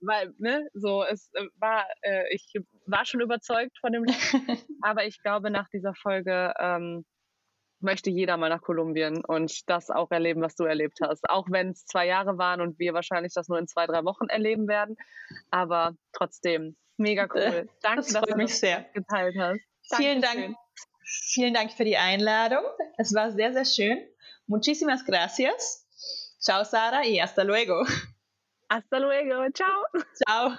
weil, 0.00 0.32
ne, 0.38 0.66
so, 0.74 1.04
es 1.04 1.30
äh, 1.34 1.46
war, 1.58 1.86
äh, 2.02 2.24
ich 2.34 2.52
war 2.86 3.04
schon 3.04 3.20
überzeugt 3.20 3.78
von 3.80 3.92
dem 3.92 4.04
Land, 4.04 4.18
aber 4.82 5.04
ich 5.04 5.22
glaube, 5.22 5.50
nach 5.50 5.68
dieser 5.68 5.94
Folge 5.94 6.52
ähm, 6.58 7.04
möchte 7.80 8.10
jeder 8.10 8.36
mal 8.36 8.48
nach 8.48 8.62
Kolumbien 8.62 9.24
und 9.24 9.68
das 9.68 9.90
auch 9.90 10.10
erleben, 10.10 10.40
was 10.40 10.54
du 10.54 10.64
erlebt 10.64 10.98
hast. 11.02 11.28
Auch 11.28 11.46
wenn 11.50 11.70
es 11.70 11.84
zwei 11.84 12.06
Jahre 12.06 12.38
waren 12.38 12.60
und 12.60 12.78
wir 12.78 12.94
wahrscheinlich 12.94 13.32
das 13.34 13.48
nur 13.48 13.58
in 13.58 13.68
zwei, 13.68 13.86
drei 13.86 14.04
Wochen 14.04 14.28
erleben 14.28 14.66
werden. 14.66 14.96
Aber 15.50 15.94
trotzdem, 16.12 16.76
mega 16.96 17.28
cool. 17.34 17.68
Danke, 17.82 18.02
das 18.02 18.12
dass 18.12 18.22
du 18.22 18.36
mich 18.36 18.50
das 18.50 18.60
sehr. 18.60 18.86
geteilt 18.94 19.36
hast. 19.38 19.60
Vielen 19.94 20.22
Dank. 20.22 20.56
Vielen 21.04 21.54
Dank 21.54 21.72
für 21.72 21.84
die 21.84 21.96
Einladung. 21.96 22.64
Es 22.98 23.14
war 23.14 23.30
sehr, 23.30 23.52
sehr 23.52 23.64
schön. 23.64 23.98
Muchísimas 24.46 25.04
gracias. 25.04 25.85
Ciao, 26.38 26.64
Sara, 26.64 27.06
y 27.06 27.18
hasta 27.18 27.44
luego. 27.44 27.82
Hasta 28.68 28.98
luego. 28.98 29.44
Ciao. 29.52 29.82
Ciao. 30.24 30.58